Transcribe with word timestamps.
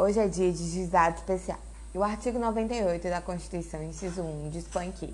Hoje 0.00 0.20
é 0.20 0.28
dia 0.28 0.52
de 0.52 0.70
juizado 0.70 1.16
especial. 1.16 1.58
E 1.92 1.98
o 1.98 2.04
artigo 2.04 2.38
98 2.38 3.08
da 3.10 3.20
Constituição, 3.20 3.82
inciso 3.82 4.22
1, 4.22 4.48
dispõe 4.50 4.92
que 4.92 5.12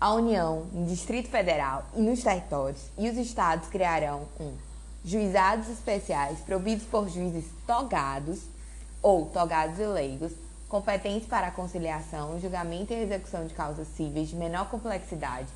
a 0.00 0.14
União, 0.14 0.66
no 0.72 0.86
Distrito 0.86 1.28
Federal 1.28 1.84
e 1.94 2.00
nos 2.00 2.22
territórios 2.22 2.80
e 2.96 3.10
os 3.10 3.18
estados 3.18 3.68
criarão 3.68 4.26
um 4.40 4.54
juizados 5.04 5.68
especiais 5.68 6.38
providos 6.38 6.86
por 6.86 7.06
juízes 7.06 7.44
togados 7.66 8.40
ou 9.02 9.26
togados 9.26 9.78
e 9.78 9.84
leigos, 9.84 10.32
competentes 10.70 11.28
para 11.28 11.48
a 11.48 11.50
conciliação, 11.50 12.40
julgamento 12.40 12.94
e 12.94 13.02
execução 13.02 13.46
de 13.46 13.52
causas 13.52 13.88
cíveis 13.88 14.30
de 14.30 14.36
menor 14.36 14.70
complexidade 14.70 15.48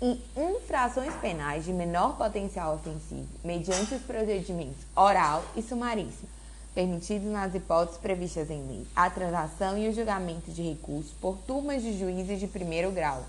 e 0.00 0.22
infrações 0.36 1.12
penais 1.16 1.64
de 1.64 1.72
menor 1.72 2.16
potencial 2.16 2.76
ofensivo, 2.76 3.26
mediante 3.42 3.94
os 3.94 4.02
procedimentos 4.02 4.78
oral 4.94 5.42
e 5.56 5.62
sumaríssimo 5.62 6.28
permitidos 6.74 7.30
nas 7.30 7.54
hipóteses 7.54 8.00
previstas 8.00 8.50
em 8.50 8.66
lei, 8.66 8.86
a 8.96 9.10
transação 9.10 9.76
e 9.76 9.88
o 9.88 9.94
julgamento 9.94 10.50
de 10.50 10.62
recursos 10.62 11.12
por 11.20 11.36
turmas 11.46 11.82
de 11.82 11.98
juízes 11.98 12.40
de 12.40 12.46
primeiro 12.46 12.90
grau. 12.90 13.24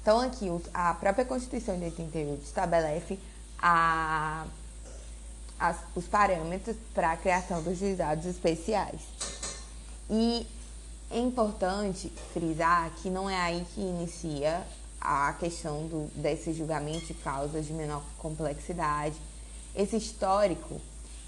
Então, 0.00 0.20
aqui, 0.20 0.48
a 0.74 0.92
própria 0.94 1.24
Constituição 1.24 1.78
de 1.78 1.84
88 1.84 2.42
estabelece 2.44 3.18
a, 3.58 4.44
as, 5.58 5.76
os 5.94 6.06
parâmetros 6.06 6.76
para 6.92 7.12
a 7.12 7.16
criação 7.16 7.62
dos 7.62 7.78
juizados 7.78 8.26
especiais. 8.26 9.00
E 10.10 10.46
é 11.10 11.18
importante 11.18 12.12
frisar 12.32 12.90
que 13.00 13.08
não 13.08 13.30
é 13.30 13.36
aí 13.36 13.64
que 13.74 13.80
inicia 13.80 14.66
a 15.00 15.32
questão 15.34 15.86
do, 15.86 16.10
desse 16.20 16.52
julgamento 16.52 17.06
de 17.06 17.14
causas 17.14 17.66
de 17.66 17.72
menor 17.72 18.02
complexidade. 18.18 19.16
Esse 19.74 19.96
histórico 19.96 20.80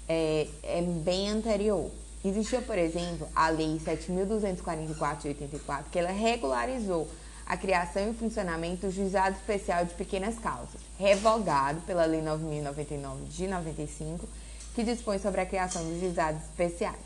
é, 0.07 0.47
é 0.63 0.81
bem 0.81 1.29
anterior. 1.29 1.89
Existia, 2.23 2.61
por 2.61 2.77
exemplo, 2.77 3.27
a 3.35 3.49
Lei 3.49 3.79
7.244 3.85 5.21
de 5.21 5.27
84, 5.27 5.91
que 5.91 5.99
ela 5.99 6.11
regularizou 6.11 7.07
a 7.45 7.55
criação 7.55 8.09
e 8.09 8.13
funcionamento 8.13 8.87
do 8.87 8.91
Juizado 8.91 9.35
Especial 9.35 9.85
de 9.85 9.93
Pequenas 9.93 10.39
Causas, 10.39 10.81
revogado 10.97 11.81
pela 11.81 12.05
Lei 12.05 12.21
9.099 12.21 13.27
de 13.29 13.47
95, 13.47 14.27
que 14.73 14.83
dispõe 14.83 15.19
sobre 15.19 15.41
a 15.41 15.45
criação 15.45 15.83
dos 15.87 15.99
juizados 15.99 16.41
especiais. 16.43 16.97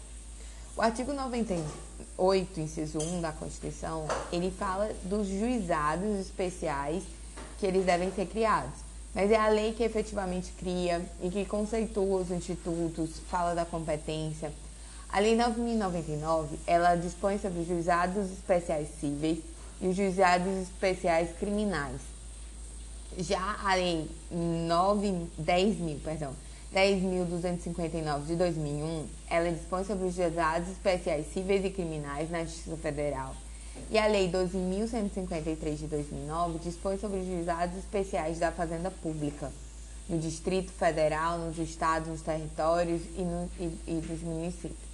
O 0.77 0.81
artigo 0.81 1.11
98, 1.11 2.59
inciso 2.61 2.99
1 2.99 3.19
da 3.19 3.33
Constituição, 3.33 4.07
ele 4.31 4.49
fala 4.49 4.89
dos 5.03 5.27
juizados 5.27 6.17
especiais 6.19 7.03
que 7.59 7.65
eles 7.65 7.85
devem 7.85 8.09
ser 8.13 8.27
criados. 8.27 8.88
Mas 9.13 9.31
é 9.31 9.37
a 9.37 9.47
lei 9.47 9.73
que 9.73 9.83
efetivamente 9.83 10.51
cria 10.57 11.01
e 11.21 11.29
que 11.29 11.45
conceitua 11.45 12.21
os 12.21 12.29
institutos, 12.29 13.19
fala 13.27 13.55
da 13.55 13.65
competência. 13.65 14.51
A 15.11 15.19
Lei 15.19 15.35
9.099, 15.35 16.49
ela 16.67 16.95
dispõe 16.95 17.39
sobre 17.39 17.61
os 17.61 17.67
juizados 17.67 18.31
especiais 18.31 18.87
cíveis 18.99 19.39
e 19.81 19.87
os 19.87 19.95
juizados 19.95 20.53
especiais 20.61 21.35
criminais. 21.39 21.99
Já 23.17 23.57
a 23.63 23.73
Lei 23.73 24.07
9, 24.29 25.27
10 25.39 25.77
mil, 25.79 25.99
perdão, 26.03 26.35
10.259 26.71 28.25
de 28.27 28.35
2001, 28.35 29.07
ela 29.27 29.51
dispõe 29.51 29.83
sobre 29.83 30.05
os 30.05 30.13
juizados 30.13 30.69
especiais 30.69 31.25
cíveis 31.33 31.65
e 31.65 31.71
criminais 31.71 32.29
na 32.29 32.43
Justiça 32.43 32.77
Federal 32.77 33.35
e 33.89 33.97
a 33.97 34.07
Lei 34.07 34.29
12.153 34.31 35.75
de 35.75 35.87
2009 35.87 36.59
dispõe 36.59 36.97
sobre 36.97 37.19
os 37.19 37.25
juizados 37.25 37.77
especiais 37.77 38.39
da 38.39 38.51
Fazenda 38.51 38.91
Pública, 38.91 39.51
no 40.07 40.19
Distrito 40.19 40.71
Federal, 40.71 41.39
nos 41.39 41.57
estados, 41.57 42.07
nos 42.07 42.21
territórios 42.21 43.01
e, 43.17 43.21
no, 43.21 43.49
e, 43.59 43.77
e 43.87 43.93
nos 43.93 44.21
municípios. 44.21 44.89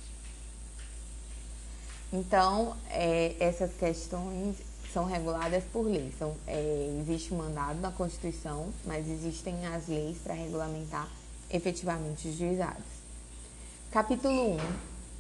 Então, 2.11 2.75
é, 2.89 3.36
essas 3.39 3.73
questões 3.73 4.56
são 4.94 5.06
reguladas 5.06 5.63
por 5.73 5.86
lei. 5.86 6.13
São, 6.17 6.33
é, 6.47 6.97
existe 7.02 7.34
um 7.34 7.38
mandado 7.38 7.81
na 7.81 7.91
Constituição, 7.91 8.69
mas 8.85 9.07
existem 9.09 9.66
as 9.67 9.88
leis 9.88 10.17
para 10.23 10.34
regulamentar 10.34 11.09
efetivamente 11.52 12.28
os 12.28 12.38
juizados. 12.38 12.85
Capítulo 13.91 14.56
1. 14.56 14.57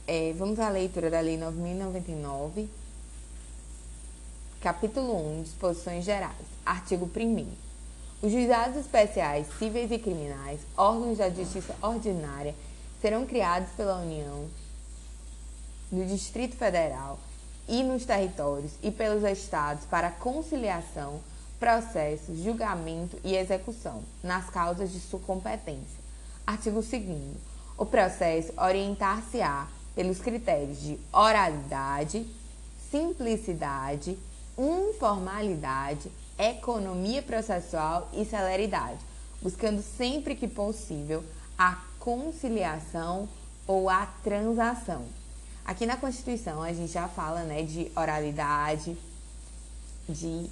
É, 0.07 0.33
vamos 0.37 0.59
à 0.59 0.69
leitura 0.69 1.09
da 1.09 1.19
Lei 1.19 1.37
9.099 1.37 2.67
Capítulo 4.65 5.15
1 5.41 5.43
Disposições 5.43 6.03
Gerais. 6.03 6.33
Artigo 6.65 7.07
1. 7.15 7.47
Os 8.23 8.31
juizados 8.31 8.77
especiais 8.77 9.45
cíveis 9.59 9.91
e 9.91 9.99
criminais, 9.99 10.59
órgãos 10.75 11.19
da 11.19 11.29
justiça 11.29 11.75
ordinária, 11.83 12.55
serão 12.99 13.27
criados 13.27 13.69
pela 13.77 13.97
União 13.97 14.47
no 15.91 16.03
Distrito 16.07 16.55
Federal 16.55 17.19
e 17.67 17.83
nos 17.83 18.05
territórios 18.05 18.71
e 18.81 18.89
pelos 18.89 19.23
estados 19.23 19.85
para 19.85 20.09
conciliação, 20.09 21.19
processo, 21.59 22.35
julgamento 22.35 23.19
e 23.23 23.35
execução 23.35 24.01
nas 24.23 24.49
causas 24.49 24.91
de 24.91 24.99
sua 24.99 25.19
competência. 25.19 25.99
Artigo 26.43 26.81
2 26.81 27.35
O 27.77 27.85
processo 27.85 28.51
orientar-se-á 28.57 29.67
pelos 29.93 30.17
critérios 30.17 30.81
de 30.81 30.97
oralidade, 31.13 32.25
simplicidade, 32.89 34.17
informalidade, 34.57 36.11
economia 36.37 37.21
processual 37.21 38.09
e 38.13 38.25
celeridade, 38.25 38.99
buscando 39.41 39.81
sempre 39.81 40.35
que 40.35 40.47
possível 40.47 41.23
a 41.57 41.77
conciliação 41.99 43.27
ou 43.67 43.89
a 43.89 44.05
transação. 44.23 45.05
Aqui 45.65 45.85
na 45.85 45.97
Constituição 45.97 46.61
a 46.61 46.71
gente 46.71 46.91
já 46.91 47.07
fala 47.07 47.43
né, 47.43 47.63
de 47.63 47.91
oralidade, 47.95 48.95
de 50.07 50.49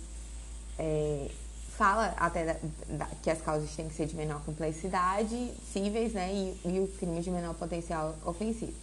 é, 0.79 1.29
fala 1.77 2.13
até 2.17 2.45
da, 2.45 2.55
da, 2.89 3.05
que 3.21 3.29
as 3.29 3.41
causas 3.41 3.75
têm 3.75 3.87
que 3.87 3.93
ser 3.93 4.07
de 4.07 4.15
menor 4.15 4.41
complexidade, 4.43 5.51
cíveis, 5.71 6.13
né, 6.13 6.31
e, 6.33 6.59
e 6.65 6.79
o 6.79 6.87
crime 6.97 7.21
de 7.21 7.29
menor 7.29 7.53
potencial 7.55 8.15
ofensivo. 8.25 8.73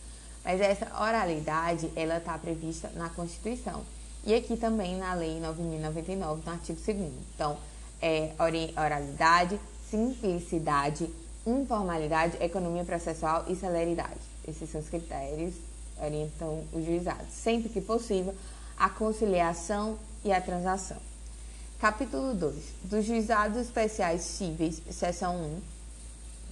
Mas 0.45 0.61
essa 0.61 0.87
oralidade, 1.01 1.91
ela 1.95 2.19
está 2.19 2.37
prevista 2.39 2.91
na 2.95 3.09
Constituição. 3.11 3.83
E 4.25 4.35
aqui 4.35 4.57
também 4.57 4.99
na 4.99 5.15
Lei 5.15 5.41
9.099, 5.41 6.45
no 6.45 6.53
artigo 6.53 6.79
2 6.85 7.13
Então, 7.35 7.57
é 8.03 8.33
oralidade, 8.77 9.59
simplicidade, 9.91 11.09
informalidade, 11.47 12.37
economia 12.43 12.85
processual 12.85 13.45
e 13.49 13.57
celeridade. 13.57 14.21
Esses 14.47 14.71
são 14.71 14.81
os 14.81 14.89
critérios 14.89 15.55
que 15.55 16.05
orientam 16.05 16.65
os 16.73 16.85
juizados. 16.85 17.33
Sempre 17.33 17.69
que 17.69 17.81
possível, 17.81 18.35
a 18.79 18.89
conciliação 18.91 19.99
e 20.25 20.33
a 20.33 20.41
transação. 20.41 20.99
Capítulo 21.81 22.35
2. 22.35 22.57
Dos 22.85 23.05
juizados 23.05 23.59
especiais 23.59 24.21
cíveis, 24.23 24.83
seção 24.91 25.37
1, 25.37 25.61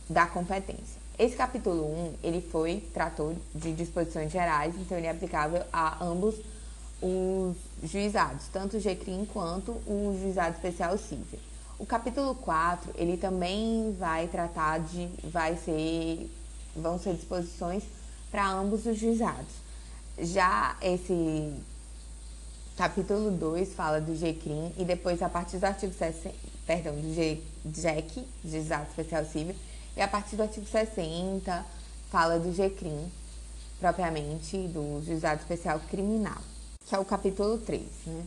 da 0.09 0.27
competência. 0.27 0.99
Esse 1.19 1.37
capítulo 1.37 1.85
1, 1.85 2.15
ele 2.23 2.41
foi, 2.41 2.83
tratou 2.95 3.37
de 3.55 3.73
disposições 3.73 4.31
gerais, 4.31 4.75
então 4.77 4.97
ele 4.97 5.07
é 5.07 5.11
aplicável 5.11 5.65
a 5.73 6.03
ambos 6.03 6.37
os 6.37 6.58
os 7.01 7.57
juizados, 7.83 8.47
tanto 8.53 8.77
o 8.77 8.81
GCRIM 8.81 9.25
quanto 9.27 9.73
o 9.87 10.17
juizado 10.21 10.57
especial 10.57 10.99
civil. 10.99 11.39
O 11.79 11.87
capítulo 11.87 12.35
4, 12.35 12.93
ele 12.97 13.17
também 13.17 13.95
vai 13.99 14.27
tratar 14.27 14.81
de, 14.81 15.09
vai 15.23 15.57
ser, 15.57 16.29
vão 16.75 16.99
ser 16.99 17.15
disposições 17.15 17.85
para 18.31 18.51
ambos 18.51 18.85
os 18.85 18.99
juizados. 18.99 19.53
Já 20.19 20.77
esse 20.83 21.55
capítulo 22.77 23.31
2 23.31 23.75
fala 23.75 24.01
do 24.01 24.15
GCRIM 24.17 24.73
e 24.77 24.85
depois 24.85 25.23
a 25.23 25.29
partir 25.29 25.59
do 25.59 25.65
artigo 25.65 25.95
60, 25.95 26.35
perdão, 26.67 26.95
do 26.97 27.15
GEC, 27.15 28.27
Juizado 28.45 28.89
Especial 28.89 29.25
Civil, 29.25 29.55
e 29.97 30.03
a 30.03 30.09
partir 30.09 30.35
do 30.35 30.43
artigo 30.43 30.67
60 30.67 31.65
fala 32.11 32.41
do 32.41 32.53
GCRIM, 32.53 33.09
propriamente 33.79 34.57
do 34.69 35.01
Juizado 35.05 35.41
Especial 35.41 35.81
Criminal 35.89 36.43
que 36.89 36.95
é 36.95 36.99
o 36.99 37.05
capítulo 37.05 37.59
3, 37.59 37.83
né? 38.07 38.25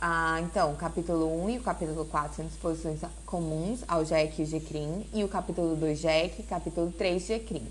Ah, 0.00 0.40
então, 0.42 0.72
o 0.72 0.76
capítulo 0.76 1.44
1 1.44 1.50
e 1.50 1.58
o 1.58 1.62
capítulo 1.62 2.04
4 2.04 2.36
são 2.36 2.46
disposições 2.46 3.00
comuns 3.26 3.80
ao 3.88 4.04
JEC 4.04 4.42
e 4.42 4.44
GCRIM, 4.44 5.06
e 5.12 5.24
o 5.24 5.28
capítulo 5.28 5.74
2 5.74 5.98
JEC 5.98 6.40
e 6.40 6.42
capítulo 6.44 6.92
3 6.92 7.20
GCRIM. 7.20 7.66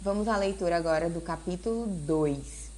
Vamos 0.00 0.28
à 0.28 0.36
leitura 0.36 0.76
agora 0.76 1.10
do 1.10 1.20
capítulo 1.20 1.86
2, 1.86 2.70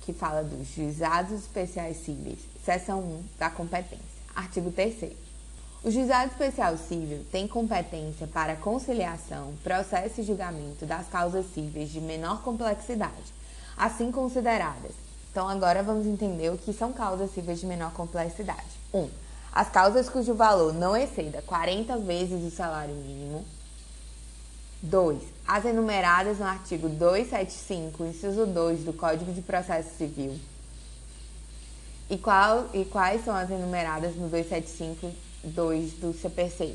que 0.00 0.14
fala 0.14 0.42
dos 0.42 0.68
juizados 0.68 1.40
especiais 1.40 1.98
cíveis, 1.98 2.38
seção 2.64 3.00
1 3.00 3.24
da 3.38 3.50
competência. 3.50 3.98
Artigo 4.34 4.70
3 4.70 5.12
o 5.82 5.90
juizado 5.90 6.30
especial 6.30 6.76
civil 6.76 7.24
tem 7.32 7.48
competência 7.48 8.26
para 8.26 8.54
conciliação, 8.54 9.54
processo 9.62 10.20
e 10.20 10.24
julgamento 10.24 10.84
das 10.84 11.08
causas 11.08 11.46
cíveis 11.54 11.90
de 11.90 12.00
menor 12.00 12.42
complexidade, 12.42 13.32
assim 13.78 14.12
consideradas 14.12 15.09
então, 15.30 15.48
agora 15.48 15.82
vamos 15.82 16.06
entender 16.06 16.50
o 16.50 16.58
que 16.58 16.72
são 16.72 16.92
causas 16.92 17.30
cíveis 17.30 17.60
de 17.60 17.66
menor 17.66 17.92
complexidade. 17.92 18.66
1. 18.92 18.98
Um, 18.98 19.10
as 19.52 19.68
causas 19.68 20.08
cujo 20.08 20.34
valor 20.34 20.72
não 20.72 20.96
exceda 20.96 21.40
40 21.42 21.98
vezes 21.98 22.42
o 22.44 22.54
salário 22.54 22.94
mínimo. 22.94 23.44
2. 24.82 25.22
as 25.46 25.64
enumeradas 25.66 26.38
no 26.38 26.46
artigo 26.46 26.88
275, 26.88 28.02
inciso 28.04 28.46
2 28.46 28.84
do 28.84 28.92
Código 28.94 29.30
de 29.32 29.42
Processo 29.42 29.94
Civil. 29.96 30.40
E, 32.08 32.16
qual, 32.16 32.66
e 32.72 32.84
quais 32.86 33.24
são 33.24 33.36
as 33.36 33.50
enumeradas 33.50 34.16
no 34.16 34.28
275, 34.28 35.12
2 35.44 35.92
do 35.92 36.12
CPC? 36.12 36.74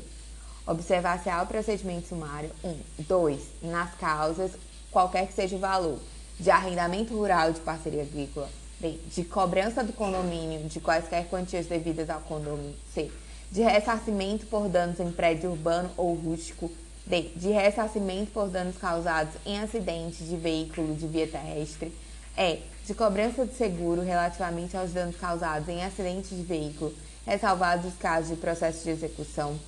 Observar-se 0.66 1.28
ao 1.28 1.46
procedimento 1.46 2.08
sumário 2.08 2.50
1. 2.62 2.68
Um, 2.68 2.78
2. 3.00 3.42
Nas 3.62 3.94
causas, 3.96 4.52
qualquer 4.90 5.26
que 5.26 5.34
seja 5.34 5.56
o 5.56 5.58
valor, 5.58 5.98
de 6.38 6.50
arrendamento 6.50 7.14
rural 7.14 7.52
de 7.52 7.60
parceria 7.60 8.02
agrícola. 8.02 8.48
B. 8.78 8.98
De 9.14 9.24
cobrança 9.24 9.82
do 9.82 9.92
condomínio 9.92 10.68
de 10.68 10.80
quaisquer 10.80 11.26
quantias 11.28 11.66
devidas 11.66 12.10
ao 12.10 12.20
condomínio. 12.20 12.74
C. 12.92 13.10
De 13.50 13.62
ressarcimento 13.62 14.46
por 14.46 14.68
danos 14.68 15.00
em 15.00 15.10
prédio 15.10 15.50
urbano 15.50 15.90
ou 15.96 16.14
rústico 16.14 16.70
D. 17.06 17.30
De 17.36 17.50
ressarcimento 17.50 18.32
por 18.32 18.48
danos 18.48 18.76
causados 18.76 19.34
em 19.46 19.58
acidente 19.60 20.24
de 20.24 20.36
veículo 20.36 20.94
de 20.94 21.06
via 21.06 21.26
terrestre. 21.26 21.92
E. 22.36 22.58
De 22.86 22.94
cobrança 22.94 23.46
de 23.46 23.54
seguro 23.54 24.02
relativamente 24.02 24.76
aos 24.76 24.92
danos 24.92 25.16
causados 25.16 25.68
em 25.68 25.82
acidente 25.82 26.34
de 26.34 26.42
veículo, 26.42 26.94
ressalvados 27.24 27.86
os 27.86 27.98
casos 27.98 28.28
de 28.28 28.36
processo 28.36 28.84
de 28.84 28.90
execução. 28.90 29.58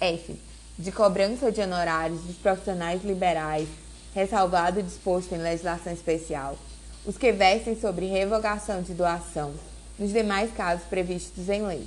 F. 0.00 0.34
De 0.78 0.90
cobrança 0.90 1.52
de 1.52 1.60
honorários 1.60 2.20
dos 2.22 2.36
profissionais 2.36 3.04
liberais, 3.04 3.68
ressalvado 4.14 4.80
o 4.80 4.82
disposto 4.82 5.34
em 5.34 5.38
legislação 5.38 5.92
especial. 5.92 6.56
Os 7.04 7.16
que 7.16 7.32
versem 7.32 7.78
sobre 7.80 8.06
revogação 8.06 8.82
de 8.82 8.92
doação, 8.92 9.54
nos 9.98 10.12
demais 10.12 10.52
casos 10.52 10.86
previstos 10.86 11.48
em 11.48 11.62
lei. 11.62 11.86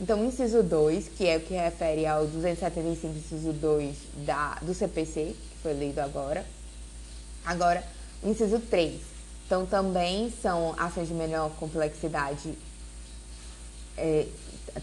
Então, 0.00 0.20
o 0.20 0.24
inciso 0.24 0.62
2, 0.62 1.08
que 1.08 1.26
é 1.28 1.36
o 1.36 1.40
que 1.40 1.54
refere 1.54 2.06
ao 2.06 2.26
275, 2.26 3.18
inciso 3.18 3.52
2 3.52 3.96
da, 4.26 4.54
do 4.62 4.74
CPC, 4.74 5.34
que 5.50 5.62
foi 5.62 5.72
lido 5.74 5.98
agora. 6.00 6.44
Agora, 7.44 7.84
o 8.22 8.28
inciso 8.28 8.58
3. 8.58 9.00
Então, 9.46 9.66
também 9.66 10.32
são 10.42 10.74
ações 10.78 11.08
de 11.08 11.14
menor 11.14 11.50
complexidade, 11.50 12.56
é, 13.96 14.26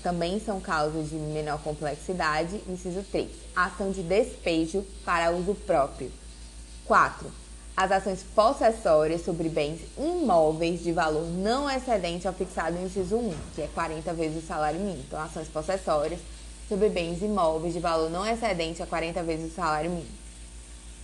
também 0.03 0.39
são 0.39 0.61
causas 0.61 1.09
de 1.09 1.15
menor 1.15 1.61
complexidade. 1.61 2.61
Inciso 2.67 3.03
3. 3.11 3.29
Ação 3.55 3.91
de 3.91 4.03
despejo 4.03 4.85
para 5.03 5.31
uso 5.31 5.55
próprio. 5.55 6.11
4 6.89 7.31
as 7.77 7.91
ações 7.91 8.25
possessórias 8.35 9.23
sobre 9.23 9.47
bens 9.47 9.79
imóveis 9.95 10.81
de 10.83 10.91
valor 10.91 11.23
não 11.23 11.69
excedente 11.69 12.27
ao 12.27 12.33
fixado 12.33 12.75
no 12.75 12.87
inciso 12.87 13.15
1, 13.15 13.33
que 13.55 13.61
é 13.61 13.69
40 13.73 14.11
vezes 14.15 14.43
o 14.43 14.45
salário 14.45 14.79
mínimo. 14.79 15.03
Então, 15.07 15.21
ações 15.21 15.47
possessórias 15.47 16.19
sobre 16.67 16.89
bens 16.89 17.21
imóveis 17.21 17.73
de 17.73 17.79
valor 17.79 18.09
não 18.09 18.25
excedente 18.25 18.83
a 18.83 18.87
40 18.87 19.23
vezes 19.23 19.51
o 19.51 19.55
salário 19.55 19.91
mínimo. 19.91 20.09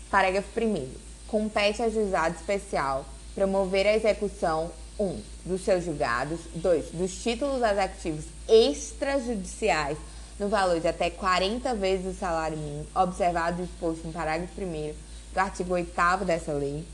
Parágrafo 0.09 0.49
1. 0.59 0.89
Compete 1.27 1.81
ao 1.81 1.89
juizado 1.89 2.35
especial 2.35 3.05
promover 3.35 3.85
a 3.85 3.95
execução 3.95 4.71
1. 4.99 5.03
Um, 5.05 5.21
dos 5.45 5.61
seus 5.61 5.85
julgados, 5.85 6.39
2. 6.55 6.91
dos 6.93 7.23
títulos 7.23 7.61
executivos 7.61 8.25
extrajudiciais 8.49 9.97
no 10.39 10.49
valor 10.49 10.79
de 10.79 10.87
até 10.87 11.09
40 11.09 11.75
vezes 11.75 12.15
o 12.15 12.19
salário 12.19 12.57
mínimo, 12.57 12.87
observado 12.95 13.61
o 13.61 13.65
disposto 13.65 14.07
no 14.07 14.11
parágrafo 14.11 14.59
1 14.59 15.14
do 15.35 15.39
artigo 15.39 15.73
8 15.73 15.91
dessa 16.25 16.53
lei. 16.53 16.85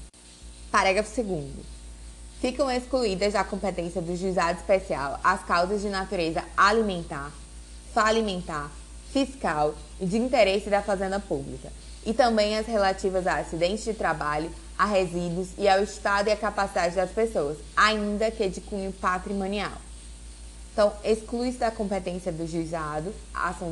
Parágrafo 0.71 1.23
2. 1.23 1.45
Ficam 2.41 2.71
excluídas 2.71 3.33
da 3.33 3.43
competência 3.43 4.01
do 4.01 4.17
juizado 4.17 4.59
especial 4.59 5.19
as 5.23 5.43
causas 5.43 5.81
de 5.81 5.89
natureza 5.89 6.43
alimentar, 6.57 7.31
falimentar, 7.93 8.71
fiscal 9.13 9.75
e 9.99 10.07
de 10.07 10.17
interesse 10.17 10.71
da 10.71 10.81
fazenda 10.81 11.19
pública, 11.19 11.71
e 12.03 12.15
também 12.15 12.57
as 12.57 12.65
relativas 12.65 13.27
a 13.27 13.35
acidentes 13.35 13.83
de 13.83 13.93
trabalho, 13.93 14.49
a 14.75 14.85
resíduos 14.85 15.49
e 15.55 15.69
ao 15.69 15.83
estado 15.83 16.29
e 16.29 16.31
à 16.31 16.35
capacidade 16.35 16.95
das 16.95 17.11
pessoas, 17.11 17.59
ainda 17.77 18.31
que 18.31 18.49
de 18.49 18.59
cunho 18.59 18.91
patrimonial. 18.91 19.73
Então, 20.73 20.91
exclui-se 21.03 21.59
da 21.59 21.69
competência 21.69 22.31
do 22.31 22.47
juizado 22.47 23.13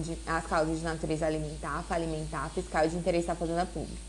de, 0.04 0.16
as 0.27 0.45
causas 0.45 0.77
de 0.77 0.83
natureza 0.83 1.25
alimentar, 1.25 1.83
falimentar, 1.89 2.51
fiscal 2.51 2.86
e 2.86 2.89
de 2.89 2.98
interesse 2.98 3.25
da 3.25 3.33
fazenda 3.33 3.66
pública 3.66 4.08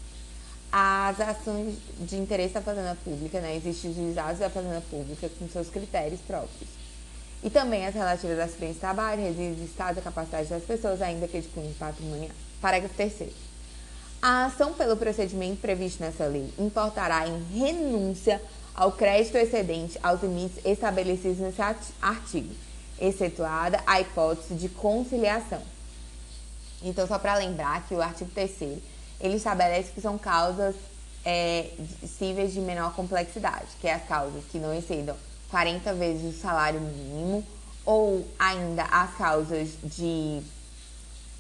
as 0.72 1.20
ações 1.20 1.75
de 1.99 2.17
interesse 2.17 2.55
da 2.55 2.61
fazenda 2.61 2.96
pública, 3.05 3.40
né? 3.40 3.56
Existem 3.56 3.90
os 3.90 3.96
juizados 3.96 4.38
da 4.38 4.49
fazenda 4.49 4.82
pública 4.88 5.28
com 5.38 5.49
seus 5.49 5.69
critérios 5.69 6.20
próprios. 6.20 6.69
E 7.43 7.50
também 7.50 7.87
as 7.87 7.94
relativas 7.94 8.38
a 8.38 8.44
acidentes 8.44 8.75
de 8.75 8.81
trabalho, 8.81 9.22
resíduos 9.22 9.56
de 9.56 9.64
estado 9.64 9.99
e 9.99 10.02
capacidade 10.02 10.49
das 10.49 10.62
pessoas, 10.62 11.00
ainda 11.00 11.26
que 11.26 11.40
de 11.40 11.49
cunho 11.49 11.75
patrimonial. 11.75 12.31
Parágrafo 12.61 12.94
3 12.94 13.31
A 14.20 14.46
ação 14.46 14.75
pelo 14.75 14.96
procedimento 14.96 15.61
previsto 15.61 16.02
nessa 16.02 16.26
lei 16.26 16.52
importará 16.58 17.26
em 17.26 17.43
renúncia 17.58 18.40
ao 18.75 18.93
crédito 18.93 19.37
excedente 19.37 19.99
aos 20.02 20.23
limites 20.23 20.64
estabelecidos 20.64 21.38
nesse 21.38 21.61
artigo, 22.00 22.55
excetuada 23.00 23.82
a 23.87 24.00
hipótese 24.00 24.55
de 24.55 24.69
conciliação. 24.69 25.62
Então, 26.82 27.06
só 27.06 27.19
para 27.19 27.37
lembrar 27.37 27.87
que 27.87 27.94
o 27.94 28.00
artigo 28.00 28.31
3 28.34 28.78
ele 29.20 29.37
estabelece 29.37 29.93
que 29.93 30.00
são 30.00 30.17
causas 30.17 30.75
é, 31.25 31.67
cíveis 32.19 32.52
de 32.52 32.61
menor 32.61 32.94
complexidade, 32.94 33.67
que 33.81 33.87
é 33.87 33.94
as 33.94 34.05
causas 34.05 34.43
que 34.50 34.58
não 34.58 34.75
excedam 34.75 35.17
40 35.50 35.93
vezes 35.94 36.37
o 36.37 36.40
salário 36.40 36.81
mínimo, 36.81 37.44
ou 37.84 38.26
ainda 38.38 38.84
as 38.84 39.14
causas 39.17 39.70
de 39.82 40.40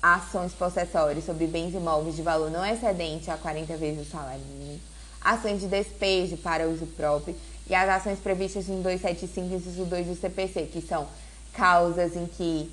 ações 0.02 0.52
possessórias 0.52 1.24
sobre 1.24 1.46
bens 1.46 1.74
imóveis 1.74 2.16
de 2.16 2.22
valor 2.22 2.50
não 2.50 2.64
excedente 2.64 3.30
a 3.30 3.36
40 3.36 3.76
vezes 3.76 4.06
o 4.06 4.10
salário 4.10 4.40
mínimo, 4.40 4.80
ações 5.20 5.60
de 5.60 5.68
despejo 5.68 6.36
para 6.38 6.68
uso 6.68 6.86
próprio 6.86 7.36
e 7.68 7.74
as 7.74 7.88
ações 7.88 8.18
previstas 8.18 8.68
em 8.68 8.80
275 8.82 9.54
inciso 9.54 9.84
2 9.84 10.06
do 10.06 10.16
CPC, 10.16 10.70
que 10.72 10.80
são 10.80 11.06
causas 11.52 12.16
em 12.16 12.26
que 12.26 12.70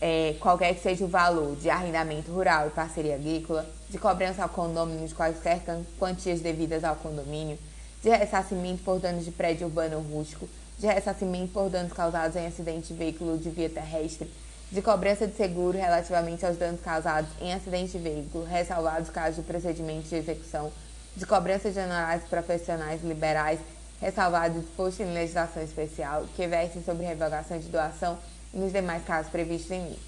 é, 0.00 0.36
qualquer 0.40 0.74
que 0.74 0.80
seja 0.80 1.04
o 1.04 1.08
valor 1.08 1.56
de 1.56 1.68
arrendamento 1.68 2.30
rural 2.30 2.68
e 2.68 2.70
parceria 2.70 3.14
agrícola, 3.14 3.66
de 3.88 3.98
cobrança 3.98 4.42
ao 4.42 4.48
condomínio 4.48 5.08
de 5.08 5.14
quaisquer 5.14 5.60
quantias 5.98 6.40
devidas 6.40 6.84
ao 6.84 6.96
condomínio, 6.96 7.58
de 8.02 8.08
ressarcimento 8.10 8.82
por 8.84 9.00
danos 9.00 9.24
de 9.24 9.32
prédio 9.32 9.66
urbano 9.66 9.98
rústico, 10.00 10.48
de 10.78 10.86
ressarcimento 10.86 11.52
por 11.52 11.68
danos 11.68 11.92
causados 11.92 12.36
em 12.36 12.46
acidente 12.46 12.92
de 12.92 12.94
veículo 12.94 13.36
de 13.36 13.50
via 13.50 13.68
terrestre, 13.68 14.30
de 14.70 14.82
cobrança 14.82 15.26
de 15.26 15.34
seguro 15.34 15.76
relativamente 15.76 16.44
aos 16.44 16.56
danos 16.56 16.80
causados 16.80 17.30
em 17.40 17.52
acidente 17.52 17.92
de 17.92 17.98
veículo, 17.98 18.44
ressalvados 18.44 19.10
casos 19.10 19.36
de 19.36 19.42
procedimento 19.42 20.08
de 20.08 20.14
execução, 20.14 20.70
de 21.16 21.26
cobrança 21.26 21.70
de 21.70 21.78
honorários 21.80 22.28
profissionais 22.28 23.02
liberais, 23.02 23.58
ressalvado 24.00 24.60
disposto 24.60 25.02
em 25.02 25.12
legislação 25.12 25.62
especial, 25.62 26.24
que 26.36 26.46
versem 26.46 26.84
sobre 26.84 27.04
revogação 27.04 27.58
de 27.58 27.66
doação 27.68 28.16
nos 28.52 28.72
demais 28.72 29.04
casos 29.04 29.30
previstos 29.30 29.70
em 29.70 29.82
lei. 29.82 29.98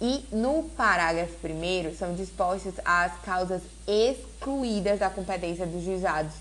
E 0.00 0.24
no 0.32 0.64
parágrafo 0.76 1.34
1 1.46 1.96
são 1.96 2.14
dispostas 2.14 2.74
as 2.84 3.12
causas 3.20 3.62
excluídas 3.86 4.98
da 4.98 5.08
competência 5.08 5.66
dos 5.66 5.82
juizados 5.82 6.34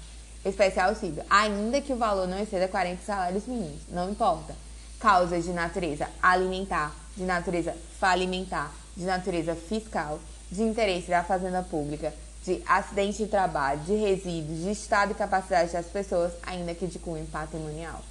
especial 0.44 0.94
civil, 0.96 1.24
ainda 1.30 1.80
que 1.80 1.94
o 1.94 1.96
valor 1.96 2.28
não 2.28 2.40
exceda 2.40 2.68
40 2.68 3.02
salários 3.04 3.46
mínimos, 3.46 3.82
não 3.90 4.10
importa. 4.10 4.54
Causas 5.00 5.46
de 5.46 5.52
natureza 5.52 6.10
alimentar, 6.22 6.94
de 7.16 7.24
natureza 7.24 7.76
falimentar, 8.00 8.72
de 8.96 9.06
natureza 9.06 9.56
fiscal, 9.56 10.20
de 10.52 10.62
interesse 10.64 11.10
da 11.10 11.24
fazenda 11.24 11.64
pública, 11.64 12.14
de 12.44 12.62
acidente 12.66 13.20
de 13.20 13.30
trabalho, 13.30 13.80
de 13.82 13.96
resíduos, 13.96 14.60
de 14.60 14.72
estado 14.72 15.12
e 15.12 15.16
capacidade 15.16 15.72
das 15.72 15.86
pessoas, 15.86 16.34
ainda 16.46 16.76
que 16.76 16.88
de 16.88 17.00
cunho 17.00 17.26
patrimonial. 17.28 18.02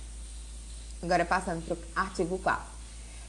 Agora 1.03 1.25
passando 1.25 1.63
para 1.65 1.75
o 1.75 1.79
artigo 1.95 2.39
4 2.39 2.72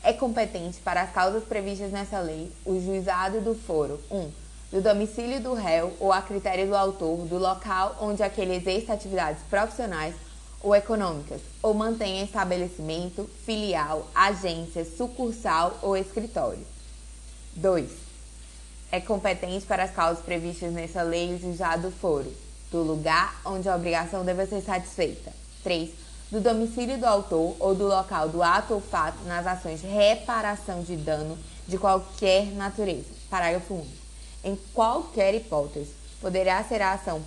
é 0.03 0.11
competente 0.11 0.79
para 0.79 1.01
as 1.01 1.11
causas 1.11 1.43
previstas 1.43 1.91
nessa 1.91 2.19
lei 2.19 2.51
o 2.65 2.79
juizado 2.79 3.39
do 3.39 3.55
foro 3.55 3.99
1. 4.11 4.17
Um, 4.17 4.31
do 4.73 4.81
domicílio 4.81 5.39
do 5.39 5.53
réu 5.53 5.93
ou 5.99 6.11
a 6.11 6.21
critério 6.21 6.67
do 6.67 6.75
autor 6.75 7.25
do 7.25 7.37
local 7.37 7.95
onde 8.01 8.21
aquele 8.21 8.55
exerce 8.55 8.91
atividades 8.91 9.41
profissionais 9.49 10.15
ou 10.61 10.75
econômicas, 10.75 11.41
ou 11.61 11.73
mantenha 11.73 12.23
estabelecimento, 12.23 13.29
filial, 13.45 14.07
agência, 14.15 14.85
sucursal 14.85 15.77
ou 15.81 15.95
escritório. 15.95 16.65
2. 17.55 17.91
É 18.91 18.99
competente 19.01 19.65
para 19.65 19.83
as 19.83 19.91
causas 19.91 20.23
previstas 20.23 20.71
nessa 20.71 21.01
lei 21.01 21.33
o 21.33 21.39
juizado 21.39 21.89
do 21.89 21.91
foro, 21.91 22.31
do 22.71 22.81
lugar 22.81 23.41
onde 23.45 23.67
a 23.67 23.75
obrigação 23.75 24.23
deve 24.23 24.45
ser 24.47 24.61
satisfeita. 24.61 25.33
3 25.63 26.02
do 26.33 26.41
domicílio 26.41 26.97
do 26.97 27.05
autor 27.05 27.55
ou 27.59 27.75
do 27.75 27.85
local 27.85 28.27
do 28.27 28.41
ato 28.41 28.73
ou 28.73 28.81
fato 28.81 29.23
nas 29.25 29.45
ações 29.45 29.81
de 29.81 29.87
reparação 29.87 30.81
de 30.81 30.95
dano 30.97 31.37
de 31.67 31.77
qualquer 31.77 32.47
natureza. 32.47 33.05
Parágrafo 33.29 33.75
1. 33.75 33.85
Em 34.45 34.59
qualquer 34.73 35.35
hipótese, 35.35 35.91
poderá 36.19 36.63
ser 36.63 36.81
a 36.81 36.93
ação 36.93 37.21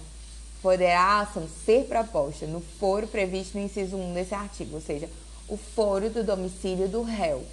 poderá 0.61 1.01
a 1.01 1.21
ação 1.21 1.47
ser 1.65 1.85
proposta 1.85 2.47
no 2.47 2.61
foro 2.61 3.07
previsto 3.07 3.57
no 3.57 3.63
inciso 3.63 3.97
1 3.97 4.15
desse 4.15 4.35
artigo, 4.35 4.75
ou 4.75 4.81
seja, 4.81 5.09
o 5.47 5.57
foro 5.57 6.11
do 6.11 6.25
domicílio 6.25 6.89
do 6.89 7.03
réu. 7.03 7.45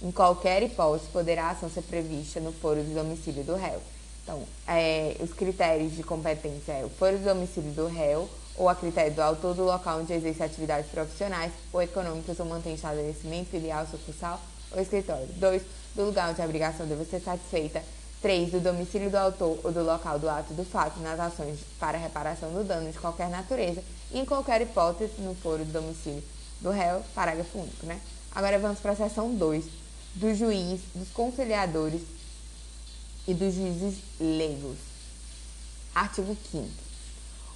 Em 0.00 0.10
qualquer 0.10 0.62
hipótese, 0.62 1.10
poderá 1.10 1.48
a 1.48 1.50
ação 1.50 1.68
ser 1.68 1.82
prevista 1.82 2.40
no 2.40 2.52
foro 2.52 2.82
do 2.82 2.94
domicílio 2.94 3.44
do 3.44 3.54
réu. 3.54 3.82
Então, 4.22 4.42
é, 4.66 5.14
os 5.20 5.34
critérios 5.34 5.94
de 5.94 6.02
competência 6.02 6.72
é 6.72 6.82
o 6.82 6.88
foro 6.88 7.18
do 7.18 7.24
domicílio 7.24 7.72
do 7.72 7.86
réu, 7.86 8.26
ou 8.56 8.68
a 8.68 8.74
critério 8.74 9.12
do 9.12 9.20
autor 9.20 9.54
do 9.54 9.64
local 9.64 10.00
onde 10.00 10.12
exerce 10.12 10.42
atividades 10.42 10.90
profissionais 10.90 11.52
ou 11.72 11.82
econômicas 11.82 12.38
ou 12.38 12.46
mantém 12.46 12.74
estabelecimento, 12.74 13.50
filial, 13.50 13.86
sucursal 13.86 14.40
ou 14.70 14.80
escritório. 14.80 15.26
2. 15.26 15.62
Do 15.94 16.04
lugar 16.04 16.30
onde 16.30 16.40
a 16.40 16.44
obrigação 16.44 16.86
deve 16.86 17.04
ser 17.04 17.20
satisfeita. 17.20 17.82
3. 18.22 18.52
Do 18.52 18.60
domicílio 18.60 19.10
do 19.10 19.16
autor 19.16 19.58
ou 19.64 19.72
do 19.72 19.84
local 19.84 20.18
do 20.18 20.28
ato 20.28 20.54
do 20.54 20.64
fato 20.64 21.00
nas 21.00 21.18
ações 21.18 21.58
para 21.78 21.98
reparação 21.98 22.52
do 22.52 22.64
dano 22.64 22.90
de 22.90 22.98
qualquer 22.98 23.28
natureza 23.28 23.82
em 24.12 24.24
qualquer 24.24 24.60
hipótese 24.62 25.20
no 25.20 25.34
foro 25.34 25.64
do 25.64 25.72
domicílio 25.72 26.22
do 26.60 26.70
réu, 26.70 27.02
parágrafo 27.14 27.58
único, 27.58 27.84
né? 27.84 28.00
Agora 28.32 28.58
vamos 28.58 28.78
para 28.78 28.92
a 28.92 28.96
seção 28.96 29.34
2, 29.34 29.64
do 30.14 30.34
juiz, 30.34 30.80
dos 30.94 31.08
conciliadores 31.10 32.00
e 33.26 33.34
dos 33.34 33.54
juízes 33.54 33.98
leigos. 34.18 34.76
Artigo 35.94 36.36
5 36.50 36.83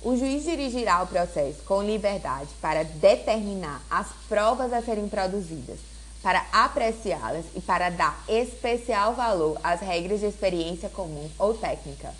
o 0.01 0.17
juiz 0.17 0.45
dirigirá 0.45 1.03
o 1.03 1.09
processo 1.09 1.61
com 1.65 1.83
liberdade 1.83 2.49
para 2.61 2.85
determinar 2.85 3.83
as 3.91 4.07
provas 4.29 4.73
a 4.73 4.81
serem 4.81 5.09
produzidas, 5.09 5.81
para 6.23 6.47
apreciá-las 6.53 7.47
e 7.57 7.61
para 7.61 7.91
dar 7.91 8.23
especial 8.29 9.15
valor 9.15 9.59
às 9.63 9.81
regras 9.81 10.21
de 10.21 10.27
experiência 10.27 10.89
comum 10.89 11.29
ou 11.37 11.55
técnica. 11.55 12.15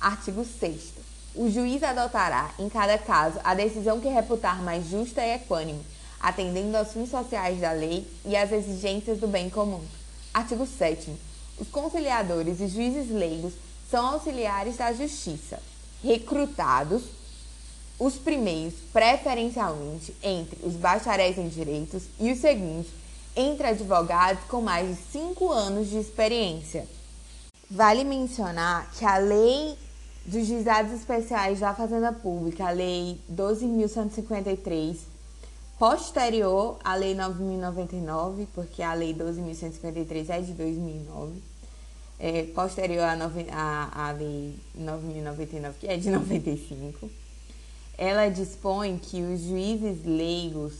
Artigo 0.00 0.44
6. 0.44 0.92
O 1.34 1.50
juiz 1.50 1.82
adotará, 1.82 2.52
em 2.58 2.68
cada 2.68 2.98
caso, 2.98 3.40
a 3.42 3.54
decisão 3.54 4.00
que 4.00 4.08
reputar 4.08 4.62
mais 4.62 4.86
justa 4.88 5.24
e 5.24 5.34
equânime, 5.34 5.84
atendendo 6.20 6.76
aos 6.76 6.92
fins 6.92 7.10
sociais 7.10 7.60
da 7.60 7.72
lei 7.72 8.06
e 8.24 8.36
às 8.36 8.52
exigências 8.52 9.18
do 9.18 9.26
bem 9.26 9.50
comum. 9.50 9.82
Artigo 10.32 10.66
7. 10.66 11.12
Os 11.58 11.68
conciliadores 11.68 12.60
e 12.60 12.68
juízes 12.68 13.10
leigos 13.10 13.54
são 13.90 14.06
auxiliares 14.06 14.76
da 14.76 14.92
justiça 14.92 15.58
recrutados 16.02 17.02
os 17.98 18.14
primeiros 18.14 18.74
preferencialmente 18.92 20.14
entre 20.22 20.58
os 20.66 20.74
bacharéis 20.74 21.38
em 21.38 21.48
direitos 21.48 22.04
e 22.18 22.32
os 22.32 22.38
segundos 22.38 22.88
entre 23.36 23.68
advogados 23.68 24.42
com 24.44 24.60
mais 24.60 24.88
de 24.88 24.96
cinco 25.12 25.50
anos 25.52 25.88
de 25.88 25.98
experiência. 25.98 26.86
Vale 27.70 28.04
mencionar 28.04 28.90
que 28.92 29.04
a 29.04 29.16
lei 29.16 29.78
dos 30.26 30.46
juizados 30.46 30.92
especiais 30.92 31.60
da 31.60 31.74
Fazenda 31.74 32.12
Pública, 32.12 32.66
a 32.66 32.70
lei 32.70 33.20
12.153, 33.32 34.96
posterior 35.78 36.78
à 36.84 36.94
lei 36.94 37.14
9.099, 37.14 38.46
porque 38.54 38.82
a 38.82 38.94
lei 38.94 39.14
12.153 39.14 40.28
é 40.28 40.40
de 40.40 40.52
2009, 40.52 41.42
é, 42.18 42.44
posterior 42.54 43.04
à, 43.04 43.16
nove, 43.16 43.46
à, 43.50 44.08
à 44.08 44.12
Lei 44.12 44.54
9.099, 44.78 45.72
que 45.80 45.86
é 45.86 45.96
de 45.96 46.08
95, 46.10 47.10
ela 47.98 48.28
dispõe 48.28 48.98
que 48.98 49.22
os 49.22 49.40
juízes 49.42 50.04
leigos, 50.04 50.72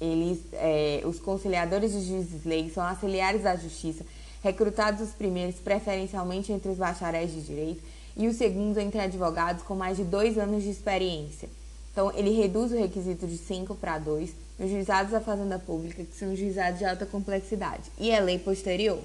eles, 0.00 0.40
é, 0.52 1.02
os 1.04 1.18
conciliadores 1.18 1.92
de 1.92 2.04
juízes 2.04 2.44
leigos 2.44 2.72
são 2.72 2.84
auxiliares 2.84 3.42
da 3.42 3.56
justiça, 3.56 4.04
recrutados 4.42 5.00
os 5.00 5.14
primeiros 5.14 5.56
preferencialmente 5.56 6.52
entre 6.52 6.70
os 6.70 6.76
bacharéis 6.76 7.32
de 7.32 7.40
direito 7.40 7.82
e 8.16 8.28
os 8.28 8.36
segundos 8.36 8.76
entre 8.76 9.00
advogados 9.00 9.62
com 9.62 9.74
mais 9.74 9.96
de 9.96 10.04
dois 10.04 10.38
anos 10.38 10.62
de 10.62 10.70
experiência. 10.70 11.48
Então, 11.92 12.12
ele 12.16 12.30
reduz 12.30 12.72
o 12.72 12.76
requisito 12.76 13.26
de 13.26 13.38
5 13.38 13.74
para 13.76 13.98
2 13.98 14.30
nos 14.58 14.70
juizados 14.70 15.12
da 15.12 15.20
Fazenda 15.20 15.58
Pública, 15.58 16.04
que 16.04 16.16
são 16.16 16.34
juizados 16.34 16.78
de 16.78 16.84
alta 16.84 17.06
complexidade, 17.06 17.90
e 17.98 18.10
é 18.10 18.20
lei 18.20 18.38
posterior. 18.38 18.98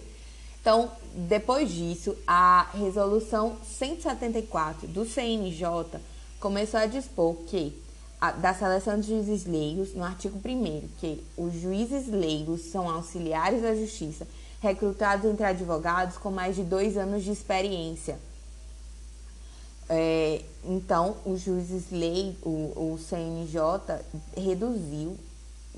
Então, 0.61 0.91
depois 1.13 1.71
disso, 1.71 2.15
a 2.27 2.69
resolução 2.73 3.57
174 3.63 4.87
do 4.87 5.05
CNJ 5.05 5.99
começou 6.39 6.79
a 6.79 6.85
dispor 6.85 7.35
que 7.47 7.73
a, 8.19 8.31
da 8.31 8.53
seleção 8.53 8.99
de 8.99 9.07
juízes 9.07 9.45
leigos, 9.45 9.93
no 9.93 10.03
artigo 10.03 10.37
1 10.37 10.87
que 10.99 11.23
os 11.37 11.53
juízes 11.53 12.07
leigos 12.07 12.61
são 12.63 12.89
auxiliares 12.89 13.61
da 13.61 13.73
justiça, 13.73 14.27
recrutados 14.61 15.25
entre 15.25 15.45
advogados 15.45 16.17
com 16.17 16.29
mais 16.29 16.55
de 16.55 16.63
dois 16.63 16.97
anos 16.97 17.23
de 17.23 17.31
experiência. 17.31 18.19
É, 19.87 20.43
então, 20.65 21.15
os 21.25 21.41
juízes 21.41 21.85
leigos, 21.89 22.37
o, 22.43 22.93
o 22.93 22.99
CNJ 22.99 24.03
reduziu, 24.35 25.17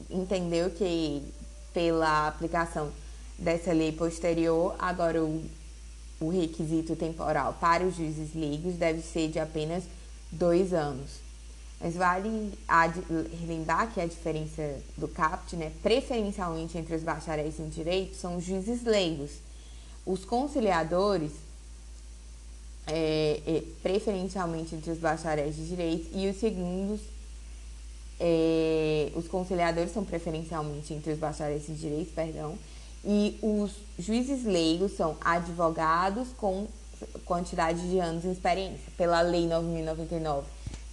entendeu 0.09 0.71
que 0.71 1.23
pela 1.73 2.27
aplicação 2.27 2.91
dessa 3.41 3.73
lei 3.73 3.91
posterior, 3.91 4.75
agora 4.77 5.23
o, 5.23 5.43
o 6.19 6.29
requisito 6.29 6.95
temporal 6.95 7.57
para 7.59 7.83
os 7.83 7.95
juízes 7.95 8.35
leigos 8.35 8.75
deve 8.75 9.01
ser 9.01 9.29
de 9.29 9.39
apenas 9.39 9.83
dois 10.31 10.73
anos. 10.73 11.09
Mas 11.79 11.95
vale 11.95 12.53
lembrar 13.47 13.91
que 13.91 13.99
a 13.99 14.05
diferença 14.05 14.79
do 14.95 15.07
CAPT, 15.07 15.55
né, 15.55 15.71
preferencialmente 15.81 16.77
entre 16.77 16.95
os 16.95 17.01
bacharéis 17.01 17.59
em 17.59 17.67
direito, 17.67 18.15
são 18.15 18.37
os 18.37 18.45
juízes 18.45 18.83
leigos. 18.83 19.31
Os 20.05 20.23
conciliadores, 20.23 21.31
é, 22.85 23.41
é, 23.47 23.63
preferencialmente 23.81 24.75
entre 24.75 24.91
os 24.91 24.99
bacharéis 24.99 25.55
de 25.55 25.67
direito, 25.67 26.15
e 26.15 26.29
os 26.29 26.39
segundos, 26.39 27.01
é, 28.19 29.11
os 29.15 29.27
conciliadores 29.27 29.91
são 29.91 30.05
preferencialmente 30.05 30.93
entre 30.93 31.13
os 31.13 31.17
bacharéis 31.17 31.65
de 31.65 31.73
direito, 31.73 32.13
perdão, 32.13 32.55
e 33.03 33.39
os 33.41 33.71
juízes 33.97 34.43
leigos 34.43 34.95
são 34.95 35.17
advogados 35.23 36.29
com 36.37 36.67
quantidade 37.25 37.89
de 37.89 37.99
anos 37.99 38.21
de 38.21 38.29
experiência. 38.29 38.91
Pela 38.97 39.21
Lei 39.21 39.47
9.099, 39.47 40.43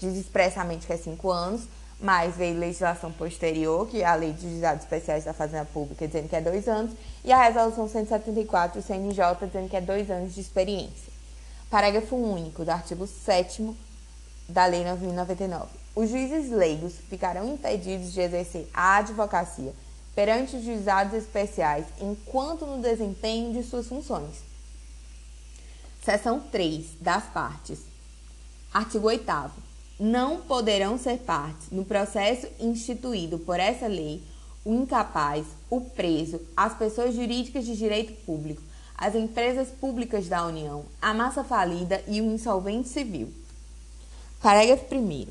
diz 0.00 0.16
expressamente 0.16 0.86
que 0.86 0.92
é 0.92 0.96
5 0.96 1.30
anos, 1.30 1.62
mas 2.00 2.36
veio 2.36 2.58
legislação 2.58 3.12
posterior, 3.12 3.86
que 3.88 4.02
é 4.02 4.06
a 4.06 4.14
Lei 4.14 4.32
de 4.32 4.42
Juizados 4.42 4.84
Especiais 4.84 5.24
da 5.24 5.32
Fazenda 5.32 5.66
Pública, 5.66 6.06
dizendo 6.06 6.28
que 6.28 6.36
é 6.36 6.40
2 6.40 6.68
anos, 6.68 6.92
e 7.24 7.32
a 7.32 7.42
Resolução 7.42 7.88
174 7.88 8.80
do 8.80 8.86
CNJ, 8.86 9.46
dizendo 9.46 9.68
que 9.68 9.76
é 9.76 9.80
2 9.80 10.10
anos 10.10 10.34
de 10.34 10.40
experiência. 10.40 11.12
Parágrafo 11.68 12.16
único 12.16 12.64
do 12.64 12.70
artigo 12.70 13.06
7 13.06 13.76
da 14.48 14.64
Lei 14.64 14.84
9.099. 14.84 15.66
Os 15.94 16.08
juízes 16.08 16.50
leigos 16.50 16.94
ficarão 17.10 17.52
impedidos 17.52 18.12
de 18.12 18.20
exercer 18.20 18.68
a 18.72 18.98
advocacia 18.98 19.74
perante 20.18 20.56
os 20.56 20.64
juizados 20.64 21.14
especiais 21.14 21.86
enquanto 22.00 22.66
no 22.66 22.82
desempenho 22.82 23.52
de 23.52 23.62
suas 23.62 23.86
funções. 23.86 24.42
Seção 26.04 26.40
3 26.40 26.86
das 27.00 27.26
partes. 27.26 27.78
Artigo 28.74 29.06
8 29.06 29.24
Não 30.00 30.40
poderão 30.40 30.98
ser 30.98 31.18
partes 31.18 31.70
no 31.70 31.84
processo 31.84 32.48
instituído 32.58 33.38
por 33.38 33.60
essa 33.60 33.86
lei 33.86 34.20
o 34.64 34.74
incapaz, 34.74 35.46
o 35.70 35.82
preso, 35.82 36.40
as 36.56 36.76
pessoas 36.76 37.14
jurídicas 37.14 37.64
de 37.64 37.76
direito 37.76 38.12
público, 38.24 38.60
as 38.96 39.14
empresas 39.14 39.68
públicas 39.68 40.26
da 40.26 40.44
União, 40.44 40.84
a 41.00 41.14
massa 41.14 41.44
falida 41.44 42.02
e 42.08 42.20
o 42.20 42.24
insolvente 42.24 42.88
civil. 42.88 43.32
Parágrafo 44.42 44.92
1. 44.92 45.28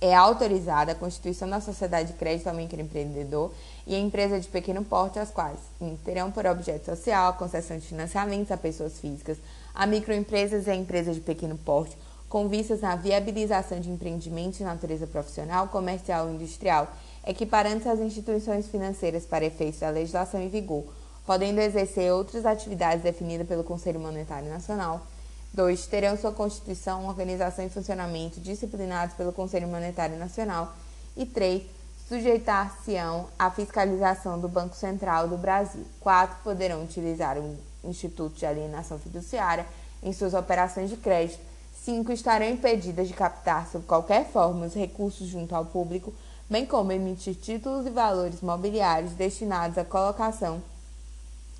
é 0.00 0.12
autorizada 0.12 0.90
a 0.90 0.96
constituição 0.96 1.48
da 1.48 1.60
sociedade 1.60 2.10
de 2.10 2.18
crédito 2.18 2.48
ao 2.48 2.54
microempreendedor 2.54 3.52
e 3.86 3.94
a 3.94 3.98
empresa 4.00 4.40
de 4.40 4.48
pequeno 4.48 4.84
porte, 4.84 5.20
as 5.20 5.30
quais 5.30 5.60
terão 6.04 6.32
por 6.32 6.44
objeto 6.44 6.86
social 6.86 7.28
a 7.28 7.32
concessão 7.32 7.78
de 7.78 7.86
financiamentos 7.86 8.50
a 8.50 8.56
pessoas 8.56 8.98
físicas, 8.98 9.38
a 9.72 9.86
microempresas 9.86 10.66
e 10.66 10.70
a 10.70 10.74
empresas 10.74 11.14
de 11.14 11.20
pequeno 11.20 11.56
porte, 11.56 11.96
com 12.28 12.48
vistas 12.48 12.80
na 12.80 12.96
viabilização 12.96 13.78
de 13.78 13.90
empreendimentos 13.90 14.58
de 14.58 14.64
natureza 14.64 15.06
profissional, 15.06 15.68
comercial 15.68 16.26
ou 16.26 16.34
industrial, 16.34 16.90
equiparando-se 17.24 17.88
às 17.88 18.00
instituições 18.00 18.66
financeiras 18.66 19.24
para 19.24 19.44
efeitos 19.44 19.78
da 19.78 19.90
legislação 19.90 20.42
em 20.42 20.48
vigor, 20.48 20.84
podendo 21.26 21.60
exercer 21.60 22.12
outras 22.12 22.44
atividades 22.44 23.02
definidas 23.02 23.46
pelo 23.46 23.64
Conselho 23.64 24.00
Monetário 24.00 24.48
Nacional. 24.48 25.06
2. 25.54 25.86
Terão 25.86 26.16
sua 26.16 26.32
constituição, 26.32 27.06
organização 27.06 27.64
e 27.64 27.68
funcionamento 27.68 28.40
disciplinados 28.40 29.14
pelo 29.14 29.32
Conselho 29.32 29.68
Monetário 29.68 30.18
Nacional. 30.18 30.72
E 31.16 31.26
3. 31.26 31.62
Sujeitar-se-ão 32.08 33.28
à 33.38 33.50
fiscalização 33.50 34.38
do 34.38 34.48
Banco 34.48 34.74
Central 34.74 35.28
do 35.28 35.36
Brasil. 35.36 35.84
4. 36.00 36.38
Poderão 36.42 36.82
utilizar 36.82 37.38
o 37.38 37.56
Instituto 37.84 38.38
de 38.38 38.46
Alienação 38.46 38.98
Fiduciária 38.98 39.66
em 40.02 40.12
suas 40.12 40.34
operações 40.34 40.90
de 40.90 40.96
crédito. 40.96 41.40
5. 41.84 42.12
Estarão 42.12 42.48
impedidas 42.48 43.08
de 43.08 43.14
captar, 43.14 43.68
sob 43.68 43.84
qualquer 43.86 44.26
forma, 44.26 44.66
os 44.66 44.74
recursos 44.74 45.26
junto 45.26 45.54
ao 45.54 45.64
público, 45.64 46.12
bem 46.48 46.64
como 46.64 46.92
emitir 46.92 47.34
títulos 47.34 47.86
e 47.86 47.90
valores 47.90 48.40
mobiliários 48.40 49.12
destinados 49.12 49.78
à 49.78 49.84
colocação 49.84 50.62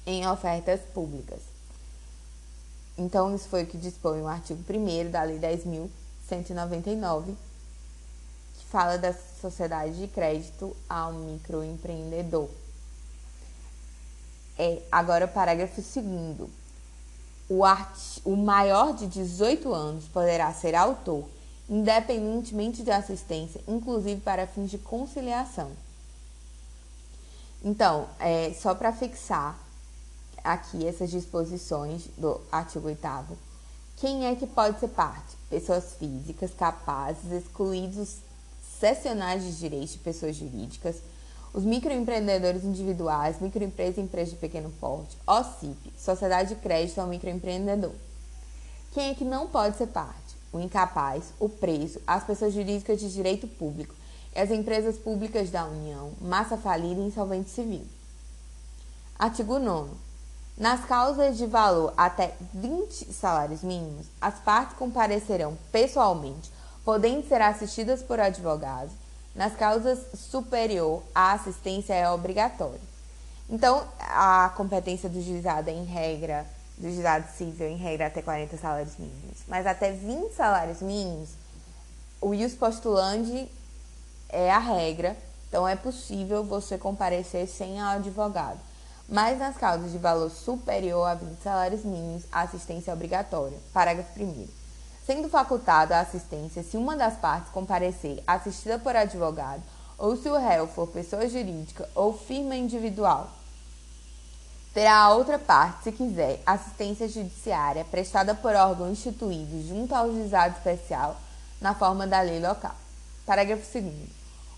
em 0.06 0.26
ofertas 0.26 0.80
públicas. 0.92 1.40
Então, 2.96 3.34
isso 3.34 3.48
foi 3.48 3.62
o 3.62 3.66
que 3.66 3.78
dispõe 3.78 4.20
o 4.20 4.28
artigo 4.28 4.62
1 4.68 5.10
da 5.10 5.22
Lei 5.22 5.38
10.199, 5.38 7.34
que 8.58 8.64
fala 8.66 8.98
da 8.98 9.14
sociedade 9.40 9.98
de 9.98 10.08
crédito 10.08 10.76
ao 10.88 11.12
microempreendedor. 11.12 12.48
É, 14.58 14.82
agora, 14.90 15.24
o 15.24 15.28
parágrafo 15.28 15.80
2. 15.80 16.50
O, 17.48 17.62
o 18.24 18.36
maior 18.36 18.94
de 18.94 19.06
18 19.06 19.72
anos 19.72 20.04
poderá 20.06 20.52
ser 20.52 20.74
autor, 20.74 21.24
independentemente 21.68 22.82
de 22.82 22.90
assistência, 22.90 23.60
inclusive 23.66 24.20
para 24.20 24.46
fins 24.46 24.70
de 24.70 24.78
conciliação. 24.78 25.70
Então, 27.64 28.08
é, 28.18 28.52
só 28.54 28.74
para 28.74 28.92
fixar, 28.92 29.58
aqui 30.44 30.86
essas 30.86 31.10
disposições 31.10 32.08
do 32.16 32.40
artigo 32.50 32.88
8 32.88 33.00
quem 34.02 34.26
é 34.26 34.34
que 34.34 34.48
pode 34.48 34.80
ser 34.80 34.88
parte? 34.88 35.36
Pessoas 35.48 35.94
físicas 35.94 36.52
capazes, 36.52 37.30
excluídos 37.30 38.16
cessionais 38.80 39.44
de 39.44 39.56
direitos 39.56 39.92
de 39.92 39.98
pessoas 39.98 40.34
jurídicas, 40.34 40.96
os 41.54 41.62
microempreendedores 41.62 42.64
individuais, 42.64 43.40
microempresas 43.40 43.98
e 43.98 44.00
empresas 44.00 44.30
de 44.30 44.40
pequeno 44.40 44.72
porte, 44.80 45.16
OCIP, 45.24 45.92
Sociedade 45.96 46.54
de 46.56 46.60
Crédito 46.60 47.00
ao 47.00 47.06
Microempreendedor. 47.06 47.92
Quem 48.92 49.10
é 49.10 49.14
que 49.14 49.24
não 49.24 49.46
pode 49.46 49.76
ser 49.76 49.86
parte? 49.86 50.34
O 50.52 50.58
incapaz, 50.58 51.32
o 51.38 51.48
preso, 51.48 52.00
as 52.04 52.24
pessoas 52.24 52.52
jurídicas 52.52 52.98
de 52.98 53.12
direito 53.12 53.46
público 53.46 53.94
e 54.34 54.40
as 54.40 54.50
empresas 54.50 54.96
públicas 54.96 55.48
da 55.48 55.64
União, 55.64 56.10
massa 56.20 56.56
falida 56.56 57.00
e 57.00 57.06
insolvente 57.06 57.50
civil. 57.50 57.86
Artigo 59.16 59.60
9 59.60 60.11
nas 60.56 60.84
causas 60.84 61.38
de 61.38 61.46
valor 61.46 61.94
até 61.96 62.34
20 62.52 63.12
salários 63.12 63.62
mínimos, 63.62 64.06
as 64.20 64.34
partes 64.40 64.76
comparecerão 64.76 65.56
pessoalmente, 65.70 66.52
podendo 66.84 67.26
ser 67.26 67.40
assistidas 67.40 68.02
por 68.02 68.20
advogados. 68.20 68.92
Nas 69.34 69.54
causas 69.56 69.98
superior, 70.14 71.02
a 71.14 71.32
assistência 71.32 71.94
é 71.94 72.08
obrigatória. 72.10 72.80
Então, 73.48 73.82
a 73.98 74.52
competência 74.56 75.08
do 75.08 75.22
juizado 75.22 75.70
é 75.70 75.72
em 75.72 75.84
regra, 75.84 76.46
do 76.76 76.90
juizado 76.90 77.26
civil 77.36 77.68
em 77.68 77.76
regra 77.76 78.06
até 78.06 78.20
40 78.20 78.56
salários 78.58 78.96
mínimos, 78.98 79.38
mas 79.48 79.66
até 79.66 79.90
20 79.90 80.34
salários 80.34 80.82
mínimos, 80.82 81.30
o 82.20 82.34
ius 82.34 82.52
postulandi 82.52 83.48
é 84.28 84.50
a 84.50 84.58
regra, 84.58 85.16
então 85.48 85.66
é 85.66 85.76
possível 85.76 86.44
você 86.44 86.76
comparecer 86.76 87.46
sem 87.46 87.80
advogado 87.80 88.58
mas 89.08 89.38
nas 89.38 89.56
causas 89.56 89.92
de 89.92 89.98
valor 89.98 90.30
superior 90.30 91.06
a 91.06 91.14
20 91.14 91.42
salários 91.42 91.84
mínimos, 91.84 92.24
a 92.30 92.42
assistência 92.42 92.90
é 92.90 92.94
obrigatória. 92.94 93.58
Parágrafo 93.72 94.10
1. 94.18 94.46
Sendo 95.04 95.28
facultada 95.28 95.96
a 95.96 96.00
assistência 96.00 96.62
se 96.62 96.76
uma 96.76 96.96
das 96.96 97.14
partes 97.14 97.50
comparecer 97.50 98.22
assistida 98.26 98.78
por 98.78 98.94
advogado 98.94 99.62
ou 99.98 100.16
se 100.16 100.28
o 100.28 100.38
réu 100.38 100.66
for 100.66 100.86
pessoa 100.88 101.28
jurídica 101.28 101.88
ou 101.94 102.16
firma 102.16 102.56
individual. 102.56 103.30
Terá 104.72 104.96
a 105.00 105.14
outra 105.14 105.38
parte, 105.38 105.84
se 105.84 105.92
quiser, 105.92 106.40
assistência 106.46 107.06
judiciária 107.06 107.84
prestada 107.84 108.34
por 108.34 108.54
órgão 108.54 108.90
instituído 108.90 109.62
junto 109.68 109.94
ao 109.94 110.10
juizado 110.10 110.56
especial 110.56 111.16
na 111.60 111.74
forma 111.74 112.06
da 112.06 112.22
lei 112.22 112.40
local. 112.40 112.74
Parágrafo 113.26 113.62
2. 113.70 113.94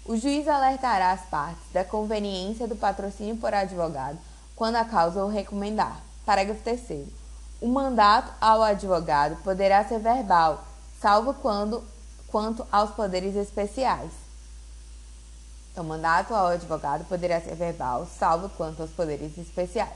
O 0.07 0.17
juiz 0.17 0.47
alertará 0.47 1.13
as 1.13 1.23
partes 1.23 1.65
da 1.73 1.83
conveniência 1.83 2.69
do 2.69 2.77
patrocínio 2.77 3.37
por 3.37 3.53
advogado 3.53 4.19
quando 4.57 4.77
a 4.77 4.85
causa 4.85 5.25
o 5.25 5.29
recomendar. 5.29 6.01
Parágrafo 6.25 6.63
3. 6.63 7.09
O 7.61 7.69
mandato 7.69 8.33
ao 8.41 8.63
advogado 8.63 9.37
poderá 9.43 9.85
ser 9.85 9.99
verbal, 9.99 10.65
salvo 11.01 11.35
quando 11.35 11.83
quanto 12.29 12.67
aos 12.73 12.91
poderes 12.91 13.37
especiais. 13.37 14.11
Então, 15.71 15.85
o 15.85 15.87
mandato 15.87 16.35
ao 16.35 16.49
advogado 16.49 17.05
poderá 17.05 17.41
ser 17.41 17.55
verbal, 17.55 18.07
salvo 18.19 18.49
quanto 18.51 18.83
aos 18.83 18.91
poderes 18.91 19.39
especiais. 19.39 19.93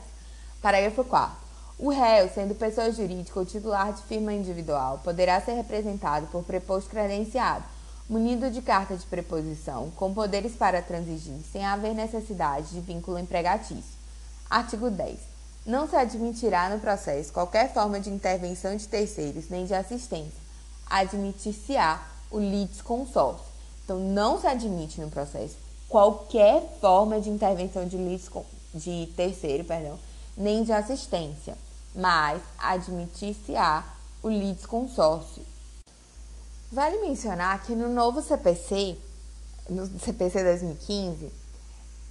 Parágrafo 0.62 1.04
4. 1.04 1.36
O 1.78 1.90
réu, 1.90 2.28
sendo 2.28 2.54
pessoa 2.54 2.90
jurídica 2.90 3.38
ou 3.38 3.46
titular 3.46 3.92
de 3.92 4.02
firma 4.02 4.32
individual, 4.32 5.00
poderá 5.04 5.40
ser 5.40 5.52
representado 5.52 6.26
por 6.28 6.42
preposto 6.42 6.90
credenciado, 6.90 7.64
munido 8.08 8.50
de 8.50 8.62
carta 8.62 8.96
de 8.96 9.06
preposição, 9.06 9.90
com 9.96 10.14
poderes 10.14 10.56
para 10.56 10.82
transigir, 10.82 11.40
sem 11.52 11.64
haver 11.64 11.94
necessidade 11.94 12.70
de 12.70 12.80
vínculo 12.80 13.18
empregatício. 13.18 13.97
Artigo 14.50 14.90
10. 14.90 15.18
Não 15.66 15.86
se 15.86 15.94
admitirá 15.94 16.70
no 16.70 16.80
processo 16.80 17.32
qualquer 17.32 17.72
forma 17.74 18.00
de 18.00 18.08
intervenção 18.08 18.74
de 18.74 18.88
terceiros 18.88 19.50
nem 19.50 19.66
de 19.66 19.74
assistência. 19.74 20.40
Admitir-se-á 20.88 22.02
o 22.30 22.38
litisconsórcio. 22.38 23.44
Então, 23.84 23.98
não 23.98 24.40
se 24.40 24.46
admite 24.46 25.00
no 25.00 25.10
processo 25.10 25.56
qualquer 25.86 26.78
forma 26.80 27.20
de 27.20 27.28
intervenção 27.28 27.86
de, 27.86 27.98
de 28.74 29.12
terceiro, 29.14 29.64
perdão, 29.64 29.98
nem 30.36 30.62
de 30.62 30.72
assistência, 30.72 31.56
mas 31.94 32.40
admitir-se-á 32.58 33.84
o 34.22 34.30
litisconsórcio. 34.30 35.42
Vale 36.72 36.98
mencionar 37.00 37.62
que 37.64 37.74
no 37.74 37.88
novo 37.88 38.22
CPC, 38.22 38.96
no 39.68 39.86
CPC 39.98 40.42
2015, 40.42 41.30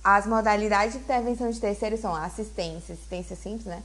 as 0.09 0.25
modalidades 0.25 0.93
de 0.93 1.01
intervenção 1.01 1.51
de 1.51 1.59
terceiros 1.59 1.99
são 1.99 2.15
a 2.15 2.23
assistência, 2.23 2.93
assistência 2.93 3.35
simples, 3.35 3.65
né? 3.65 3.83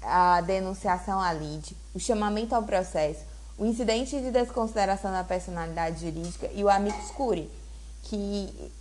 A 0.00 0.40
denunciação 0.40 1.20
à 1.20 1.30
lide, 1.30 1.76
o 1.94 2.00
chamamento 2.00 2.54
ao 2.54 2.62
processo, 2.62 3.20
o 3.58 3.66
incidente 3.66 4.18
de 4.18 4.30
desconsideração 4.30 5.12
da 5.12 5.22
personalidade 5.22 6.00
jurídica 6.00 6.48
e 6.54 6.64
o 6.64 6.70
amicus 6.70 7.10
curiae, 7.10 7.50
que 8.04 8.72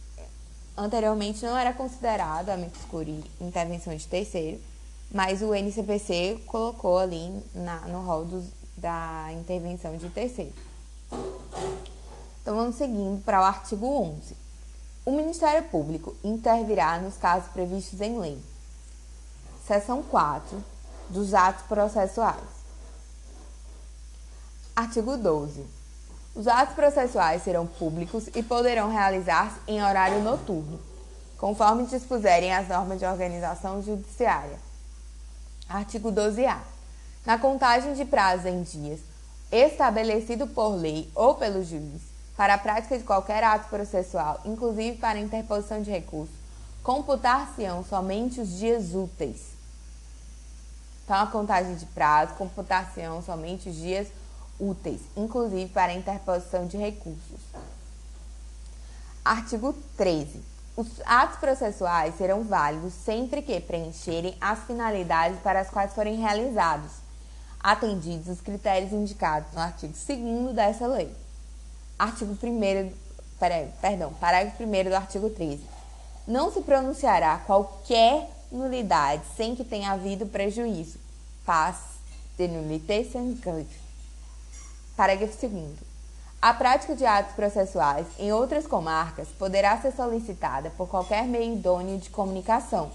anteriormente 0.78 1.44
não 1.44 1.58
era 1.58 1.74
considerado 1.74 2.48
amicus 2.48 2.86
curiae 2.86 3.22
intervenção 3.42 3.94
de 3.94 4.08
terceiro, 4.08 4.58
mas 5.12 5.42
o 5.42 5.54
NCPC 5.54 6.40
colocou 6.48 7.00
ali 7.00 7.38
na, 7.54 7.82
no 7.82 8.02
rol 8.02 8.24
dos, 8.24 8.46
da 8.78 9.28
intervenção 9.34 9.98
de 9.98 10.10
terceiro. 10.10 10.54
Então 12.42 12.56
vamos 12.56 12.78
seguindo 12.78 13.22
para 13.26 13.42
o 13.42 13.44
artigo 13.44 13.86
11. 13.86 14.41
O 15.04 15.12
Ministério 15.12 15.68
Público 15.70 16.16
intervirá 16.24 17.00
nos 17.00 17.18
casos 17.18 17.52
previstos 17.52 18.00
em 18.02 18.20
lei. 18.20 18.40
Seção 19.66 20.04
4 20.04 20.64
dos 21.10 21.34
atos 21.34 21.64
processuais. 21.66 22.38
Artigo 24.76 25.18
12. 25.18 25.66
Os 26.36 26.48
atos 26.48 26.76
processuais 26.76 27.44
serão 27.44 27.66
públicos 27.66 28.28
e 28.36 28.44
poderão 28.44 28.92
realizar-se 28.92 29.60
em 29.68 29.84
horário 29.84 30.22
noturno, 30.22 30.80
conforme 31.36 31.88
dispuserem 31.88 32.54
as 32.54 32.68
normas 32.68 33.00
de 33.00 33.06
organização 33.06 33.82
judiciária. 33.82 34.60
Artigo 35.68 36.12
12-A. 36.12 36.62
Na 37.26 37.40
contagem 37.40 37.96
de 37.96 38.06
prazos 38.06 38.46
em 38.46 38.62
dias, 38.62 39.00
estabelecido 39.52 40.46
por 40.46 40.76
lei 40.76 41.10
ou 41.16 41.34
pelo 41.34 41.64
juiz, 41.64 42.11
para 42.36 42.56
a 42.56 42.58
prática 42.58 42.98
de 42.98 43.04
qualquer 43.04 43.44
ato 43.44 43.70
processual, 43.70 44.40
inclusive 44.46 44.98
para 44.98 45.20
a 45.20 45.22
interposição 45.22 45.82
de 45.82 45.92
recurso, 45.92 46.34
computar-se-ão 46.84 47.84
somente 47.84 48.42
os 48.42 48.50
dias 48.58 48.94
úteis. 48.96 49.52
Então, 51.04 51.16
a 51.16 51.28
contagem 51.28 51.76
de 51.76 51.86
prazo, 51.88 52.34
computar-se-ão 52.36 53.22
somente 53.22 53.70
os 53.70 53.76
dias 53.76 54.08
úteis, 54.60 55.02
inclusive 55.16 55.70
para 55.72 55.92
a 55.92 55.96
interposição 55.96 56.68
de 56.68 56.78
recursos. 56.78 57.40
Artigo 59.24 59.74
13. 59.98 60.42
Os 60.76 60.88
atos 61.06 61.38
processuais 61.38 62.16
serão 62.18 62.44
válidos 62.44 62.94
sempre 62.94 63.42
que 63.42 63.60
preencherem 63.60 64.36
as 64.40 64.60
finalidades 64.64 65.40
para 65.42 65.60
as 65.60 65.70
quais 65.70 65.94
forem 65.94 66.16
realizados, 66.16 66.92
atendidos 67.60 68.30
os 68.30 68.42
critérios 68.42 68.92
indicados 68.92 69.52
no 69.54 69.60
artigo 69.60 69.94
2 69.94 70.56
dessa 70.56 70.88
lei. 70.88 71.14
Artigo 72.02 72.34
1 72.34 72.94
perdão, 73.80 74.12
parágrafo 74.14 74.64
1 74.64 74.90
do 74.90 74.96
artigo 74.96 75.30
13. 75.30 75.64
Não 76.28 76.52
se 76.52 76.62
pronunciará 76.62 77.38
qualquer 77.46 78.28
nulidade 78.52 79.22
sem 79.38 79.56
que 79.56 79.64
tenha 79.64 79.92
havido 79.92 80.26
prejuízo. 80.26 80.98
Paz 81.46 81.78
de 82.40 82.48
nullité 82.48 83.06
Parágrafo 84.98 85.48
2 85.48 85.92
a 86.42 86.56
prática 86.56 86.96
de 86.96 87.06
atos 87.06 87.36
processuais 87.36 88.08
em 88.18 88.34
outras 88.34 88.66
comarcas 88.66 89.28
poderá 89.38 89.80
ser 89.80 89.92
solicitada 89.92 90.72
por 90.72 90.90
qualquer 90.90 91.28
meio 91.28 91.54
idôneo 91.54 92.00
de 92.00 92.10
comunicação. 92.10 92.92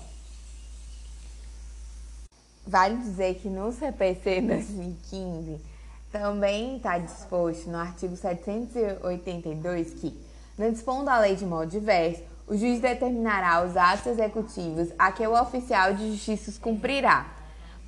Vale 2.67 2.97
dizer 2.97 3.37
que 3.37 3.49
no 3.49 3.71
CPC 3.71 4.41
2015 4.41 5.76
também 6.11 6.77
está 6.77 6.99
disposto 6.99 7.69
no 7.69 7.79
artigo 7.79 8.17
782 8.17 9.95
que, 9.95 10.19
no 10.57 10.71
dispondo 10.71 11.05
da 11.05 11.19
lei 11.19 11.37
de 11.37 11.45
modo 11.45 11.71
diverso, 11.71 12.23
o 12.47 12.57
juiz 12.57 12.81
determinará 12.81 13.65
os 13.65 13.77
atos 13.77 14.07
executivos 14.07 14.89
a 14.99 15.11
que 15.11 15.27
o 15.27 15.41
oficial 15.41 15.95
de 15.95 16.13
justiça 16.13 16.61
cumprirá. 16.61 17.27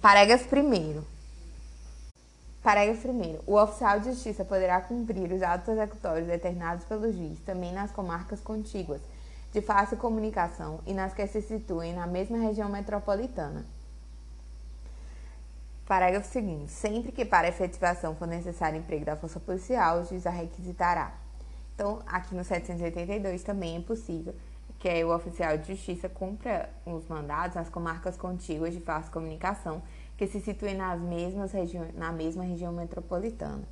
Parágrafo 0.02 0.48
1. 0.54 1.02
Parágrafo 2.62 3.08
1. 3.08 3.38
O 3.46 3.54
oficial 3.54 4.00
de 4.00 4.10
justiça 4.10 4.44
poderá 4.44 4.80
cumprir 4.80 5.32
os 5.32 5.42
atos 5.42 5.68
executórios 5.68 6.26
determinados 6.26 6.84
pelo 6.84 7.10
juiz 7.12 7.38
também 7.40 7.72
nas 7.72 7.92
comarcas 7.92 8.40
contíguas, 8.40 9.00
de 9.52 9.62
fácil 9.62 9.96
comunicação 9.96 10.80
e 10.86 10.92
nas 10.92 11.14
que 11.14 11.26
se 11.28 11.40
situem 11.40 11.94
na 11.94 12.06
mesma 12.06 12.38
região 12.38 12.68
metropolitana. 12.68 13.64
Parágrafo 15.88 16.38
2. 16.38 16.70
Sempre 16.70 17.10
que 17.10 17.24
para 17.24 17.48
efetivação 17.48 18.14
for 18.14 18.28
necessário 18.28 18.78
emprego 18.78 19.06
da 19.06 19.16
força 19.16 19.40
policial, 19.40 20.00
o 20.00 20.04
juiz 20.04 20.26
a 20.26 20.30
requisitará. 20.30 21.14
Então, 21.74 22.02
aqui 22.06 22.34
no 22.34 22.44
782 22.44 23.42
também 23.42 23.78
é 23.78 23.80
possível 23.80 24.34
que 24.78 25.02
o 25.02 25.14
oficial 25.14 25.56
de 25.56 25.68
justiça 25.72 26.06
cumpra 26.06 26.68
os 26.84 27.08
mandados 27.08 27.56
nas 27.56 27.70
comarcas 27.70 28.18
contíguas 28.18 28.74
de 28.74 28.80
fácil 28.80 29.10
comunicação 29.10 29.80
que 30.18 30.26
se 30.26 30.42
situem 30.42 30.74
nas 30.74 31.00
mesmas 31.00 31.52
na 31.94 32.12
mesma 32.12 32.44
região 32.44 32.70
metropolitana. 32.70 33.64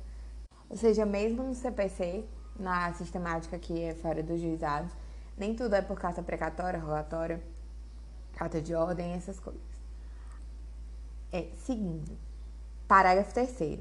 Ou 0.71 0.75
seja, 0.75 1.05
mesmo 1.05 1.43
no 1.43 1.53
CPC, 1.53 2.25
na 2.59 2.91
sistemática 2.93 3.59
que 3.59 3.83
é 3.83 3.93
fora 3.93 4.23
dos 4.23 4.41
juizados, 4.41 4.91
nem 5.37 5.53
tudo 5.53 5.75
é 5.75 5.83
por 5.83 5.99
carta 5.99 6.23
precatória, 6.23 6.79
rogatória, 6.79 7.39
carta 8.33 8.59
de 8.59 8.73
ordem, 8.73 9.13
essas 9.13 9.39
coisas. 9.39 9.66
É, 11.31 11.47
seguindo, 11.65 12.17
parágrafo 12.87 13.33
3 13.33 13.79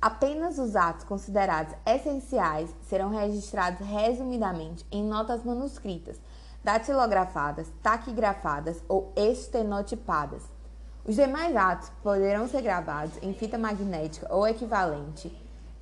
Apenas 0.00 0.58
os 0.58 0.76
atos 0.76 1.04
considerados 1.04 1.74
essenciais 1.86 2.74
serão 2.82 3.10
registrados 3.10 3.86
resumidamente 3.86 4.84
em 4.90 5.04
notas 5.04 5.42
manuscritas, 5.44 6.20
datilografadas, 6.62 7.72
taquigrafadas 7.82 8.82
ou 8.88 9.12
estenotipadas, 9.16 10.42
os 11.08 11.14
demais 11.14 11.54
atos 11.54 11.88
poderão 12.02 12.48
ser 12.48 12.62
gravados 12.62 13.16
em 13.22 13.32
fita 13.32 13.56
magnética 13.56 14.26
ou 14.28 14.44
equivalente, 14.44 15.30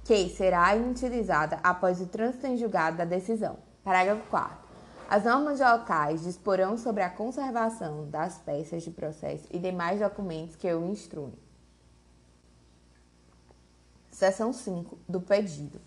que 0.05 0.29
será 0.29 0.77
inutilizada 0.77 1.59
após 1.63 1.99
o 1.99 2.07
trânsito 2.07 2.47
em 2.47 2.59
julgado 2.59 2.99
da 2.99 3.07
decisão. 3.07 3.57
Parágrafo 3.83 4.23
4. 4.29 4.64
As 5.15 5.23
normas 5.23 5.61
locais 5.61 6.25
disporão 6.25 6.77
sobre 6.77 7.01
a 7.01 7.09
conservação 7.09 8.11
das 8.11 8.39
peças 8.39 8.83
de 8.83 8.91
processo 8.91 9.47
e 9.53 9.61
demais 9.61 10.01
documentos 10.01 10.57
que 10.57 10.67
o 10.75 10.85
instruem. 10.87 11.39
Seção 14.11 14.53
5 14.53 14.99
do 15.09 15.21
pedido. 15.21 15.81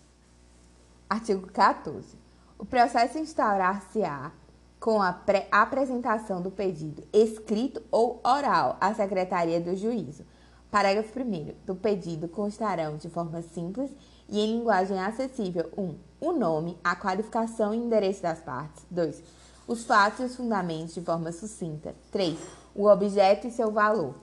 Artigo 1.10 1.46
14. 1.46 2.16
O 2.58 2.64
processo 2.64 3.18
instaurar-se-á 3.18 4.32
com 4.80 5.02
a 5.02 5.14
apresentação 5.50 6.40
do 6.40 6.50
pedido 6.50 7.06
escrito 7.12 7.82
ou 7.90 8.22
oral 8.24 8.78
à 8.80 8.94
Secretaria 8.94 9.60
do 9.60 9.76
Juízo. 9.76 10.24
Parágrafo 10.70 11.12
1. 11.20 11.54
Do 11.66 11.74
pedido 11.74 12.28
constarão 12.28 12.96
de 12.96 13.10
forma 13.10 13.42
simples 13.42 13.94
e 14.26 14.40
em 14.40 14.56
linguagem 14.56 14.98
acessível 14.98 15.70
1. 15.76 15.82
Um, 15.82 16.07
o 16.20 16.32
nome, 16.32 16.78
a 16.82 16.96
qualificação 16.96 17.74
e 17.74 17.78
endereço 17.78 18.22
das 18.22 18.40
partes. 18.40 18.84
2. 18.90 19.22
Os 19.66 19.84
fatos 19.84 20.20
e 20.20 20.22
os 20.24 20.36
fundamentos 20.36 20.94
de 20.94 21.00
forma 21.00 21.32
sucinta. 21.32 21.94
3. 22.10 22.38
O 22.74 22.86
objeto 22.86 23.46
e 23.46 23.50
seu 23.50 23.70
valor. 23.70 24.14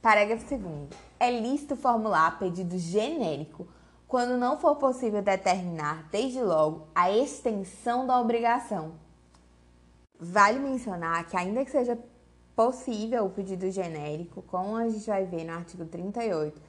Parágrafo 0.00 0.44
2. 0.48 0.62
É 1.20 1.30
lícito 1.30 1.76
formular 1.76 2.38
pedido 2.38 2.78
genérico 2.78 3.66
quando 4.06 4.38
não 4.38 4.58
for 4.58 4.76
possível 4.76 5.20
determinar, 5.20 6.08
desde 6.10 6.40
logo, 6.40 6.88
a 6.94 7.10
extensão 7.12 8.06
da 8.06 8.18
obrigação 8.18 8.94
Vale 10.20 10.58
mencionar 10.58 11.24
que, 11.26 11.36
ainda 11.36 11.64
que 11.64 11.70
seja 11.70 11.96
possível 12.56 13.26
o 13.26 13.30
pedido 13.30 13.70
genérico, 13.70 14.42
como 14.42 14.74
a 14.74 14.88
gente 14.88 15.06
vai 15.06 15.24
ver 15.24 15.44
no 15.44 15.52
artigo 15.52 15.84
38, 15.84 16.60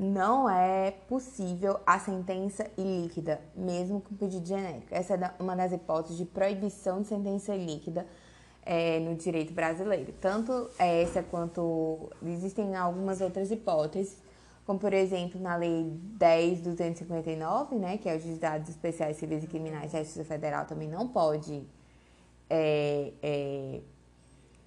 não 0.00 0.48
é 0.48 0.92
possível 1.06 1.78
a 1.86 1.98
sentença 1.98 2.66
ilíquida, 2.74 3.38
mesmo 3.54 4.00
com 4.00 4.14
pedido 4.14 4.48
genérico. 4.48 4.86
Essa 4.90 5.12
é 5.14 5.34
uma 5.38 5.54
das 5.54 5.72
hipóteses 5.72 6.16
de 6.16 6.24
proibição 6.24 7.02
de 7.02 7.08
sentença 7.08 7.54
ilíquida 7.54 8.06
é, 8.64 8.98
no 8.98 9.14
direito 9.14 9.52
brasileiro. 9.52 10.14
Tanto 10.18 10.70
essa 10.78 11.22
quanto 11.22 12.10
existem 12.24 12.74
algumas 12.74 13.20
outras 13.20 13.50
hipóteses, 13.50 14.16
como 14.64 14.78
por 14.78 14.94
exemplo 14.94 15.38
na 15.38 15.54
Lei 15.56 15.92
10.259, 16.18 17.72
né, 17.72 17.98
que 17.98 18.08
é 18.08 18.16
os 18.16 18.38
dados 18.38 18.70
especiais 18.70 19.18
civis 19.18 19.44
e 19.44 19.46
criminais 19.46 19.92
da 19.92 19.98
Justiça 19.98 20.24
Federal 20.24 20.64
também 20.64 20.88
não 20.88 21.08
pode 21.08 21.62
é, 22.48 23.12
é, 23.22 23.80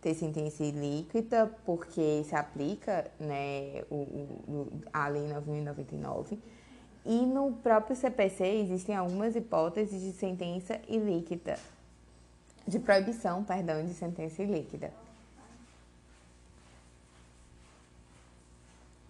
ter 0.04 0.14
sentença 0.14 0.64
ilíquida, 0.64 1.50
porque 1.66 2.24
se 2.26 2.36
aplica 2.36 3.10
né, 3.18 3.84
o, 3.90 3.96
o, 3.96 4.68
a 4.92 5.08
Lei 5.08 5.24
9.099. 5.30 6.38
E 7.06 7.26
no 7.26 7.54
próprio 7.54 7.96
CPC 7.96 8.46
existem 8.46 8.96
algumas 8.96 9.36
hipóteses 9.36 10.02
de 10.02 10.12
sentença 10.12 10.80
ilíquida, 10.88 11.58
de 12.68 12.80
proibição, 12.80 13.44
perdão, 13.44 13.86
de 13.86 13.94
sentença 13.94 14.44
ilíquida. 14.44 14.94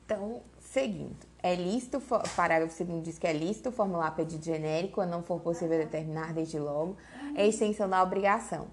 Então, 0.05 0.41
seguindo, 0.59 1.15
é 1.41 1.55
lícito, 1.55 2.01
parágrafo 2.35 2.83
2 2.83 3.03
diz 3.03 3.17
que 3.17 3.25
é 3.25 3.33
lícito 3.33 3.71
formular 3.71 4.11
pedido 4.15 4.43
genérico 4.43 4.95
quando 4.95 5.11
não 5.11 5.23
for 5.23 5.39
possível 5.39 5.77
determinar 5.77 6.33
desde 6.33 6.59
logo 6.59 6.95
a 7.35 7.43
extensão 7.43 7.89
da 7.89 8.01
obrigação. 8.03 8.67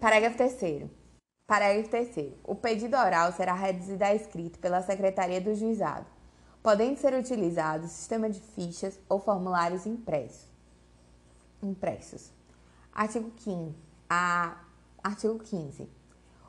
Parágrafo 0.00 0.36
3 0.36 0.84
Parágrafo 1.46 1.90
3 1.90 2.32
O 2.42 2.54
pedido 2.54 2.96
oral 2.96 3.30
será 3.32 3.52
reduzido 3.52 4.02
a 4.02 4.14
escrito 4.14 4.58
pela 4.58 4.80
Secretaria 4.80 5.40
do 5.40 5.54
Juizado, 5.54 6.06
podendo 6.62 6.98
ser 6.98 7.12
utilizado 7.14 7.86
sistema 7.86 8.30
de 8.30 8.40
fichas 8.40 8.98
ou 9.08 9.20
formulários 9.20 9.84
impressos. 9.84 10.48
impressos. 11.62 12.32
Artigo 12.92 13.30
15. 13.30 13.74
A, 14.08 14.56
artigo 15.02 15.38
15. 15.38 15.88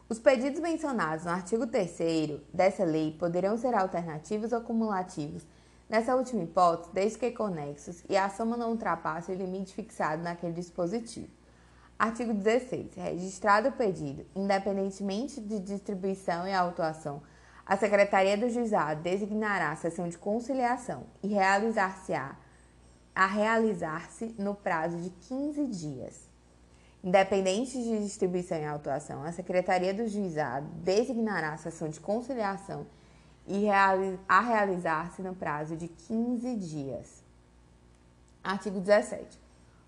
Os 0.08 0.20
pedidos 0.20 0.62
mencionados 0.62 1.26
no 1.26 1.32
artigo 1.32 1.68
3 1.68 2.42
dessa 2.54 2.86
lei 2.86 3.12
poderão 3.20 3.58
ser 3.58 3.74
alternativos 3.74 4.54
ou 4.54 4.62
cumulativos 4.62 5.46
Nessa 5.88 6.16
última 6.16 6.44
hipótese, 6.44 6.90
desde 6.94 7.20
que 7.20 7.32
conexos 7.32 8.04
e 8.10 8.18
a 8.18 8.28
soma 8.28 8.58
não 8.58 8.72
ultrapasse 8.72 9.32
o 9.32 9.36
limite 9.36 9.74
fixado 9.74 10.24
naquele 10.24 10.54
dispositivo. 10.54 11.30
Artigo 11.98 12.34
16. 12.34 12.94
Registrado 12.96 13.70
o 13.70 13.72
pedido, 13.72 14.26
independentemente 14.36 15.40
de 15.40 15.60
distribuição 15.60 16.46
e 16.46 16.54
autuação, 16.54 17.24
a 17.66 17.78
Secretaria 17.78 18.38
do 18.38 18.50
Juizado 18.50 19.02
designará 19.02 19.72
a 19.72 19.76
sessão 19.76 20.08
de 20.08 20.18
conciliação 20.18 21.04
e 21.24 21.28
realizar-se-á 21.30 22.38
a 23.16 23.26
realizar-se 23.26 24.36
no 24.38 24.54
prazo 24.54 24.98
de 24.98 25.10
15 25.10 25.68
dias. 25.68 26.30
Independente 27.02 27.82
de 27.82 28.04
distribuição 28.04 28.58
e 28.58 28.66
autuação, 28.66 29.24
a 29.24 29.32
Secretaria 29.32 29.94
do 29.94 30.06
Juizado 30.06 30.68
designará 30.84 31.54
a 31.54 31.58
sessão 31.58 31.88
de 31.88 32.00
conciliação 32.00 32.86
e 33.48 33.70
a 33.70 34.42
realizar-se 34.42 35.22
no 35.22 35.34
prazo 35.34 35.78
de 35.78 35.88
15 35.88 36.56
dias. 36.58 37.24
Artigo 38.44 38.82
17. 38.82 39.45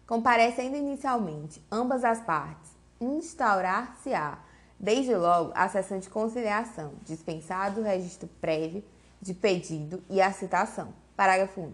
Comparecendo 0.07 0.77
inicialmente 0.77 1.61
ambas 1.69 2.05
as 2.05 2.21
partes, 2.21 2.71
instaurar-se-á, 3.01 4.39
desde 4.79 5.13
logo, 5.13 5.51
a 5.53 5.67
sessão 5.67 5.99
de 5.99 6.09
conciliação, 6.09 6.93
dispensado 7.03 7.81
o 7.81 7.83
registro 7.83 8.29
prévio 8.39 8.81
de 9.21 9.33
pedido 9.33 10.01
e 10.09 10.21
a 10.21 10.31
citação. 10.31 10.93
Parágrafo 11.13 11.59
1. 11.59 11.73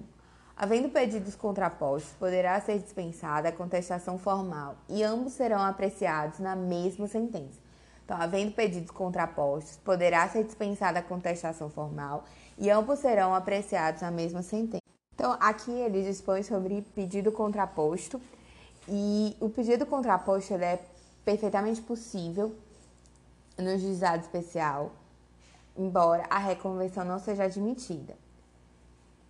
Havendo 0.58 0.89
pedidos 0.89 1.36
contrapostos, 1.36 2.13
poderá 2.13 2.60
ser 2.60 2.80
dispensada 2.80 3.50
a 3.50 3.52
contestação 3.52 4.17
formal 4.17 4.78
e 4.89 5.04
ambos 5.04 5.34
serão 5.34 5.62
apreciados 5.62 6.39
na 6.39 6.56
mesma 6.56 7.06
sentença. 7.06 7.60
Então, 8.04 8.19
havendo 8.19 8.52
pedidos 8.52 8.89
contrapostos, 8.89 9.78
poderá 9.78 10.28
ser 10.28 10.43
dispensada 10.43 10.98
a 10.98 11.04
contestação 11.04 11.69
formal 11.69 12.26
e 12.58 12.72
ambos 12.72 12.98
serão 12.98 13.36
apreciados 13.36 14.02
na 14.02 14.10
mesma 14.10 14.41
sentença. 14.41 14.83
Então, 15.15 15.38
aqui 15.39 15.71
ele 15.71 16.04
dispõe 16.04 16.43
sobre 16.43 16.82
pedido 16.95 17.32
contraposto 17.32 18.19
e 18.88 19.36
o 19.39 19.49
pedido 19.49 19.86
contraposto 19.86 20.54
é 20.56 20.80
perfeitamente 21.23 21.82
possível 21.82 22.54
no 23.58 23.78
juizado 23.78 24.23
especial, 24.23 24.91
embora 25.78 26.26
a 26.30 26.39
reconvenção 26.39 27.06
não 27.06 27.19
seja 27.19 27.43
admitida. 27.43 28.15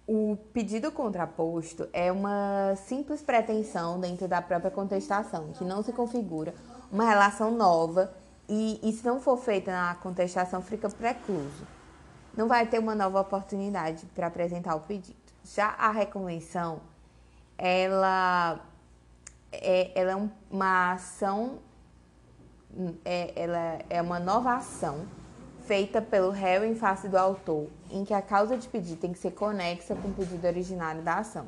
O 0.05 0.37
pedido 0.53 0.91
contraposto 0.91 1.87
é 1.93 2.11
uma 2.11 2.75
simples 2.75 3.21
pretensão 3.21 3.99
dentro 3.99 4.27
da 4.27 4.41
própria 4.41 4.71
contestação, 4.71 5.53
que 5.53 5.63
não 5.63 5.81
se 5.81 5.93
configura 5.93 6.53
uma 6.91 7.05
relação 7.05 7.51
nova 7.51 8.13
e, 8.49 8.79
e 8.83 8.91
se 8.91 9.05
não 9.05 9.21
for 9.21 9.37
feita 9.37 9.71
na 9.71 9.95
contestação, 9.95 10.61
fica 10.61 10.89
precluso. 10.89 11.65
Não 12.35 12.47
vai 12.47 12.67
ter 12.67 12.79
uma 12.79 12.93
nova 12.93 13.21
oportunidade 13.21 14.05
para 14.07 14.27
apresentar 14.27 14.75
o 14.75 14.81
pedido. 14.81 15.22
Já 15.43 15.67
a 15.77 15.91
reconvenção, 15.91 16.81
ela 17.57 18.59
é, 19.51 19.91
ela 19.93 20.11
é 20.11 20.29
uma 20.49 20.93
ação, 20.93 21.59
é, 23.03 23.33
ela 23.35 23.79
é 23.89 24.01
uma 24.01 24.19
nova 24.19 24.55
ação 24.55 25.05
feita 25.65 26.01
pelo 26.01 26.29
réu 26.29 26.65
em 26.65 26.75
face 26.75 27.07
do 27.07 27.17
autor, 27.17 27.69
em 27.91 28.03
que 28.03 28.13
a 28.13 28.21
causa 28.21 28.57
de 28.57 28.67
pedido 28.67 28.99
tem 28.99 29.13
que 29.13 29.19
ser 29.19 29.31
conexa 29.31 29.95
com 29.95 30.09
o 30.09 30.13
pedido 30.13 30.45
originário 30.45 31.01
da 31.01 31.19
ação. 31.19 31.47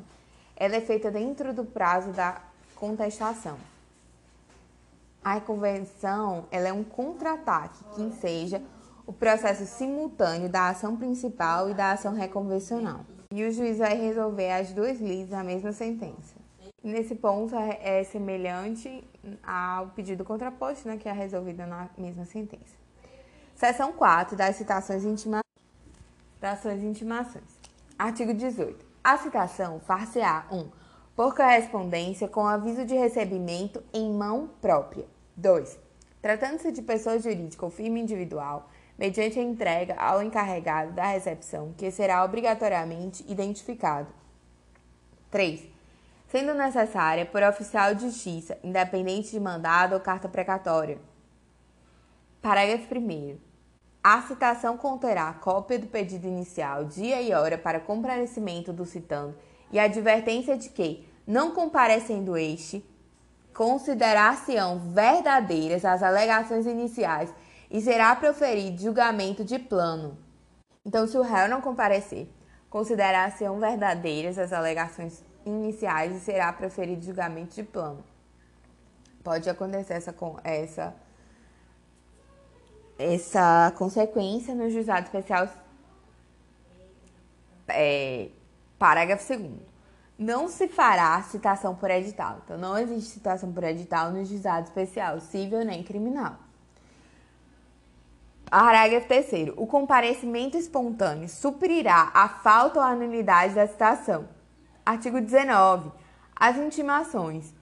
Ela 0.55 0.75
é 0.75 0.81
feita 0.81 1.11
dentro 1.11 1.53
do 1.53 1.65
prazo 1.65 2.11
da 2.11 2.41
contestação. 2.75 3.57
A 5.23 5.33
reconvenção 5.33 6.45
ela 6.51 6.67
é 6.67 6.73
um 6.73 6.83
contra-ataque 6.83 7.83
que 7.95 8.01
enseja 8.01 8.61
o 9.07 9.11
processo 9.11 9.65
simultâneo 9.65 10.49
da 10.49 10.69
ação 10.69 10.95
principal 10.95 11.69
e 11.69 11.73
da 11.73 11.91
ação 11.91 12.13
reconvencional. 12.13 13.01
E 13.35 13.43
o 13.43 13.51
juiz 13.51 13.79
vai 13.79 13.97
resolver 13.97 14.49
as 14.49 14.71
duas 14.71 14.97
leis 15.01 15.29
na 15.29 15.43
mesma 15.43 15.73
sentença. 15.73 16.35
Nesse 16.81 17.15
ponto 17.15 17.53
é, 17.53 17.99
é 17.99 18.03
semelhante 18.05 19.03
ao 19.45 19.87
pedido 19.87 20.23
contraposto, 20.23 20.87
né, 20.87 20.95
que 20.95 21.09
é 21.09 21.11
resolvido 21.11 21.67
na 21.67 21.89
mesma 21.97 22.23
sentença. 22.23 22.77
Seção 23.53 23.91
4 23.91 24.37
das 24.37 24.55
citações 24.55 25.03
intimações. 25.03 25.43
Citações 26.35 26.81
e 26.81 26.85
intimações. 26.85 27.59
Artigo 27.99 28.33
18. 28.33 28.85
A 29.03 29.17
citação 29.17 29.81
far-se-á 29.81 30.47
1. 30.49 30.55
Um, 30.55 30.71
por 31.13 31.35
correspondência 31.35 32.29
com 32.29 32.47
aviso 32.47 32.85
de 32.85 32.95
recebimento 32.95 33.83
em 33.93 34.13
mão 34.13 34.49
própria. 34.61 35.05
2. 35.35 35.77
Tratando-se 36.21 36.71
de 36.71 36.81
pessoa 36.81 37.19
jurídica 37.19 37.65
ou 37.65 37.69
firma 37.69 37.99
individual, 37.99 38.69
mediante 38.97 39.39
a 39.39 39.43
entrega 39.43 39.95
ao 39.95 40.21
encarregado 40.21 40.91
da 40.93 41.05
recepção, 41.05 41.73
que 41.77 41.91
será 41.91 42.23
obrigatoriamente 42.23 43.23
identificado. 43.27 44.07
3 45.31 45.75
sendo 46.35 46.53
necessária 46.53 47.25
por 47.25 47.41
oficial 47.43 47.95
de 47.95 48.01
justiça, 48.01 48.57
independente 48.61 49.31
de 49.31 49.39
mandado 49.39 49.93
ou 49.93 50.01
carta 50.01 50.27
precatória. 50.27 50.97
Parágrafo 52.41 52.93
1. 52.93 53.37
A 54.03 54.21
citação 54.23 54.77
conterá 54.77 55.31
cópia 55.33 55.79
do 55.79 55.87
pedido 55.87 56.27
inicial, 56.27 56.83
dia 56.83 57.21
e 57.21 57.33
hora 57.33 57.57
para 57.57 57.79
comparecimento 57.79 58.73
do 58.73 58.85
citando 58.85 59.33
e 59.71 59.79
advertência 59.79 60.57
de 60.57 60.69
que, 60.69 61.07
não 61.25 61.51
comparecendo 61.51 62.35
este, 62.35 62.85
considerar-se-ão 63.53 64.91
verdadeiras 64.91 65.85
as 65.85 66.03
alegações 66.03 66.65
iniciais 66.65 67.33
e 67.69 67.81
será 67.81 68.15
proferido 68.15 68.81
julgamento 68.81 69.43
de 69.43 69.59
plano. 69.59 70.17
Então, 70.85 71.07
se 71.07 71.17
o 71.17 71.21
réu 71.21 71.49
não 71.49 71.61
comparecer, 71.61 72.27
considerar-se-ão 72.69 73.59
verdadeiras 73.59 74.37
as 74.37 74.53
alegações 74.53 75.23
iniciais 75.45 76.15
e 76.15 76.19
será 76.19 76.51
proferido 76.53 77.03
julgamento 77.03 77.55
de 77.55 77.63
plano. 77.63 78.03
Pode 79.23 79.49
acontecer 79.49 79.93
essa, 79.93 80.13
essa, 80.43 80.95
essa 82.99 83.73
consequência 83.77 84.53
no 84.53 84.69
juizado 84.69 85.05
especial. 85.05 85.47
É, 87.67 88.29
parágrafo 88.77 89.25
2. 89.27 89.51
Não 90.17 90.47
se 90.47 90.67
fará 90.67 91.21
citação 91.23 91.75
por 91.75 91.89
edital. 91.89 92.41
Então, 92.45 92.57
não 92.57 92.77
existe 92.77 93.11
citação 93.11 93.51
por 93.51 93.63
edital 93.63 94.11
no 94.11 94.23
juizado 94.23 94.67
especial, 94.67 95.19
civil 95.19 95.65
nem 95.65 95.83
criminal. 95.83 96.44
Parágrafo 98.57 99.05
3. 99.09 99.51
O 99.57 99.67
comparecimento 99.67 100.55
espontâneo 100.55 101.27
suprirá 101.27 102.09
a 102.13 102.29
falta 102.29 102.79
ou 102.79 102.85
a 102.85 102.95
nulidade 102.95 103.53
da 103.53 103.67
citação 103.67 104.29
Artigo 104.85 105.19
19. 105.19 105.91
As 106.33 106.55
intimações 106.55 107.53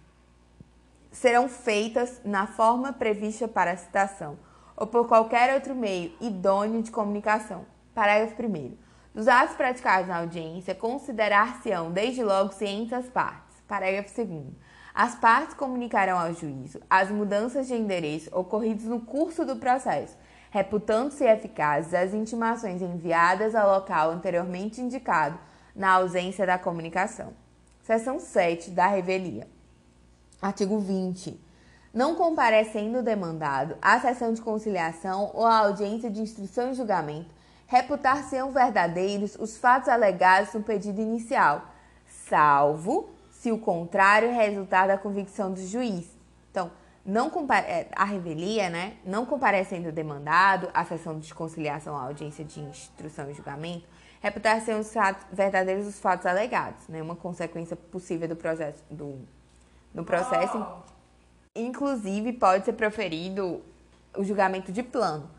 serão 1.12 1.50
feitas 1.50 2.22
na 2.24 2.46
forma 2.46 2.94
prevista 2.94 3.48
para 3.48 3.72
a 3.72 3.76
citação 3.76 4.38
ou 4.78 4.86
por 4.86 5.08
qualquer 5.08 5.56
outro 5.56 5.74
meio 5.74 6.14
idôneo 6.22 6.84
de 6.84 6.92
comunicação. 6.92 7.66
Parágrafo 7.96 8.40
1. 8.40 8.78
Dos 9.16 9.28
atos 9.28 9.56
praticados 9.56 10.08
na 10.08 10.20
audiência, 10.20 10.76
considerar-se-ão 10.76 11.92
desde 11.92 12.24
logo 12.24 12.54
cientes 12.54 12.94
as 12.94 13.10
partes. 13.10 13.58
Parágrafo 13.68 14.14
2. 14.16 14.44
As 14.94 15.16
partes 15.16 15.56
comunicarão 15.56 16.20
ao 16.20 16.36
juízo 16.36 16.80
as 16.88 17.10
mudanças 17.10 17.66
de 17.66 17.74
endereço 17.74 18.30
ocorridas 18.32 18.86
no 18.86 19.00
curso 19.00 19.44
do 19.44 19.56
processo, 19.56 20.16
reputando-se 20.54 21.24
eficazes 21.24 21.96
as 21.96 22.14
intimações 22.14 22.80
enviadas 22.80 23.56
ao 23.56 23.74
local 23.74 24.12
anteriormente 24.12 24.80
indicado 24.80 25.36
na 25.76 25.94
ausência 25.94 26.46
da 26.46 26.60
comunicação. 26.60 27.34
Seção 27.82 28.20
7 28.20 28.70
da 28.70 28.86
revelia. 28.86 29.48
Artigo 30.40 30.78
20. 30.78 31.42
Não 31.92 32.14
comparecendo 32.14 33.00
o 33.00 33.04
demandado 33.04 33.76
à 33.82 34.00
sessão 34.00 34.32
de 34.32 34.44
conciliação 34.44 35.32
ou 35.34 35.44
à 35.44 35.58
audiência 35.58 36.12
de 36.12 36.22
instrução 36.22 36.70
e 36.70 36.76
julgamento, 36.76 37.34
reputar-se-ão 37.66 38.52
verdadeiros 38.52 39.36
os 39.40 39.58
fatos 39.58 39.90
alegados 39.90 40.54
no 40.54 40.62
pedido 40.62 41.02
inicial, 41.02 41.64
salvo 42.30 43.10
se 43.32 43.52
o 43.52 43.58
contrário 43.58 44.32
resultar 44.32 44.86
da 44.86 45.00
convicção 45.00 45.52
do 45.52 45.66
juiz. 45.66 46.06
Então, 46.52 46.70
não 47.06 47.30
compare... 47.30 47.66
É, 47.68 47.88
a 47.96 48.06
revelia, 48.06 48.70
né? 48.70 48.98
Não 49.06 49.26
comparecendo 49.26 49.90
o 49.90 49.92
demandado 49.92 50.70
à 50.74 50.86
sessão 50.86 51.20
de 51.20 51.34
conciliação 51.34 51.98
à 51.98 52.04
audiência 52.04 52.44
de 52.46 52.60
instrução 52.60 53.30
e 53.30 53.34
julgamento, 53.34 53.86
reputar 54.22 54.62
ser 54.62 54.76
os 54.76 54.94
fatos, 54.94 55.26
verdadeiros 55.32 55.86
os 55.86 56.00
fatos 56.00 56.26
alegados, 56.26 56.88
né? 56.88 57.02
Uma 57.02 57.16
consequência 57.16 57.76
possível 57.76 58.28
do 58.28 58.36
processo 58.36 58.84
do, 58.90 59.20
do 59.94 60.04
processo. 60.04 60.58
Oh. 60.58 60.94
Inclusive 61.56 62.34
pode 62.34 62.66
ser 62.66 62.74
proferido 62.74 63.62
o 64.18 64.24
julgamento 64.24 64.72
de 64.72 64.82
plano. 64.82 65.30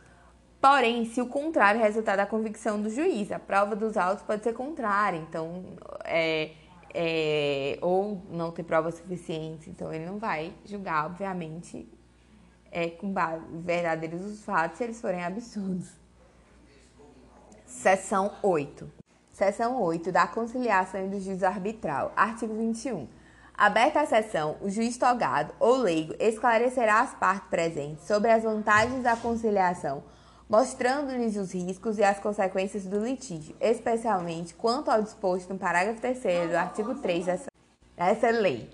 Porém, 0.60 1.04
se 1.04 1.20
o 1.20 1.26
contrário 1.26 1.80
resultar 1.80 2.16
da 2.16 2.24
convicção 2.24 2.80
do 2.80 2.88
juiz, 2.88 3.30
a 3.30 3.38
prova 3.38 3.76
dos 3.76 3.98
autos 3.98 4.24
pode 4.24 4.42
ser 4.42 4.54
contrária, 4.54 5.18
então 5.18 5.62
é, 6.04 6.52
é, 6.94 7.76
ou 7.82 8.22
não 8.30 8.52
ter 8.52 8.62
prova 8.62 8.90
suficiente, 8.92 9.68
então 9.68 9.92
ele 9.92 10.06
não 10.06 10.18
vai 10.18 10.54
julgar, 10.64 11.06
obviamente, 11.06 11.88
é, 12.70 12.88
com 12.88 13.12
base, 13.12 13.44
verdadeiros 13.52 14.22
os 14.22 14.44
fatos 14.44 14.78
se 14.78 14.84
eles 14.84 15.00
forem 15.00 15.24
absurdos. 15.24 15.90
Seção 17.66 18.32
8. 18.42 18.90
Seção 19.32 19.82
8 19.82 20.12
da 20.12 20.28
conciliação 20.28 21.04
e 21.04 21.08
do 21.08 21.20
juízo 21.20 21.44
arbitral. 21.44 22.12
Artigo 22.14 22.54
21. 22.54 23.08
Aberta 23.56 24.00
a 24.00 24.06
sessão, 24.06 24.56
o 24.60 24.68
juiz 24.68 24.96
togado 24.96 25.54
ou 25.60 25.76
leigo 25.76 26.14
esclarecerá 26.18 27.00
as 27.00 27.14
partes 27.14 27.48
presentes 27.48 28.04
sobre 28.04 28.30
as 28.30 28.42
vantagens 28.42 29.02
da 29.02 29.16
conciliação, 29.16 30.02
mostrando-lhes 30.48 31.36
os 31.36 31.52
riscos 31.52 31.98
e 31.98 32.04
as 32.04 32.18
consequências 32.18 32.84
do 32.84 32.98
litígio, 32.98 33.56
especialmente 33.60 34.54
quanto 34.54 34.90
ao 34.90 35.02
disposto 35.02 35.52
no 35.52 35.58
parágrafo 35.58 36.00
3 36.00 36.50
do 36.50 36.56
artigo 36.56 36.94
3 36.96 37.26
dessa, 37.26 37.50
dessa 37.96 38.30
lei. 38.30 38.70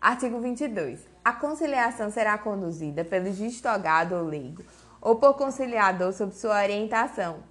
Artigo 0.00 0.40
22. 0.40 1.00
A 1.24 1.32
conciliação 1.32 2.10
será 2.10 2.36
conduzida 2.36 3.04
pelo 3.04 3.32
juiz 3.32 3.60
togado 3.60 4.14
ou 4.14 4.24
leigo 4.24 4.62
ou 5.00 5.16
por 5.16 5.34
conciliador 5.34 6.12
sob 6.12 6.34
sua 6.34 6.62
orientação, 6.62 7.42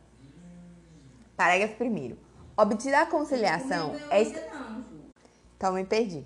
Parágrafo 1.35 1.83
1. 1.83 2.15
Obtida 2.55 3.01
a 3.01 3.05
conciliação. 3.05 3.95
Esta... 4.09 4.39
Então 5.57 5.73
me 5.73 5.83
perdi. 5.83 6.25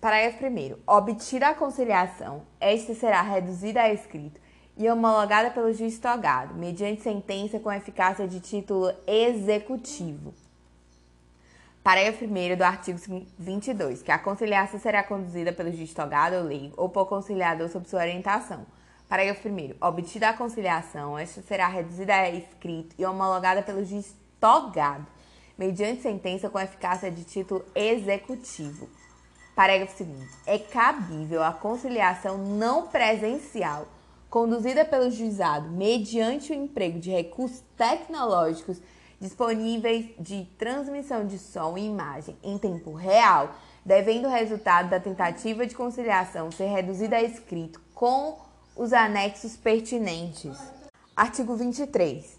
Parágrafo 0.00 0.44
1. 0.44 0.78
Obtida 0.86 1.48
a 1.48 1.54
conciliação, 1.54 2.42
esta 2.58 2.94
será 2.94 3.20
reduzida 3.20 3.82
a 3.82 3.92
escrito 3.92 4.40
e 4.76 4.88
homologada 4.90 5.50
pelo 5.50 5.72
juiz 5.72 5.98
togado, 5.98 6.54
mediante 6.54 7.02
sentença 7.02 7.58
com 7.58 7.72
eficácia 7.72 8.28
de 8.28 8.40
título 8.40 8.92
executivo. 9.06 10.34
Parágrafo 11.82 12.24
1 12.24 12.56
do 12.56 12.62
artigo 12.62 12.98
22, 13.38 14.02
que 14.02 14.10
a 14.10 14.18
conciliação 14.18 14.78
será 14.78 15.02
conduzida 15.02 15.52
pelo 15.52 15.72
juiz 15.72 15.94
togado 15.94 16.36
ou 16.36 16.42
leigo 16.42 16.74
ou 16.76 16.88
por 16.88 17.06
conciliador 17.06 17.68
sob 17.68 17.88
sua 17.88 18.00
orientação. 18.00 18.66
Parágrafo 19.08 19.48
1 19.48 19.76
Obtida 19.80 20.30
a 20.30 20.32
conciliação, 20.34 21.16
esta 21.16 21.40
será 21.42 21.68
reduzida 21.68 22.12
a 22.12 22.28
escrito 22.28 22.94
e 22.98 23.06
homologada 23.06 23.62
pelo 23.62 23.84
juiz 23.84 24.14
togado, 24.40 25.06
mediante 25.56 26.02
sentença 26.02 26.50
com 26.50 26.58
eficácia 26.58 27.10
de 27.10 27.22
título 27.22 27.64
executivo. 27.74 28.88
Parágrafo 29.54 30.04
2 30.04 30.38
É 30.44 30.58
cabível 30.58 31.42
a 31.42 31.52
conciliação 31.52 32.36
não 32.36 32.88
presencial 32.88 33.86
conduzida 34.36 34.84
pelo 34.84 35.10
juizado 35.10 35.70
mediante 35.70 36.52
o 36.52 36.54
emprego 36.54 37.00
de 37.00 37.10
recursos 37.10 37.62
tecnológicos 37.74 38.82
disponíveis 39.18 40.10
de 40.18 40.44
transmissão 40.58 41.26
de 41.26 41.38
som 41.38 41.78
e 41.78 41.86
imagem 41.86 42.36
em 42.42 42.58
tempo 42.58 42.92
real, 42.92 43.54
devendo 43.82 44.26
o 44.26 44.30
resultado 44.30 44.90
da 44.90 45.00
tentativa 45.00 45.66
de 45.66 45.74
conciliação 45.74 46.50
ser 46.50 46.66
reduzido 46.66 47.14
a 47.14 47.22
escrito 47.22 47.80
com 47.94 48.36
os 48.76 48.92
anexos 48.92 49.56
pertinentes. 49.56 50.58
Artigo 51.16 51.56
23. 51.56 52.38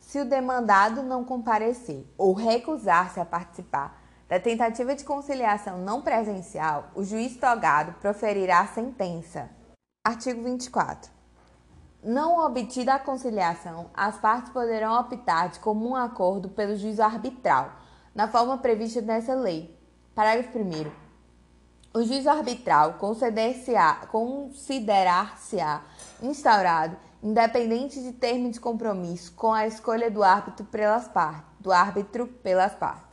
Se 0.00 0.18
o 0.18 0.24
demandado 0.24 1.02
não 1.02 1.24
comparecer 1.24 2.06
ou 2.16 2.32
recusar-se 2.32 3.20
a 3.20 3.26
participar 3.26 4.02
da 4.30 4.40
tentativa 4.40 4.94
de 4.94 5.04
conciliação 5.04 5.76
não 5.76 6.00
presencial, 6.00 6.90
o 6.94 7.04
juiz 7.04 7.36
togado 7.36 7.92
proferirá 8.00 8.60
a 8.60 8.68
sentença. 8.68 9.60
Artigo 10.04 10.42
24. 10.42 11.12
Não 12.02 12.44
obtida 12.44 12.94
a 12.94 12.98
conciliação, 12.98 13.88
as 13.94 14.16
partes 14.16 14.50
poderão 14.50 14.98
optar 14.98 15.48
de 15.48 15.60
comum 15.60 15.94
acordo 15.94 16.48
pelo 16.48 16.74
juízo 16.74 17.00
arbitral, 17.00 17.70
na 18.12 18.26
forma 18.26 18.58
prevista 18.58 19.00
nessa 19.00 19.32
lei. 19.32 19.78
Parágrafo 20.12 20.58
1. 20.58 20.90
O 21.94 22.02
juízo 22.02 22.28
arbitral 22.28 22.94
considerar-se-á 22.94 25.84
instaurado, 26.20 26.96
independente 27.22 28.02
de 28.02 28.10
termo 28.10 28.50
de 28.50 28.58
compromisso, 28.58 29.32
com 29.34 29.52
a 29.52 29.68
escolha 29.68 30.10
do 30.10 30.24
árbitro 30.24 30.66
pelas 30.66 31.06
partes, 31.06 31.44
do 31.60 31.70
árbitro 31.70 32.26
pelas 32.26 32.74
partes. 32.74 33.11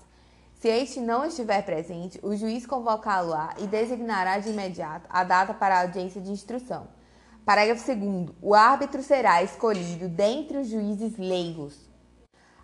Se 0.60 0.68
este 0.68 1.00
não 1.00 1.24
estiver 1.24 1.64
presente, 1.64 2.20
o 2.22 2.36
juiz 2.36 2.66
convocá-lo-á 2.66 3.56
e 3.60 3.66
designará 3.66 4.40
de 4.40 4.50
imediato 4.50 5.08
a 5.10 5.24
data 5.24 5.54
para 5.54 5.78
a 5.78 5.82
audiência 5.84 6.20
de 6.20 6.32
instrução. 6.32 6.86
Parágrafo 7.46 7.82
2. 7.88 8.32
O 8.42 8.54
árbitro 8.54 9.02
será 9.02 9.42
escolhido 9.42 10.10
dentre 10.10 10.58
os 10.58 10.68
juízes 10.68 11.18
leigos. 11.18 11.90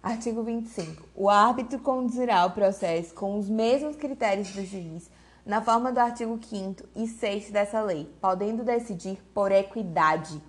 Artigo 0.03 0.43
25. 0.43 1.07
O 1.15 1.29
árbitro 1.29 1.79
conduzirá 1.79 2.45
o 2.45 2.51
processo 2.51 3.13
com 3.13 3.39
os 3.39 3.47
mesmos 3.47 3.95
critérios 3.95 4.51
do 4.51 4.65
juiz, 4.65 5.09
na 5.45 5.61
forma 5.61 5.89
do 5.89 5.99
artigo 5.99 6.37
5 6.43 6.83
e 6.97 7.07
6 7.07 7.49
dessa 7.49 7.79
lei, 7.79 8.13
podendo 8.19 8.65
decidir 8.65 9.23
por 9.33 9.53
equidade. 9.53 10.43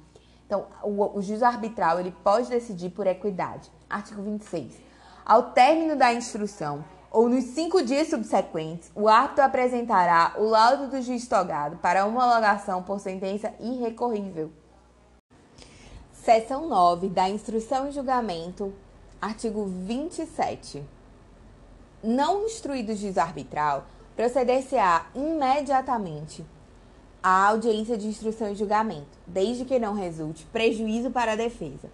Então, 0.44 0.66
o, 0.82 1.16
o 1.16 1.22
juiz 1.22 1.44
arbitral 1.44 2.00
ele 2.00 2.12
pode 2.24 2.50
decidir 2.50 2.90
por 2.90 3.06
equidade. 3.06 3.70
Artigo 3.88 4.20
26. 4.20 4.84
Ao 5.24 5.52
término 5.52 5.94
da 5.94 6.12
instrução, 6.12 6.84
ou 7.16 7.30
nos 7.30 7.44
cinco 7.44 7.82
dias 7.82 8.08
subsequentes, 8.08 8.90
o 8.94 9.08
árbitro 9.08 9.42
apresentará 9.42 10.34
o 10.36 10.44
laudo 10.44 10.88
do 10.88 11.00
juiz 11.00 11.26
togado 11.26 11.78
para 11.78 12.04
homologação 12.04 12.82
por 12.82 13.00
sentença 13.00 13.54
irrecorrível. 13.58 14.52
Seção 16.12 16.68
9 16.68 17.08
da 17.08 17.26
Instrução 17.26 17.88
e 17.88 17.92
Julgamento, 17.92 18.70
artigo 19.18 19.64
27. 19.64 20.84
Não 22.04 22.44
instruído 22.44 22.92
o 22.92 22.94
juiz 22.94 23.16
arbitral, 23.16 23.86
proceder-se-á 24.14 25.06
imediatamente 25.14 26.44
à 27.22 27.46
audiência 27.46 27.96
de 27.96 28.08
instrução 28.08 28.52
e 28.52 28.56
julgamento, 28.56 29.18
desde 29.26 29.64
que 29.64 29.78
não 29.78 29.94
resulte 29.94 30.44
prejuízo 30.52 31.10
para 31.10 31.32
a 31.32 31.36
defesa. 31.36 31.88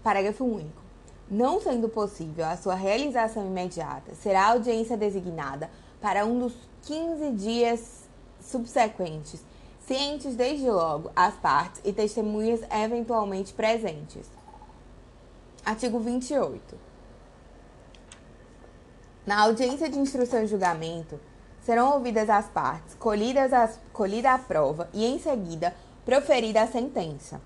Parágrafo 0.00 0.44
único. 0.44 0.89
Não 1.30 1.60
sendo 1.60 1.88
possível 1.88 2.44
a 2.44 2.56
sua 2.56 2.74
realização 2.74 3.46
imediata, 3.46 4.12
será 4.16 4.46
a 4.46 4.50
audiência 4.50 4.96
designada 4.96 5.70
para 6.00 6.26
um 6.26 6.40
dos 6.40 6.52
15 6.82 7.30
dias 7.32 8.08
subsequentes, 8.40 9.40
cientes 9.86 10.34
desde 10.34 10.68
logo 10.68 11.12
as 11.14 11.34
partes 11.36 11.80
e 11.84 11.92
testemunhas 11.92 12.62
eventualmente 12.68 13.52
presentes. 13.52 14.26
Artigo 15.64 16.00
28. 16.00 16.76
Na 19.24 19.42
audiência 19.42 19.88
de 19.88 20.00
instrução 20.00 20.42
e 20.42 20.48
julgamento, 20.48 21.20
serão 21.60 21.92
ouvidas 21.92 22.28
as 22.28 22.48
partes, 22.48 22.96
colhidas 22.96 23.52
as, 23.52 23.78
colhida 23.92 24.32
a 24.32 24.38
prova 24.38 24.88
e, 24.92 25.06
em 25.06 25.20
seguida, 25.20 25.76
proferida 26.04 26.62
a 26.62 26.66
sentença. 26.66 27.40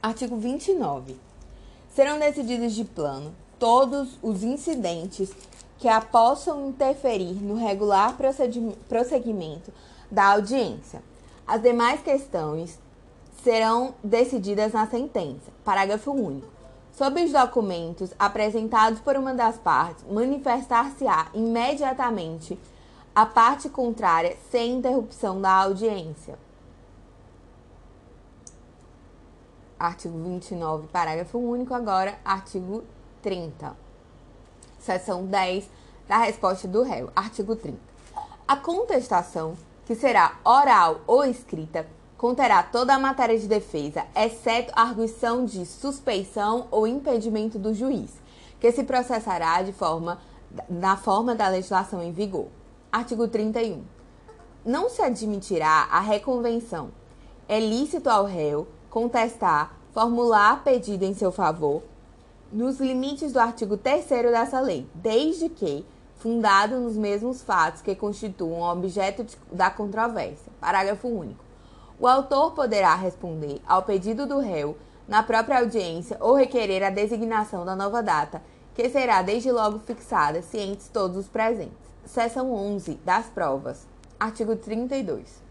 Artigo 0.00 0.36
29 0.36 1.29
serão 1.90 2.18
decididos 2.18 2.72
de 2.72 2.84
plano 2.84 3.34
todos 3.58 4.18
os 4.22 4.42
incidentes 4.42 5.30
que 5.78 5.88
a 5.88 6.00
possam 6.00 6.68
interferir 6.68 7.34
no 7.34 7.54
regular 7.54 8.16
prosseguimento 8.88 9.72
da 10.10 10.32
audiência. 10.32 11.02
As 11.46 11.62
demais 11.62 12.00
questões 12.02 12.78
serão 13.42 13.94
decididas 14.04 14.72
na 14.72 14.86
sentença. 14.86 15.50
Parágrafo 15.64 16.12
único. 16.12 16.48
Sobre 16.92 17.24
os 17.24 17.32
documentos 17.32 18.12
apresentados 18.18 19.00
por 19.00 19.16
uma 19.16 19.32
das 19.32 19.56
partes, 19.56 20.04
manifestar-se-á 20.10 21.28
imediatamente 21.32 22.58
a 23.14 23.24
parte 23.24 23.68
contrária 23.68 24.36
sem 24.50 24.74
interrupção 24.74 25.40
da 25.40 25.50
audiência. 25.50 26.38
Artigo 29.80 30.22
29, 30.22 30.88
parágrafo 30.88 31.38
único, 31.38 31.72
agora 31.72 32.18
artigo 32.22 32.84
30. 33.22 33.74
Seção 34.78 35.24
10 35.24 35.68
da 36.06 36.18
resposta 36.18 36.68
do 36.68 36.82
réu, 36.82 37.10
artigo 37.16 37.56
30. 37.56 37.78
A 38.46 38.56
contestação, 38.56 39.56
que 39.86 39.94
será 39.94 40.38
oral 40.44 41.00
ou 41.06 41.24
escrita, 41.24 41.86
conterá 42.18 42.62
toda 42.62 42.94
a 42.94 42.98
matéria 42.98 43.38
de 43.38 43.48
defesa, 43.48 44.04
exceto 44.14 44.70
a 44.76 44.82
arguição 44.82 45.46
de 45.46 45.64
suspeição 45.64 46.68
ou 46.70 46.86
impedimento 46.86 47.58
do 47.58 47.72
juiz, 47.72 48.10
que 48.60 48.70
se 48.70 48.84
processará 48.84 49.62
de 49.62 49.72
forma 49.72 50.20
na 50.68 50.96
forma 50.96 51.34
da 51.34 51.48
legislação 51.48 52.02
em 52.02 52.12
vigor. 52.12 52.48
Artigo 52.92 53.26
31. 53.26 53.82
Não 54.64 54.90
se 54.90 55.00
admitirá 55.00 55.88
a 55.90 56.00
reconvenção. 56.00 56.90
É 57.48 57.58
lícito 57.58 58.10
ao 58.10 58.26
réu 58.26 58.66
contestar, 58.90 59.74
formular 59.94 60.62
pedido 60.64 61.04
em 61.04 61.14
seu 61.14 61.30
favor, 61.30 61.82
nos 62.52 62.80
limites 62.80 63.32
do 63.32 63.38
artigo 63.38 63.76
3 63.76 64.04
dessa 64.30 64.60
lei, 64.60 64.86
desde 64.94 65.48
que 65.48 65.86
fundado 66.16 66.78
nos 66.78 66.96
mesmos 66.96 67.42
fatos 67.42 67.80
que 67.80 67.94
constituam 67.94 68.70
objeto 68.70 69.24
de, 69.24 69.36
da 69.50 69.70
controvérsia. 69.70 70.52
Parágrafo 70.60 71.08
único. 71.08 71.42
O 71.98 72.06
autor 72.06 72.52
poderá 72.52 72.94
responder 72.94 73.60
ao 73.66 73.82
pedido 73.82 74.26
do 74.26 74.38
réu 74.38 74.76
na 75.06 75.22
própria 75.22 75.60
audiência 75.60 76.16
ou 76.20 76.34
requerer 76.34 76.82
a 76.82 76.90
designação 76.90 77.64
da 77.64 77.76
nova 77.76 78.02
data, 78.02 78.42
que 78.74 78.88
será 78.88 79.22
desde 79.22 79.50
logo 79.50 79.78
fixada, 79.80 80.42
cientes 80.42 80.88
todos 80.88 81.16
os 81.16 81.28
presentes. 81.28 81.74
Seção 82.04 82.52
11 82.52 82.94
das 83.04 83.26
provas. 83.26 83.86
Artigo 84.18 84.56
32. 84.56 85.49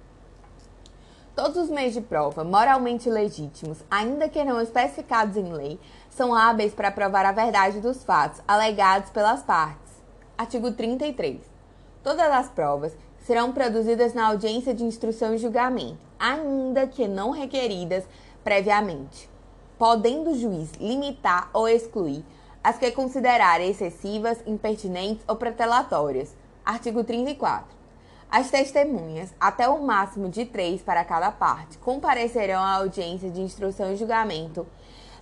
Todos 1.41 1.55
os 1.55 1.69
meios 1.69 1.93
de 1.93 2.01
prova 2.01 2.43
moralmente 2.43 3.09
legítimos, 3.09 3.77
ainda 3.89 4.27
que 4.27 4.43
não 4.43 4.59
especificados 4.59 5.37
em 5.37 5.53
lei, 5.53 5.79
são 6.09 6.35
hábeis 6.35 6.73
para 6.73 6.91
provar 6.91 7.25
a 7.25 7.31
verdade 7.31 7.79
dos 7.79 8.03
fatos 8.03 8.41
alegados 8.45 9.09
pelas 9.09 9.41
partes. 9.41 9.93
Artigo 10.37 10.73
33. 10.73 11.39
Todas 12.03 12.29
as 12.29 12.49
provas 12.49 12.91
serão 13.19 13.53
produzidas 13.53 14.13
na 14.13 14.27
audiência 14.27 14.73
de 14.73 14.83
instrução 14.83 15.33
e 15.33 15.37
julgamento, 15.37 15.97
ainda 16.19 16.85
que 16.85 17.07
não 17.07 17.31
requeridas 17.31 18.03
previamente, 18.43 19.29
podendo 19.77 20.31
o 20.31 20.37
juiz 20.37 20.73
limitar 20.77 21.49
ou 21.53 21.69
excluir 21.69 22.21
as 22.61 22.77
que 22.77 22.91
considerar 22.91 23.61
excessivas, 23.61 24.43
impertinentes 24.45 25.23
ou 25.25 25.37
protelatórias. 25.37 26.35
Artigo 26.65 27.01
34. 27.01 27.78
As 28.31 28.51
testemunhas, 28.51 29.33
até 29.39 29.67
o 29.67 29.81
máximo 29.81 30.29
de 30.29 30.45
três 30.45 30.83
para 30.83 31.03
cada 31.03 31.31
parte, 31.31 31.79
comparecerão 31.79 32.61
à 32.61 32.75
audiência 32.75 33.27
de 33.27 33.41
instrução 33.41 33.91
e 33.91 33.95
julgamento, 33.95 34.67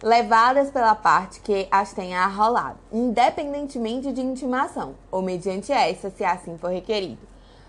levadas 0.03 0.69
pela 0.69 0.93
parte 0.93 1.39
que 1.39 1.69
as 1.71 1.93
tenha 1.93 2.19
arrolado, 2.19 2.77
independentemente 2.91 4.11
de 4.11 4.19
intimação, 4.19 4.93
ou 5.09 5.21
mediante 5.21 5.71
essa, 5.71 6.09
se 6.09 6.25
assim 6.25 6.57
for 6.57 6.69
requerido. 6.69 7.25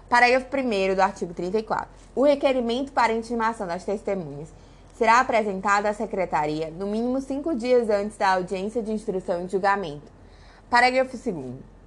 Parágrafo 0.08 0.46
1 0.46 0.96
do 0.96 1.00
artigo 1.00 1.32
34. 1.32 1.88
O 2.16 2.24
requerimento 2.24 2.90
para 2.90 3.12
intimação 3.12 3.64
das 3.64 3.84
testemunhas 3.84 4.52
será 4.96 5.20
apresentado 5.20 5.86
à 5.86 5.92
Secretaria 5.92 6.68
no 6.76 6.88
mínimo 6.88 7.20
cinco 7.20 7.54
dias 7.54 7.88
antes 7.88 8.16
da 8.16 8.34
audiência 8.34 8.82
de 8.82 8.90
instrução 8.90 9.44
e 9.44 9.48
julgamento. 9.48 10.10
Parágrafo 10.68 11.16
2. 11.16 11.77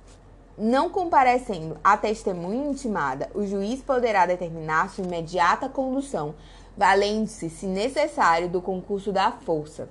Não 0.57 0.89
comparecendo 0.89 1.77
a 1.83 1.95
testemunha 1.95 2.69
intimada, 2.69 3.29
o 3.33 3.45
juiz 3.45 3.81
poderá 3.81 4.25
determinar 4.25 4.89
sua 4.89 5.05
imediata 5.05 5.69
condução, 5.69 6.35
valendo-se, 6.77 7.49
se 7.49 7.65
necessário, 7.65 8.49
do 8.49 8.61
concurso 8.61 9.11
da 9.11 9.31
força. 9.31 9.87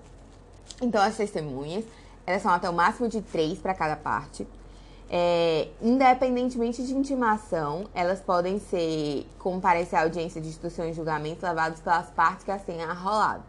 Então, 0.81 1.03
as 1.03 1.17
testemunhas, 1.17 1.85
elas 2.27 2.43
são 2.43 2.53
até 2.53 2.69
o 2.69 2.73
máximo 2.73 3.09
de 3.09 3.21
três 3.21 3.59
para 3.59 3.75
cada 3.75 3.97
parte. 3.97 4.47
É, 5.13 5.67
independentemente 5.83 6.87
de 6.87 6.95
intimação, 6.95 7.87
elas 7.93 8.21
podem 8.21 8.61
ser 8.61 9.27
comparecer 9.41 9.99
à 9.99 10.03
audiência 10.03 10.41
de 10.41 10.49
instrução 10.49 10.89
e 10.89 10.93
julgamento 10.93 11.45
levados 11.45 11.81
pelas 11.81 12.09
partes 12.11 12.45
que 12.45 12.51
as 12.51 12.63
tenham 12.63 12.89
arrolado, 12.89 13.43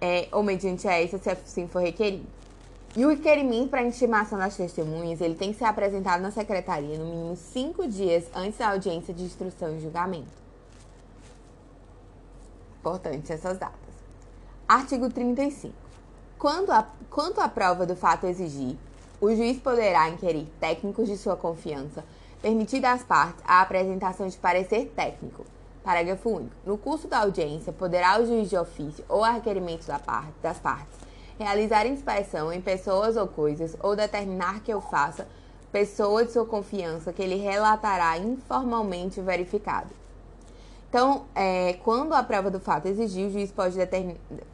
é, 0.00 0.26
ou 0.32 0.42
mediante 0.42 0.88
essa, 0.88 1.16
se 1.16 1.30
assim 1.30 1.68
for 1.68 1.80
requerido. 1.80 2.26
E 2.98 3.06
o 3.06 3.10
requerimento 3.10 3.70
para 3.70 3.84
intimação 3.84 4.36
das 4.36 4.56
testemunhas, 4.56 5.20
ele 5.20 5.36
tem 5.36 5.52
que 5.52 5.58
ser 5.60 5.66
apresentado 5.66 6.20
na 6.20 6.32
secretaria 6.32 6.98
no 6.98 7.04
mínimo 7.04 7.36
cinco 7.36 7.86
dias 7.86 8.24
antes 8.34 8.58
da 8.58 8.70
audiência 8.70 9.14
de 9.14 9.22
instrução 9.22 9.76
e 9.76 9.80
julgamento. 9.80 10.26
Importante 12.80 13.32
essas 13.32 13.56
datas. 13.56 13.94
Artigo 14.66 15.08
35. 15.08 15.72
Quando 16.40 16.72
a, 16.72 16.88
quanto 17.08 17.40
a 17.40 17.48
prova 17.48 17.86
do 17.86 17.94
fato 17.94 18.26
exigir, 18.26 18.76
o 19.20 19.32
juiz 19.32 19.60
poderá 19.60 20.08
inquirir 20.08 20.48
técnicos 20.58 21.06
de 21.06 21.16
sua 21.16 21.36
confiança, 21.36 22.04
permitida 22.42 22.90
às 22.90 23.04
partes 23.04 23.44
a 23.46 23.60
apresentação 23.60 24.26
de 24.26 24.36
parecer 24.36 24.92
técnico. 24.96 25.46
Parágrafo 25.84 26.30
único. 26.30 26.56
No 26.66 26.76
curso 26.76 27.06
da 27.06 27.20
audiência, 27.20 27.72
poderá 27.72 28.20
o 28.20 28.26
juiz 28.26 28.50
de 28.50 28.56
ofício 28.56 29.04
ou 29.08 29.22
a 29.22 29.30
requerimento 29.30 29.86
da 29.86 30.00
parte, 30.00 30.34
das 30.42 30.58
partes 30.58 30.97
realizar 31.38 31.86
inspeção 31.86 32.52
em 32.52 32.60
pessoas 32.60 33.16
ou 33.16 33.28
coisas 33.28 33.76
ou 33.80 33.94
determinar 33.94 34.60
que 34.60 34.72
eu 34.72 34.80
faça 34.80 35.26
pessoa 35.70 36.24
de 36.24 36.32
sua 36.32 36.46
confiança 36.46 37.12
que 37.12 37.22
ele 37.22 37.36
relatará 37.36 38.18
informalmente 38.18 39.20
verificado. 39.20 39.90
Então, 40.88 41.26
é, 41.34 41.74
quando 41.84 42.14
a 42.14 42.22
prova 42.22 42.50
do 42.50 42.58
fato 42.58 42.86
exigir, 42.86 43.26
o 43.26 43.30
juiz 43.30 43.52
pode 43.52 43.76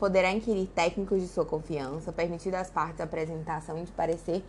poderá 0.01 0.33
inquirir 0.33 0.67
técnicos 0.67 1.23
de 1.23 1.29
sua 1.29 1.45
confiança, 1.45 2.13
permitindo 2.13 2.57
às 2.57 2.69
partes 2.69 3.01
a 3.01 3.05
apresentação 3.05 3.83
de 3.83 3.93
parecer 3.93 4.43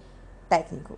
técnico. 0.50 0.98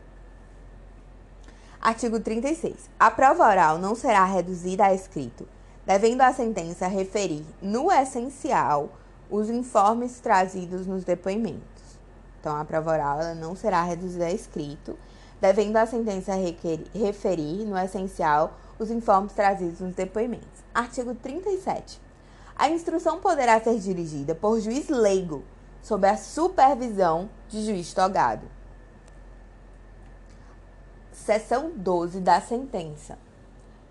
Artigo 1.81 2.19
36. 2.21 2.89
A 2.97 3.11
prova 3.11 3.47
oral 3.47 3.77
não 3.77 3.95
será 3.95 4.23
reduzida 4.23 4.85
a 4.85 4.93
escrito, 4.93 5.45
devendo 5.85 6.21
a 6.21 6.31
sentença 6.31 6.87
referir, 6.87 7.45
no 7.61 7.91
essencial, 7.91 8.89
os 9.29 9.49
informes 9.49 10.19
trazidos 10.19 10.87
nos 10.87 11.03
depoimentos. 11.03 11.61
Então, 12.39 12.55
a 12.55 12.63
prova 12.63 12.91
oral 12.91 13.35
não 13.35 13.55
será 13.55 13.83
reduzida 13.83 14.25
a 14.25 14.31
escrito, 14.31 14.97
devendo 15.41 15.77
a 15.77 15.85
sentença 15.85 16.33
referir, 16.93 17.65
no 17.65 17.77
essencial, 17.77 18.57
os 18.79 18.89
informes 18.89 19.33
trazidos 19.33 19.79
nos 19.79 19.95
depoimentos. 19.95 20.63
Artigo 20.73 21.13
37. 21.15 21.99
A 22.55 22.69
instrução 22.69 23.19
poderá 23.19 23.59
ser 23.61 23.77
dirigida 23.79 24.33
por 24.33 24.59
juiz 24.59 24.89
leigo, 24.89 25.43
sob 25.81 26.07
a 26.07 26.17
supervisão 26.17 27.29
de 27.49 27.65
juiz 27.65 27.93
togado. 27.93 28.47
Seção 31.11 31.71
12 31.75 32.19
da 32.19 32.39
sentença. 32.39 33.17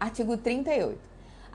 Artigo 0.00 0.36
38. 0.36 0.98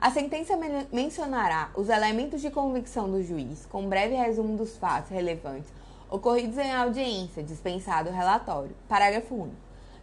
A 0.02 0.10
sentença 0.10 0.56
men 0.56 0.88
mencionará 0.90 1.70
os 1.76 1.88
elementos 1.88 2.40
de 2.40 2.50
convicção 2.50 3.08
do 3.08 3.22
juiz, 3.22 3.64
com 3.66 3.82
um 3.82 3.88
breve 3.88 4.16
resumo 4.16 4.56
dos 4.56 4.76
fatos 4.76 5.12
relevantes 5.12 5.72
ocorridos 6.10 6.58
em 6.58 6.72
audiência, 6.72 7.40
dispensado 7.40 8.10
o 8.10 8.12
relatório. 8.12 8.74
Parágrafo 8.88 9.32
1. 9.32 9.50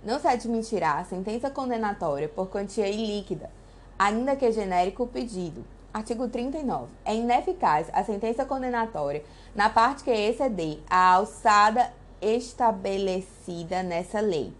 Não 0.06 0.18
se 0.18 0.26
admitirá 0.26 1.00
a 1.00 1.04
sentença 1.04 1.50
condenatória 1.50 2.30
por 2.30 2.48
quantia 2.48 2.88
ilíquida, 2.88 3.52
ainda 4.00 4.38
que 4.38 4.50
genérico 4.54 5.04
o 5.04 5.08
pedido. 5.08 5.66
Artigo 5.94 6.30
39. 6.30 6.88
É 7.04 7.14
ineficaz 7.14 7.90
a 7.92 8.02
sentença 8.02 8.46
condenatória 8.46 9.22
na 9.54 9.70
parte 9.70 10.06
que 10.06 10.12
exceder 10.12 10.80
a 10.90 11.16
alçada 11.16 11.92
estabelecida 12.22 13.84
nessa 13.84 14.22
lei. 14.22 14.54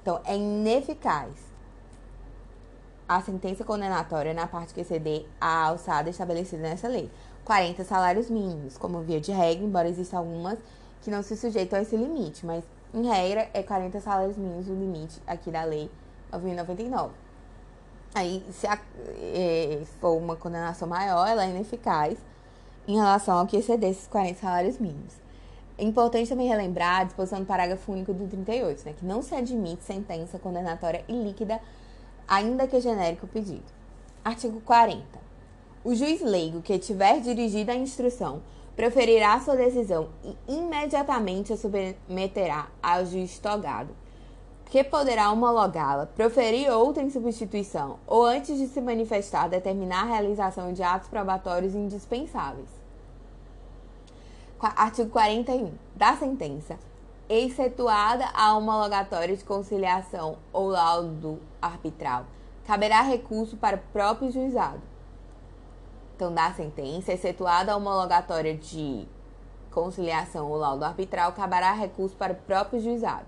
Então, 0.00 0.22
é 0.24 0.34
ineficaz 0.36 1.45
a 3.08 3.20
sentença 3.20 3.64
condenatória 3.64 4.34
na 4.34 4.46
parte 4.46 4.74
que 4.74 4.80
exceder 4.80 5.26
a 5.40 5.66
alçada 5.66 6.10
estabelecida 6.10 6.62
nessa 6.62 6.88
lei. 6.88 7.10
40 7.44 7.84
salários 7.84 8.28
mínimos, 8.28 8.76
como 8.76 9.00
via 9.00 9.20
de 9.20 9.30
regra, 9.30 9.64
embora 9.64 9.88
existam 9.88 10.18
algumas 10.18 10.58
que 11.00 11.10
não 11.10 11.22
se 11.22 11.36
sujeitam 11.36 11.78
a 11.78 11.82
esse 11.82 11.96
limite, 11.96 12.44
mas 12.44 12.64
em 12.92 13.06
regra 13.06 13.48
é 13.54 13.62
40 13.62 14.00
salários 14.00 14.36
mínimos 14.36 14.68
o 14.68 14.74
limite 14.74 15.22
aqui 15.26 15.50
da 15.50 15.62
lei 15.62 15.90
9.099. 16.32 17.10
Aí, 18.14 18.42
se 18.50 18.66
a, 18.66 18.78
é, 19.18 19.82
for 20.00 20.16
uma 20.16 20.36
condenação 20.36 20.88
maior, 20.88 21.28
ela 21.28 21.44
é 21.44 21.50
ineficaz 21.50 22.18
em 22.88 22.96
relação 22.96 23.38
ao 23.38 23.46
que 23.46 23.56
exceder 23.56 23.90
esses 23.90 24.06
40 24.06 24.40
salários 24.40 24.78
mínimos. 24.78 25.14
É 25.78 25.84
importante 25.84 26.28
também 26.28 26.48
relembrar 26.48 27.02
a 27.02 27.04
disposição 27.04 27.40
do 27.40 27.46
parágrafo 27.46 27.92
único 27.92 28.14
do 28.14 28.26
38, 28.26 28.86
né, 28.86 28.94
que 28.98 29.04
não 29.04 29.20
se 29.20 29.34
admite 29.34 29.84
sentença 29.84 30.38
condenatória 30.38 31.04
ilíquida, 31.06 31.60
ainda 32.26 32.66
que 32.66 32.80
genérico 32.80 33.26
pedido. 33.26 33.64
Artigo 34.24 34.60
40. 34.60 35.04
O 35.84 35.94
juiz 35.94 36.20
leigo 36.20 36.62
que 36.62 36.78
tiver 36.78 37.20
dirigido 37.20 37.70
a 37.70 37.74
instrução 37.76 38.42
proferirá 38.74 39.38
sua 39.40 39.56
decisão 39.56 40.08
e 40.24 40.36
imediatamente 40.48 41.52
a 41.52 41.56
submeterá 41.56 42.68
ao 42.82 43.06
juiz 43.06 43.38
togado 43.38 43.94
que 44.68 44.82
poderá 44.82 45.30
homologá-la, 45.30 46.06
proferir 46.06 46.70
outra 46.70 47.02
em 47.02 47.10
substituição 47.10 47.98
ou, 48.06 48.24
antes 48.24 48.58
de 48.58 48.66
se 48.66 48.80
manifestar, 48.80 49.48
determinar 49.48 50.02
a 50.02 50.06
realização 50.06 50.72
de 50.72 50.82
atos 50.82 51.08
probatórios 51.08 51.74
indispensáveis. 51.74 52.68
Artigo 54.60 55.10
41. 55.10 55.72
Da 55.94 56.16
sentença, 56.16 56.78
excetuada 57.28 58.26
a 58.32 58.56
homologatória 58.56 59.36
de 59.36 59.44
conciliação 59.44 60.38
ou 60.52 60.68
laudo 60.68 61.40
arbitral, 61.60 62.26
caberá 62.66 63.02
recurso 63.02 63.56
para 63.56 63.76
o 63.76 63.92
próprio 63.92 64.30
juizado. 64.30 64.80
Então, 66.14 66.32
da 66.32 66.52
sentença, 66.52 67.12
excetuada 67.12 67.72
a 67.72 67.76
homologatória 67.76 68.56
de 68.56 69.06
conciliação 69.70 70.50
ou 70.50 70.56
laudo 70.56 70.84
arbitral, 70.84 71.32
caberá 71.32 71.72
recurso 71.72 72.16
para 72.16 72.32
o 72.32 72.36
próprio 72.36 72.80
juizado. 72.80 73.26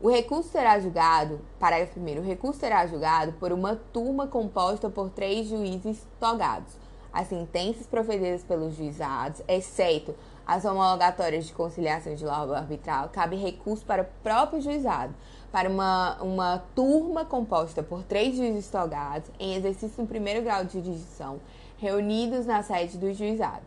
O 0.00 0.10
recurso 0.10 0.48
será 0.50 0.78
julgado, 0.78 1.40
parágrafo 1.58 2.00
1, 2.00 2.18
o 2.18 2.22
recurso 2.22 2.60
será 2.60 2.86
julgado 2.86 3.32
por 3.34 3.52
uma 3.52 3.76
turma 3.92 4.26
composta 4.26 4.90
por 4.90 5.10
três 5.10 5.46
juízes 5.46 6.06
togados. 6.18 6.74
As 7.12 7.28
sentenças 7.28 7.86
proferidas 7.86 8.42
pelos 8.42 8.74
juizados, 8.74 9.40
exceto 9.46 10.14
as 10.46 10.64
homologatórias 10.64 11.46
de 11.46 11.52
conciliação 11.52 12.14
de 12.14 12.24
laudo 12.24 12.54
arbitral, 12.54 13.08
cabe 13.10 13.36
recurso 13.36 13.84
para 13.84 14.02
o 14.02 14.06
próprio 14.22 14.60
juizado, 14.60 15.14
para 15.50 15.68
uma, 15.68 16.16
uma 16.22 16.62
turma 16.74 17.24
composta 17.24 17.82
por 17.82 18.02
três 18.02 18.36
juízes 18.36 18.70
togados, 18.70 19.30
em 19.38 19.54
exercício 19.54 20.02
no 20.02 20.08
primeiro 20.08 20.42
grau 20.42 20.64
de 20.64 20.74
jurisdição, 20.74 21.40
reunidos 21.78 22.46
na 22.46 22.62
sede 22.62 22.98
do 22.98 23.12
juizado. 23.12 23.62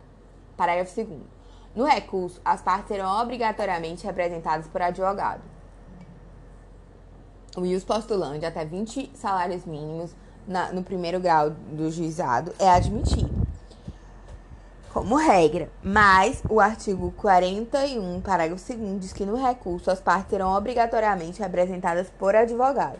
Parágrafo 0.55 0.95
2. 0.95 1.19
No 1.75 1.85
recurso, 1.85 2.41
as 2.43 2.61
partes 2.61 2.87
serão 2.87 3.21
obrigatoriamente 3.21 4.05
representadas 4.05 4.67
por 4.67 4.81
advogado 4.81 5.41
e 7.65 7.75
os 7.75 7.83
postulantes 7.83 8.43
até 8.43 8.63
20 8.63 9.11
salários 9.15 9.65
mínimos 9.65 10.11
na, 10.47 10.71
no 10.71 10.83
primeiro 10.83 11.19
grau 11.19 11.49
do 11.49 11.89
juizado 11.91 12.53
é 12.59 12.69
admitido. 12.69 13.46
Como 14.97 15.15
regra, 15.15 15.69
mas 15.83 16.41
o 16.49 16.59
artigo 16.59 17.13
41, 17.17 18.19
parágrafo 18.19 18.73
2 18.73 18.99
diz 18.99 19.13
que 19.13 19.27
no 19.27 19.35
recurso 19.35 19.91
as 19.91 19.99
partes 19.99 20.31
serão 20.31 20.51
obrigatoriamente 20.57 21.39
representadas 21.39 22.09
por 22.17 22.35
advogado. 22.35 22.97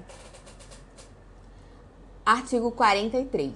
Artigo 2.24 2.70
43. 2.70 3.52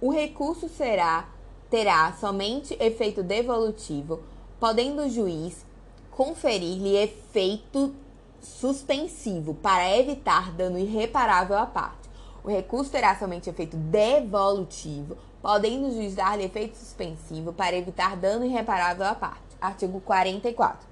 O 0.00 0.10
recurso 0.10 0.68
será 0.68 1.28
terá 1.70 2.12
somente 2.14 2.76
efeito 2.80 3.22
devolutivo, 3.22 4.18
podendo 4.58 5.02
o 5.02 5.08
juiz 5.08 5.64
conferir-lhe 6.10 6.96
efeito 6.96 7.94
suspensivo 8.40 9.54
para 9.54 9.96
evitar 9.96 10.50
dano 10.50 10.80
irreparável 10.80 11.56
à 11.56 11.66
parte. 11.66 12.10
O 12.42 12.48
recurso 12.48 12.90
terá 12.90 13.16
somente 13.16 13.48
efeito 13.48 13.76
devolutivo, 13.76 15.16
podendo 15.42 15.88
o 15.88 15.92
juiz 15.92 16.14
dar-lhe 16.14 16.44
efeito 16.44 16.76
suspensivo 16.76 17.52
para 17.52 17.76
evitar 17.76 18.16
dano 18.16 18.44
irreparável 18.44 19.06
à 19.06 19.14
parte. 19.14 19.40
Artigo 19.60 20.00
44. 20.00 20.88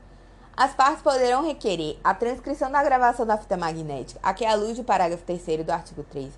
As 0.57 0.75
partes 0.75 1.03
poderão 1.03 1.47
requerer 1.47 1.99
a 2.03 2.13
transcrição 2.15 2.71
da 2.71 2.83
gravação 2.83 3.25
da 3.25 3.39
fita 3.39 3.57
magnética, 3.57 4.19
a 4.23 4.35
que 4.35 4.45
alude 4.45 4.81
o 4.81 4.85
parágrafo 4.85 5.25
3 5.25 5.65
do 5.65 5.71
artigo 5.71 6.03
3 6.03 6.33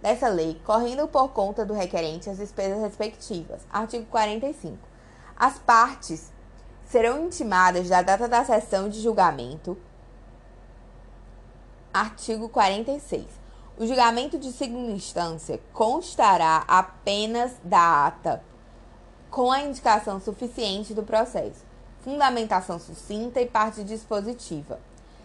dessa 0.00 0.28
lei, 0.28 0.60
correndo 0.64 1.06
por 1.08 1.28
conta 1.28 1.64
do 1.64 1.74
requerente 1.74 2.30
as 2.30 2.38
despesas 2.38 2.80
respectivas. 2.80 3.66
Artigo 3.70 4.06
45. 4.06 4.78
As 5.36 5.58
partes 5.58 6.32
serão 6.86 7.26
intimadas 7.26 7.88
da 7.88 8.02
data 8.02 8.28
da 8.28 8.44
sessão 8.44 8.88
de 8.88 9.00
julgamento 9.00 9.76
Artigo 11.96 12.50
46. 12.50 13.24
O 13.78 13.86
julgamento 13.86 14.38
de 14.38 14.52
segunda 14.52 14.90
instância 14.90 15.60
constará 15.74 16.64
apenas 16.66 17.52
da 17.62 18.06
ata 18.06 18.42
com 19.30 19.52
a 19.52 19.60
indicação 19.60 20.18
suficiente 20.18 20.94
do 20.94 21.02
processo, 21.02 21.62
fundamentação 22.00 22.78
sucinta 22.78 23.38
e 23.38 23.44
parte 23.44 23.84
dispositiva. 23.84 24.80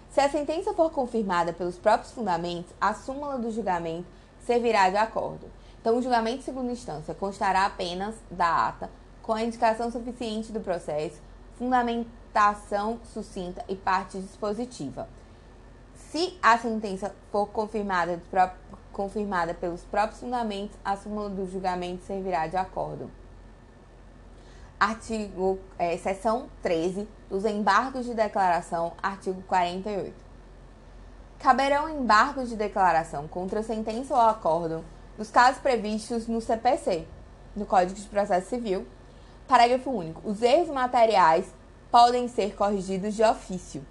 Se 0.10 0.20
a 0.20 0.30
sentença 0.30 0.74
for 0.74 0.92
confirmada 0.92 1.54
pelos 1.54 1.78
próprios 1.78 2.12
fundamentos, 2.12 2.74
a 2.82 2.94
súmula 2.94 3.38
do 3.38 3.52
julgamento 3.52 4.08
servirá 4.46 4.90
de 4.90 4.98
acordo. 4.98 5.50
Então, 5.80 5.98
o 5.98 6.02
julgamento 6.02 6.40
de 6.40 6.44
segunda 6.44 6.74
instância 6.74 7.14
constará 7.14 7.66
apenas 7.66 8.16
da 8.30 8.68
ata 8.68 8.90
com 9.22 9.32
a 9.32 9.44
indicação 9.44 9.90
suficiente 9.90 10.52
do 10.52 10.60
processo, 10.60 11.22
fundamentação 11.58 13.00
sucinta 13.14 13.64
e 13.70 13.78
parte 13.78 14.20
dispositiva. 14.20 15.08
Se 16.12 16.38
a 16.44 16.58
sentença 16.58 17.16
for 17.32 17.48
confirmada, 17.48 18.22
confirmada 18.92 19.54
pelos 19.54 19.82
próprios 19.84 20.20
fundamentos, 20.20 20.78
a 20.84 20.98
súmula 20.98 21.30
do 21.30 21.50
julgamento 21.50 22.04
servirá 22.04 22.48
de 22.48 22.58
acordo. 22.58 23.10
Artigo, 24.78 25.58
é, 25.80 25.96
seção 25.96 26.50
13 26.62 27.08
dos 27.30 27.46
embargos 27.46 28.06
de 28.06 28.14
declaração, 28.14 28.92
artigo 29.02 29.42
48. 29.44 30.14
Caberão 31.40 31.88
embargos 31.88 32.50
de 32.50 32.58
declaração 32.58 33.26
contra 33.30 33.64
sentença 33.64 34.14
ou 34.14 34.20
acórdão 34.20 34.84
nos 35.18 35.32
casos 35.32 35.62
previstos 35.62 36.28
no 36.28 36.42
CPC, 36.42 37.08
no 37.56 37.66
Código 37.66 37.98
de 37.98 38.08
Processo 38.10 38.50
Civil. 38.50 38.86
Parágrafo 39.48 39.90
único. 39.90 40.30
Os 40.30 40.42
erros 40.42 40.68
materiais 40.68 41.46
podem 41.90 42.28
ser 42.28 42.54
corrigidos 42.54 43.14
de 43.14 43.24
ofício. 43.24 43.82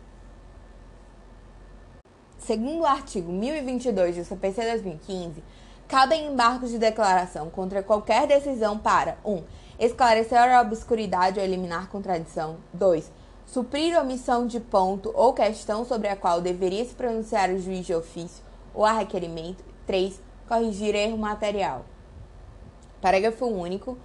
Segundo 2.50 2.80
o 2.80 2.84
artigo 2.84 3.30
1022 3.30 4.16
do 4.16 4.24
CPC 4.24 4.62
2015, 4.72 5.40
cabem 5.86 6.26
embargos 6.26 6.70
de 6.70 6.78
declaração 6.78 7.48
contra 7.48 7.80
qualquer 7.80 8.26
decisão 8.26 8.76
para 8.76 9.18
1. 9.24 9.32
Um, 9.32 9.44
esclarecer 9.78 10.36
a 10.36 10.60
obscuridade 10.60 11.38
ou 11.38 11.44
eliminar 11.44 11.88
contradição. 11.88 12.56
2. 12.74 13.08
Suprir 13.46 13.96
omissão 13.96 14.48
de 14.48 14.58
ponto 14.58 15.12
ou 15.14 15.32
questão 15.32 15.84
sobre 15.84 16.08
a 16.08 16.16
qual 16.16 16.40
deveria 16.40 16.84
se 16.84 16.92
pronunciar 16.92 17.50
o 17.50 17.60
juiz 17.60 17.86
de 17.86 17.94
ofício 17.94 18.42
ou 18.74 18.84
a 18.84 18.94
requerimento. 18.94 19.62
3. 19.86 20.20
Corrigir 20.48 20.96
erro 20.96 21.18
material. 21.18 21.84
Parágrafo 23.00 23.46
único. 23.46 23.96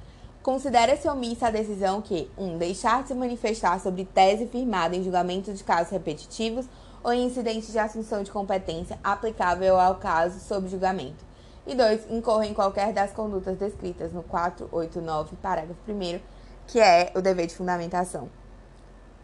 Considera-se 0.44 1.10
omissa 1.10 1.48
a 1.48 1.50
decisão 1.50 2.00
que 2.00 2.30
1. 2.38 2.46
Um, 2.46 2.58
deixar 2.60 3.02
de 3.02 3.08
se 3.08 3.16
manifestar 3.16 3.80
sobre 3.80 4.06
tese 4.06 4.46
firmada 4.46 4.96
em 4.96 5.04
julgamento 5.04 5.52
de 5.52 5.64
casos 5.64 5.92
repetitivos 5.92 6.68
ou 7.06 7.14
incidente 7.14 7.72
de 7.72 7.78
assunção 7.78 8.24
de 8.24 8.32
competência 8.32 8.98
aplicável 9.04 9.80
ao 9.80 9.96
caso 9.96 10.40
sob 10.40 10.68
julgamento. 10.68 11.24
E 11.68 11.76
dois, 11.76 12.10
incorre 12.10 12.48
em 12.48 12.54
qualquer 12.54 12.92
das 12.92 13.12
condutas 13.12 13.58
descritas 13.58 14.12
no 14.12 14.24
489, 14.24 15.36
parágrafo 15.36 15.80
1 15.88 16.20
que 16.66 16.80
é 16.80 17.12
o 17.16 17.22
dever 17.22 17.46
de 17.46 17.56
fundamentação 17.56 18.28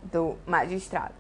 do 0.04 0.38
magistrado. 0.46 1.16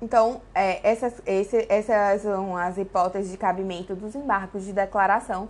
Então, 0.00 0.40
é, 0.54 0.80
essas, 0.88 1.20
esse, 1.26 1.66
essas 1.68 2.22
são 2.22 2.56
as 2.56 2.78
hipóteses 2.78 3.30
de 3.30 3.36
cabimento 3.36 3.94
dos 3.94 4.14
embargos 4.14 4.64
de 4.64 4.72
declaração. 4.72 5.46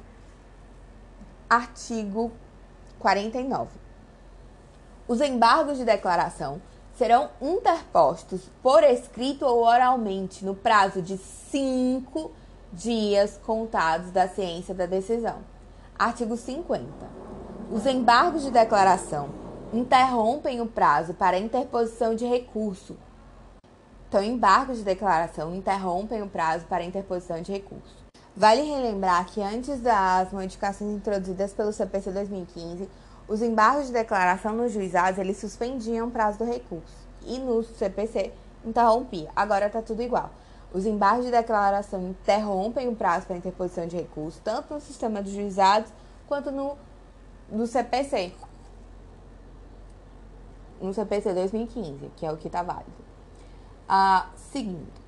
Artigo 1.48 2.32
49. 2.98 3.70
Os 5.06 5.20
embargos 5.20 5.78
de 5.78 5.84
declaração 5.84 6.60
serão 6.96 7.30
interpostos 7.40 8.42
por 8.62 8.82
escrito 8.82 9.44
ou 9.44 9.64
oralmente 9.64 10.44
no 10.44 10.54
prazo 10.54 11.02
de 11.02 11.18
cinco 11.18 12.30
dias 12.72 13.38
contados 13.44 14.10
da 14.10 14.28
ciência 14.28 14.74
da 14.74 14.86
decisão. 14.86 15.38
Artigo 15.98 16.36
50. 16.36 16.84
Os 17.70 17.86
embargos 17.86 18.42
de 18.42 18.50
declaração 18.50 19.28
interrompem 19.72 20.60
o 20.60 20.66
prazo 20.66 21.14
para 21.14 21.38
interposição 21.38 22.14
de 22.14 22.24
recurso. 22.24 22.96
Então, 24.08 24.22
embargos 24.22 24.78
de 24.78 24.84
declaração 24.84 25.54
interrompem 25.54 26.22
o 26.22 26.28
prazo 26.28 26.66
para 26.66 26.84
interposição 26.84 27.42
de 27.42 27.50
recurso. 27.50 28.04
Vale 28.36 28.62
relembrar 28.62 29.26
que 29.26 29.40
antes 29.40 29.80
das 29.80 30.32
modificações 30.32 30.92
introduzidas 30.92 31.52
pelo 31.52 31.72
CPC 31.72 32.10
2015, 32.10 32.88
os 33.26 33.40
embargos 33.40 33.86
de 33.86 33.92
declaração 33.92 34.54
nos 34.54 34.72
juizados, 34.72 35.18
eles 35.18 35.38
suspendiam 35.38 36.08
o 36.08 36.10
prazo 36.10 36.38
do 36.38 36.44
recurso. 36.44 36.94
E 37.22 37.38
no 37.38 37.62
CPC, 37.62 38.32
interrompia. 38.64 39.30
Agora 39.34 39.66
está 39.66 39.80
tudo 39.80 40.02
igual. 40.02 40.30
Os 40.72 40.84
embargos 40.84 41.24
de 41.24 41.30
declaração 41.30 42.08
interrompem 42.08 42.88
o 42.88 42.94
prazo 42.94 43.26
para 43.26 43.36
interposição 43.36 43.86
de 43.86 43.96
recurso, 43.96 44.40
tanto 44.44 44.74
no 44.74 44.80
sistema 44.80 45.22
dos 45.22 45.32
juizados 45.32 45.90
quanto 46.26 46.50
no, 46.50 46.76
no 47.50 47.66
CPC. 47.66 48.32
No 50.80 50.92
CPC 50.92 51.32
2015, 51.32 52.10
que 52.16 52.26
é 52.26 52.32
o 52.32 52.36
que 52.36 52.48
está 52.48 52.62
válido. 52.62 52.92
Ah, 53.88 54.28
seguindo. 54.52 55.04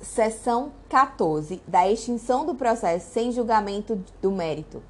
Seção 0.00 0.72
14 0.88 1.62
da 1.68 1.88
extinção 1.88 2.44
do 2.44 2.56
processo 2.56 3.12
sem 3.12 3.30
julgamento 3.30 4.02
do 4.20 4.32
mérito. 4.32 4.82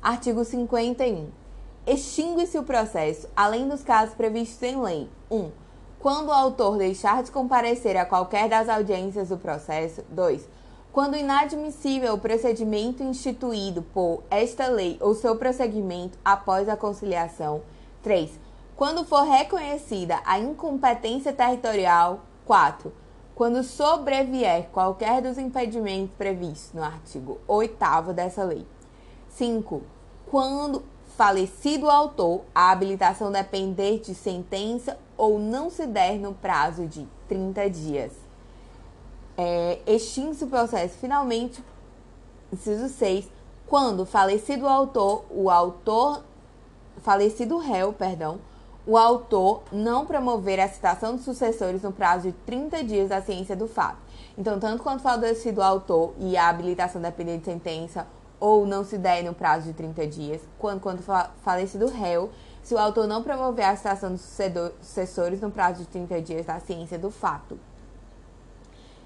Artigo 0.00 0.44
51 0.44 1.41
extingue-se 1.86 2.58
o 2.58 2.62
processo, 2.62 3.28
além 3.36 3.68
dos 3.68 3.82
casos 3.82 4.14
previstos 4.14 4.62
em 4.62 4.80
lei. 4.80 5.08
1. 5.30 5.36
Um, 5.36 5.50
quando 5.98 6.28
o 6.28 6.32
autor 6.32 6.78
deixar 6.78 7.22
de 7.22 7.30
comparecer 7.30 7.96
a 7.96 8.04
qualquer 8.04 8.48
das 8.48 8.68
audiências 8.68 9.28
do 9.28 9.38
processo. 9.38 10.02
2. 10.10 10.48
Quando 10.92 11.16
inadmissível 11.16 12.14
o 12.14 12.18
procedimento 12.18 13.02
instituído 13.02 13.82
por 13.82 14.22
esta 14.30 14.66
lei 14.66 14.98
ou 15.00 15.14
seu 15.14 15.36
prosseguimento 15.36 16.18
após 16.24 16.68
a 16.68 16.76
conciliação. 16.76 17.62
3. 18.02 18.30
Quando 18.76 19.04
for 19.04 19.22
reconhecida 19.22 20.20
a 20.24 20.38
incompetência 20.38 21.32
territorial. 21.32 22.20
4. 22.44 22.92
Quando 23.34 23.62
sobrevier 23.62 24.68
qualquer 24.72 25.22
dos 25.22 25.38
impedimentos 25.38 26.14
previstos 26.16 26.74
no 26.74 26.82
artigo 26.82 27.40
8 27.46 28.12
dessa 28.12 28.42
lei. 28.44 28.66
5. 29.30 29.82
Quando 30.28 30.82
falecido 31.22 31.88
autor, 31.88 32.40
a 32.52 32.72
habilitação 32.72 33.30
depender 33.30 34.00
de 34.00 34.12
sentença 34.12 34.98
ou 35.16 35.38
não 35.38 35.70
se 35.70 35.86
der 35.86 36.18
no 36.18 36.34
prazo 36.34 36.84
de 36.84 37.06
30 37.28 37.70
dias. 37.70 38.10
É, 39.38 39.78
extingue-se 39.86 40.42
o 40.42 40.48
processo 40.48 40.98
finalmente, 40.98 41.62
inciso 42.52 42.88
6, 42.88 43.30
quando 43.68 44.04
falecido 44.04 44.66
autor, 44.66 45.24
o 45.30 45.48
autor, 45.48 46.24
falecido 47.02 47.56
réu, 47.56 47.92
perdão, 47.92 48.40
o 48.84 48.98
autor 48.98 49.62
não 49.70 50.04
promover 50.04 50.58
a 50.58 50.68
citação 50.68 51.14
dos 51.14 51.24
sucessores 51.24 51.82
no 51.82 51.92
prazo 51.92 52.32
de 52.32 52.32
30 52.32 52.82
dias 52.82 53.10
da 53.10 53.22
ciência 53.22 53.54
do 53.54 53.68
fato. 53.68 53.98
Então, 54.36 54.58
tanto 54.58 54.82
quanto 54.82 55.04
falecido 55.04 55.62
autor 55.62 56.14
e 56.18 56.36
a 56.36 56.48
habilitação 56.48 57.00
depender 57.00 57.38
de 57.38 57.44
sentença 57.44 58.08
ou 58.42 58.66
não 58.66 58.84
se 58.84 58.98
der 58.98 59.22
no 59.22 59.32
prazo 59.32 59.66
de 59.66 59.72
30 59.72 60.04
dias, 60.08 60.40
quando, 60.58 60.80
quando 60.80 61.00
falecido 61.44 61.86
réu, 61.86 62.28
se 62.60 62.74
o 62.74 62.78
autor 62.78 63.06
não 63.06 63.22
promover 63.22 63.64
a 63.64 63.76
citação 63.76 64.10
dos 64.10 64.22
sucessores 64.80 65.40
no 65.40 65.48
prazo 65.48 65.84
de 65.84 65.86
30 65.86 66.20
dias 66.20 66.46
da 66.46 66.58
ciência 66.58 66.98
do 66.98 67.08
fato. 67.08 67.56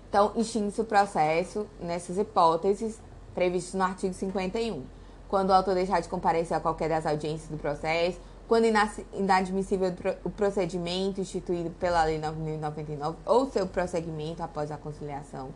Então, 0.08 0.32
extingue-se 0.36 0.80
o 0.80 0.86
processo 0.86 1.66
nessas 1.78 2.16
hipóteses 2.16 2.98
previstas 3.34 3.74
no 3.74 3.84
artigo 3.84 4.14
51. 4.14 4.82
Quando 5.28 5.50
o 5.50 5.52
autor 5.52 5.74
deixar 5.74 6.00
de 6.00 6.08
comparecer 6.08 6.56
a 6.56 6.60
qualquer 6.60 6.88
das 6.88 7.04
audiências 7.04 7.50
do 7.50 7.58
processo, 7.58 8.18
quando 8.48 8.64
inadmissível 9.12 9.92
o 10.24 10.30
procedimento 10.30 11.20
instituído 11.20 11.68
pela 11.72 12.04
Lei 12.04 12.18
9.099 12.18 13.16
ou 13.26 13.50
seu 13.50 13.66
prosseguimento 13.66 14.42
após 14.42 14.70
a 14.70 14.78
conciliação, 14.78 15.50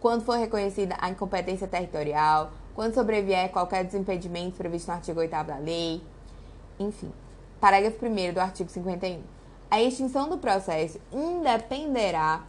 quando 0.00 0.24
for 0.24 0.36
reconhecida 0.36 0.96
a 0.98 1.08
incompetência 1.08 1.68
territorial, 1.68 2.50
quando 2.74 2.94
sobrevier 2.94 3.50
qualquer 3.50 3.84
desimpedimento 3.84 4.56
previsto 4.56 4.88
no 4.88 4.94
artigo 4.94 5.20
8 5.20 5.30
da 5.44 5.58
lei, 5.58 6.02
enfim. 6.78 7.12
Parágrafo 7.60 8.04
1 8.04 8.32
do 8.32 8.40
artigo 8.40 8.70
51. 8.70 9.20
A 9.70 9.80
extinção 9.80 10.28
do 10.28 10.38
processo 10.38 11.00
independerá, 11.12 12.42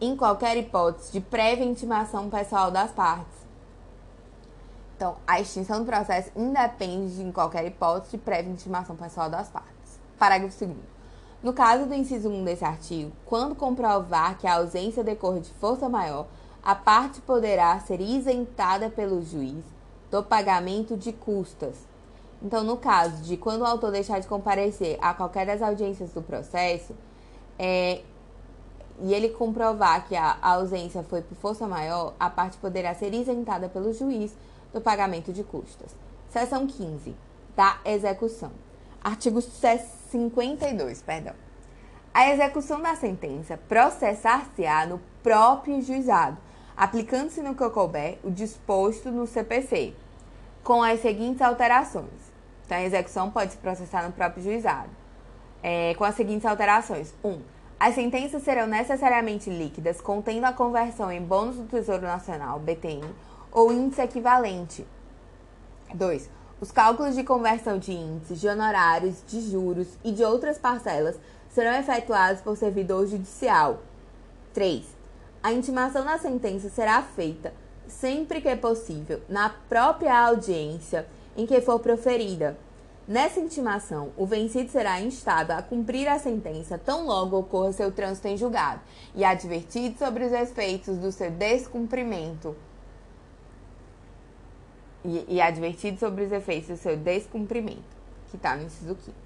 em 0.00 0.16
qualquer 0.16 0.56
hipótese, 0.56 1.12
de 1.12 1.20
prévia 1.20 1.64
intimação 1.64 2.28
pessoal 2.28 2.70
das 2.70 2.90
partes. 2.90 3.38
Então, 4.96 5.16
a 5.26 5.40
extinção 5.40 5.78
do 5.80 5.86
processo 5.86 6.30
independe, 6.36 7.16
de, 7.16 7.22
em 7.22 7.30
qualquer 7.30 7.64
hipótese, 7.64 8.12
de 8.12 8.18
prévia 8.18 8.50
intimação 8.50 8.96
pessoal 8.96 9.30
das 9.30 9.48
partes. 9.48 10.00
Parágrafo 10.18 10.66
2. 10.66 10.76
No 11.40 11.52
caso 11.52 11.86
do 11.86 11.94
inciso 11.94 12.28
1 12.28 12.44
desse 12.44 12.64
artigo, 12.64 13.12
quando 13.24 13.54
comprovar 13.54 14.36
que 14.38 14.46
a 14.46 14.56
ausência 14.56 15.04
decorre 15.04 15.38
de 15.38 15.50
força 15.54 15.88
maior, 15.88 16.26
a 16.62 16.74
parte 16.74 17.20
poderá 17.20 17.78
ser 17.80 18.00
isentada 18.00 18.90
pelo 18.90 19.22
juiz 19.22 19.64
do 20.10 20.22
pagamento 20.22 20.96
de 20.96 21.12
custas. 21.12 21.76
Então, 22.42 22.62
no 22.62 22.76
caso 22.76 23.22
de 23.22 23.36
quando 23.36 23.62
o 23.62 23.66
autor 23.66 23.90
deixar 23.90 24.20
de 24.20 24.28
comparecer 24.28 24.98
a 25.00 25.12
qualquer 25.12 25.46
das 25.46 25.60
audiências 25.60 26.10
do 26.12 26.22
processo, 26.22 26.94
é, 27.58 28.02
e 29.00 29.14
ele 29.14 29.28
comprovar 29.28 30.06
que 30.06 30.16
a 30.16 30.38
ausência 30.40 31.02
foi 31.02 31.22
por 31.22 31.36
força 31.36 31.66
maior, 31.66 32.14
a 32.18 32.28
parte 32.28 32.56
poderá 32.58 32.94
ser 32.94 33.14
isentada 33.14 33.68
pelo 33.68 33.92
juiz 33.92 34.34
do 34.72 34.80
pagamento 34.80 35.32
de 35.32 35.42
custas. 35.44 35.94
Seção 36.30 36.66
15. 36.66 37.14
Da 37.56 37.78
execução. 37.84 38.50
Artigo 39.02 39.40
52, 39.40 41.02
perdão. 41.02 41.34
A 42.12 42.30
execução 42.30 42.80
da 42.80 42.94
sentença 42.96 43.58
processar-se-á 43.68 44.86
no 44.86 45.00
próprio 45.22 45.80
juizado, 45.80 46.36
aplicando-se 46.78 47.42
no 47.42 47.56
que 47.56 47.68
couber 47.70 48.20
o 48.22 48.30
disposto 48.30 49.10
no 49.10 49.26
CPC, 49.26 49.94
com 50.62 50.80
as 50.80 51.00
seguintes 51.00 51.42
alterações. 51.42 52.06
Então, 52.64 52.78
a 52.78 52.84
execução 52.84 53.32
pode 53.32 53.52
se 53.52 53.58
processar 53.58 54.04
no 54.04 54.12
próprio 54.12 54.44
juizado, 54.44 54.90
é, 55.60 55.94
com 55.94 56.04
as 56.04 56.14
seguintes 56.14 56.46
alterações. 56.46 57.12
1. 57.24 57.28
Um, 57.28 57.42
as 57.80 57.96
sentenças 57.96 58.44
serão 58.44 58.68
necessariamente 58.68 59.50
líquidas, 59.50 60.00
contendo 60.00 60.44
a 60.44 60.52
conversão 60.52 61.10
em 61.10 61.20
bônus 61.20 61.56
do 61.56 61.64
Tesouro 61.64 62.02
Nacional, 62.02 62.60
BTN, 62.60 63.12
ou 63.50 63.72
índice 63.72 64.02
equivalente. 64.02 64.86
2. 65.92 66.30
Os 66.60 66.70
cálculos 66.70 67.16
de 67.16 67.24
conversão 67.24 67.76
de 67.76 67.92
índices, 67.92 68.40
de 68.40 68.46
honorários, 68.46 69.24
de 69.26 69.40
juros 69.40 69.88
e 70.04 70.12
de 70.12 70.22
outras 70.22 70.58
parcelas 70.58 71.18
serão 71.50 71.72
efetuados 71.72 72.40
por 72.40 72.56
servidor 72.56 73.04
judicial. 73.08 73.80
3. 74.54 74.97
A 75.48 75.52
intimação 75.54 76.04
da 76.04 76.18
sentença 76.18 76.68
será 76.68 77.00
feita, 77.00 77.54
sempre 77.86 78.38
que 78.42 78.54
possível, 78.54 79.22
na 79.30 79.48
própria 79.48 80.14
audiência 80.14 81.06
em 81.34 81.46
que 81.46 81.62
for 81.62 81.80
proferida. 81.80 82.54
Nessa 83.08 83.40
intimação, 83.40 84.12
o 84.14 84.26
vencido 84.26 84.70
será 84.70 85.00
instado 85.00 85.54
a 85.54 85.62
cumprir 85.62 86.06
a 86.06 86.18
sentença 86.18 86.76
tão 86.76 87.06
logo 87.06 87.38
ocorra 87.38 87.72
seu 87.72 87.90
trânsito 87.90 88.28
em 88.28 88.36
julgado 88.36 88.82
e 89.14 89.24
advertido 89.24 89.98
sobre 89.98 90.22
os 90.22 90.32
efeitos 90.32 90.98
do 90.98 91.10
seu 91.10 91.30
descumprimento 91.30 92.54
e, 95.02 95.24
e 95.28 95.40
advertido 95.40 95.98
sobre 95.98 96.24
os 96.24 96.32
efeitos 96.32 96.68
do 96.68 96.76
seu 96.76 96.94
descumprimento, 96.94 97.96
que 98.28 98.36
está 98.36 98.54
no 98.54 98.64
inciso 98.64 98.94
5. 99.02 99.16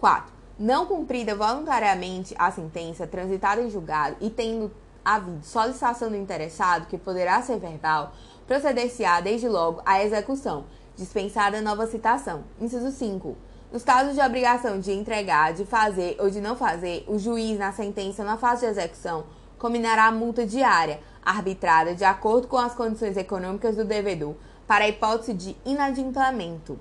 4. 0.00 0.32
Não 0.58 0.86
cumprida 0.86 1.34
voluntariamente 1.34 2.34
a 2.38 2.50
sentença 2.50 3.06
transitada 3.06 3.60
em 3.60 3.68
julgado 3.68 4.16
e 4.18 4.30
tendo 4.30 4.70
havido 5.04 5.44
solicitação 5.44 6.10
do 6.10 6.16
interessado, 6.16 6.86
que 6.86 6.98
poderá 6.98 7.40
ser 7.42 7.58
verbal, 7.58 8.12
proceder-se-á 8.46 9.20
desde 9.20 9.48
logo 9.48 9.82
à 9.84 10.02
execução, 10.02 10.64
dispensada 10.96 11.60
nova 11.60 11.86
citação. 11.86 12.44
Inciso 12.60 12.90
5. 12.90 13.36
Nos 13.72 13.82
casos 13.82 14.14
de 14.14 14.20
obrigação 14.20 14.78
de 14.78 14.92
entregar, 14.92 15.54
de 15.54 15.64
fazer 15.64 16.16
ou 16.18 16.28
de 16.28 16.40
não 16.40 16.54
fazer, 16.54 17.04
o 17.08 17.18
juiz, 17.18 17.58
na 17.58 17.72
sentença 17.72 18.22
na 18.22 18.36
fase 18.36 18.66
de 18.66 18.72
execução, 18.72 19.24
combinará 19.58 20.06
a 20.06 20.12
multa 20.12 20.44
diária, 20.44 21.00
arbitrada 21.24 21.94
de 21.94 22.04
acordo 22.04 22.48
com 22.48 22.58
as 22.58 22.74
condições 22.74 23.16
econômicas 23.16 23.76
do 23.76 23.84
devedor, 23.84 24.34
para 24.66 24.84
a 24.84 24.88
hipótese 24.88 25.32
de 25.32 25.56
inadimplemento. 25.64 26.78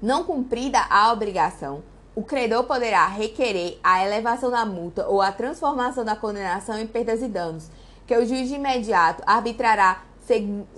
Não 0.00 0.22
cumprida 0.22 0.78
a 0.90 1.12
obrigação, 1.12 1.82
o 2.16 2.22
credor 2.22 2.64
poderá 2.64 3.06
requerer 3.08 3.78
a 3.84 4.02
elevação 4.02 4.50
da 4.50 4.64
multa 4.64 5.06
ou 5.06 5.20
a 5.20 5.30
transformação 5.30 6.02
da 6.02 6.16
condenação 6.16 6.78
em 6.78 6.86
perdas 6.86 7.20
e 7.20 7.28
danos, 7.28 7.68
que 8.06 8.16
o 8.16 8.24
juiz 8.24 8.48
de 8.48 8.54
imediato 8.54 9.22
arbitrará 9.26 10.02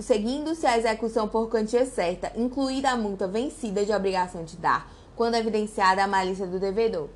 seguindo-se 0.00 0.66
a 0.66 0.76
execução 0.76 1.28
por 1.28 1.48
quantia 1.48 1.86
certa, 1.86 2.32
incluída 2.34 2.90
a 2.90 2.96
multa 2.96 3.28
vencida 3.28 3.84
de 3.84 3.92
obrigação 3.92 4.42
de 4.42 4.56
dar, 4.56 4.90
quando 5.14 5.36
evidenciada 5.36 6.02
a 6.02 6.08
malícia 6.08 6.44
do 6.44 6.58
devedor. 6.58 7.08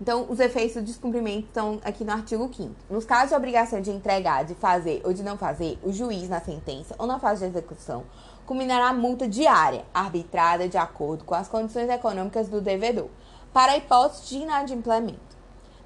Então, 0.00 0.26
os 0.28 0.40
efeitos 0.40 0.74
do 0.74 0.82
descumprimento 0.82 1.46
estão 1.46 1.80
aqui 1.84 2.04
no 2.04 2.12
artigo 2.12 2.50
5 2.52 2.72
Nos 2.90 3.04
casos 3.04 3.30
de 3.30 3.36
obrigação 3.36 3.80
de 3.80 3.90
entregar, 3.90 4.44
de 4.44 4.54
fazer 4.56 5.00
ou 5.04 5.12
de 5.12 5.22
não 5.22 5.38
fazer, 5.38 5.78
o 5.84 5.92
juiz, 5.92 6.28
na 6.28 6.40
sentença 6.40 6.96
ou 6.98 7.06
na 7.06 7.20
fase 7.20 7.44
de 7.44 7.50
execução, 7.56 8.04
culminará 8.44 8.88
a 8.88 8.92
multa 8.92 9.28
diária, 9.28 9.84
arbitrada 9.94 10.68
de 10.68 10.76
acordo 10.76 11.24
com 11.24 11.34
as 11.34 11.48
condições 11.48 11.88
econômicas 11.88 12.48
do 12.48 12.60
devedor, 12.60 13.08
para 13.52 13.72
a 13.72 13.76
hipótese 13.76 14.28
de 14.28 14.36
inadimplemento. 14.38 15.28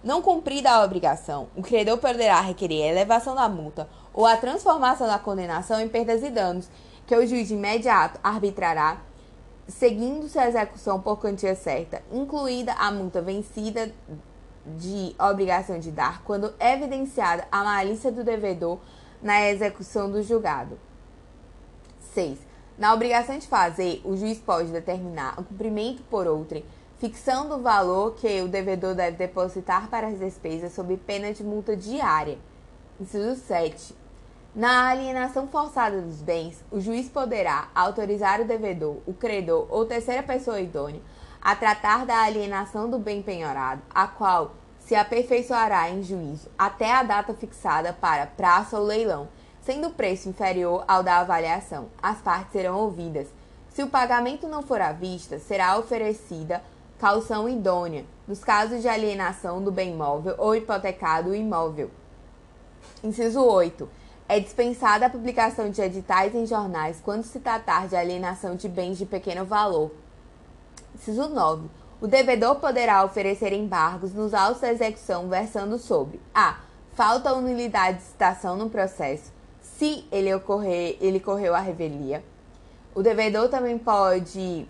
Não 0.02 0.20
cumprida 0.20 0.70
a 0.70 0.84
obrigação, 0.84 1.48
o 1.56 1.62
credor 1.62 1.98
poderá 1.98 2.40
requerer 2.40 2.84
a 2.84 2.88
elevação 2.88 3.34
da 3.34 3.48
multa 3.48 3.88
ou 4.12 4.26
a 4.26 4.36
transformação 4.36 5.06
da 5.06 5.18
condenação 5.18 5.80
em 5.80 5.88
perdas 5.88 6.22
e 6.22 6.30
danos, 6.30 6.68
que 7.06 7.14
o 7.14 7.26
juiz 7.26 7.48
de 7.48 7.54
imediato 7.54 8.18
arbitrará 8.22 9.00
seguindo-se 9.68 10.38
a 10.38 10.48
execução 10.48 11.00
por 11.00 11.18
quantia 11.18 11.54
certa, 11.54 12.02
incluída 12.12 12.72
a 12.74 12.90
multa 12.90 13.22
vencida 13.22 13.92
de 14.66 15.14
obrigação 15.18 15.78
de 15.78 15.90
dar, 15.90 16.22
quando 16.24 16.52
evidenciada 16.58 17.46
a 17.50 17.64
malícia 17.64 18.12
do 18.12 18.24
devedor 18.24 18.78
na 19.22 19.48
execução 19.48 20.10
do 20.10 20.22
julgado. 20.22 20.78
6. 22.12 22.38
Na 22.76 22.92
obrigação 22.92 23.38
de 23.38 23.46
fazer, 23.46 24.00
o 24.04 24.16
juiz 24.16 24.38
pode 24.38 24.70
determinar 24.70 25.38
o 25.38 25.44
cumprimento 25.44 26.02
por 26.04 26.26
outrem, 26.26 26.64
fixando 27.02 27.56
o 27.56 27.60
valor 27.60 28.14
que 28.14 28.40
o 28.42 28.46
devedor 28.46 28.94
deve 28.94 29.16
depositar 29.16 29.88
para 29.88 30.06
as 30.06 30.20
despesas 30.20 30.72
sob 30.72 30.96
pena 30.98 31.32
de 31.32 31.42
multa 31.42 31.76
diária. 31.76 32.38
Inciso 33.00 33.34
7. 33.40 33.92
Na 34.54 34.88
alienação 34.90 35.48
forçada 35.48 36.00
dos 36.00 36.22
bens, 36.22 36.64
o 36.70 36.80
juiz 36.80 37.08
poderá 37.08 37.66
autorizar 37.74 38.40
o 38.40 38.44
devedor, 38.44 38.98
o 39.04 39.12
credor 39.12 39.66
ou 39.68 39.84
terceira 39.84 40.22
pessoa 40.22 40.60
idônea 40.60 41.00
a 41.40 41.56
tratar 41.56 42.06
da 42.06 42.22
alienação 42.22 42.88
do 42.88 43.00
bem 43.00 43.20
penhorado, 43.20 43.82
a 43.92 44.06
qual 44.06 44.52
se 44.78 44.94
aperfeiçoará 44.94 45.90
em 45.90 46.04
juízo 46.04 46.48
até 46.56 46.92
a 46.92 47.02
data 47.02 47.34
fixada 47.34 47.92
para 47.92 48.28
praça 48.28 48.78
ou 48.78 48.86
leilão, 48.86 49.28
sendo 49.60 49.88
o 49.88 49.92
preço 49.92 50.28
inferior 50.28 50.84
ao 50.86 51.02
da 51.02 51.18
avaliação. 51.18 51.88
As 52.00 52.18
partes 52.18 52.52
serão 52.52 52.76
ouvidas. 52.78 53.26
Se 53.70 53.82
o 53.82 53.88
pagamento 53.88 54.46
não 54.46 54.62
for 54.62 54.80
à 54.80 54.92
vista, 54.92 55.40
será 55.40 55.76
oferecida 55.76 56.62
caução 57.02 57.48
idônea, 57.48 58.04
nos 58.28 58.44
casos 58.44 58.80
de 58.80 58.86
alienação 58.86 59.60
do 59.60 59.72
bem 59.72 59.92
móvel 59.92 60.36
ou 60.38 60.54
hipotecado 60.54 61.34
imóvel. 61.34 61.90
Inciso 63.02 63.42
8 63.42 63.88
é 64.28 64.38
dispensada 64.38 65.06
a 65.06 65.10
publicação 65.10 65.68
de 65.68 65.82
editais 65.82 66.32
em 66.32 66.46
jornais 66.46 67.00
quando 67.04 67.24
se 67.24 67.40
tratar 67.40 67.88
de 67.88 67.96
alienação 67.96 68.54
de 68.54 68.68
bens 68.68 68.98
de 68.98 69.04
pequeno 69.04 69.44
valor. 69.44 69.90
Inciso 70.94 71.28
9. 71.28 71.68
O 72.00 72.06
devedor 72.06 72.60
poderá 72.60 73.04
oferecer 73.04 73.52
embargos 73.52 74.14
nos 74.14 74.32
autos 74.32 74.60
da 74.60 74.70
execução 74.70 75.28
versando 75.28 75.78
sobre 75.78 76.20
a. 76.32 76.60
Falta 76.94 77.32
ou 77.32 77.40
nulidade 77.40 77.98
de 77.98 78.04
citação 78.04 78.54
no 78.54 78.70
processo, 78.70 79.32
se 79.60 80.06
ele 80.12 80.32
ocorrer, 80.32 80.98
ele 81.00 81.18
correu 81.18 81.52
a 81.52 81.58
revelia. 81.58 82.22
O 82.94 83.02
devedor 83.02 83.48
também 83.48 83.76
pode 83.76 84.68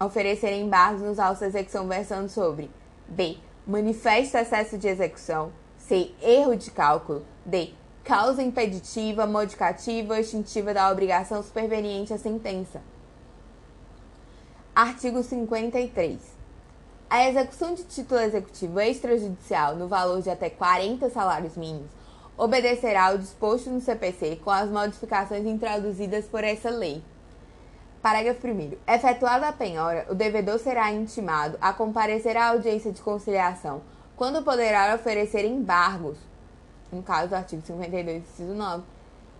oferecer 0.00 0.52
embargos 0.52 1.02
nos 1.02 1.18
autos 1.18 1.40
da 1.40 1.46
execução 1.46 1.86
versando 1.86 2.28
sobre 2.28 2.70
b. 3.08 3.38
Manifesto 3.66 4.36
excesso 4.36 4.78
de 4.78 4.88
execução. 4.88 5.52
C. 5.78 6.12
Erro 6.22 6.56
de 6.56 6.70
cálculo. 6.70 7.24
D 7.44 7.72
causa 8.06 8.40
impeditiva, 8.40 9.26
modificativa 9.26 10.14
ou 10.14 10.20
extintiva 10.20 10.72
da 10.72 10.88
obrigação 10.92 11.42
superveniente 11.42 12.14
à 12.14 12.18
sentença. 12.18 12.80
Artigo 14.72 15.24
53. 15.24 16.20
A 17.10 17.28
execução 17.28 17.74
de 17.74 17.82
título 17.82 18.20
executivo 18.20 18.78
extrajudicial 18.78 19.74
no 19.74 19.88
valor 19.88 20.22
de 20.22 20.30
até 20.30 20.48
40 20.48 21.10
salários 21.10 21.56
mínimos 21.56 21.90
obedecerá 22.38 23.06
ao 23.06 23.18
disposto 23.18 23.70
no 23.70 23.80
CPC 23.80 24.40
com 24.44 24.50
as 24.50 24.70
modificações 24.70 25.44
introduzidas 25.44 26.26
por 26.26 26.44
essa 26.44 26.70
lei. 26.70 27.02
Parágrafo 28.02 28.46
1. 28.46 28.72
Efetuada 28.86 29.48
a 29.48 29.52
penhora, 29.52 30.06
o 30.08 30.14
devedor 30.14 30.58
será 30.58 30.92
intimado 30.92 31.58
a 31.60 31.72
comparecer 31.72 32.36
à 32.36 32.48
audiência 32.48 32.92
de 32.92 33.02
conciliação, 33.02 33.82
quando 34.16 34.42
poderá 34.42 34.94
oferecer 34.94 35.44
embargos 35.44 36.18
no 36.92 37.02
caso 37.02 37.28
do 37.28 37.34
artigo 37.34 37.62
52, 37.64 38.22
inciso 38.22 38.54
9, 38.54 38.84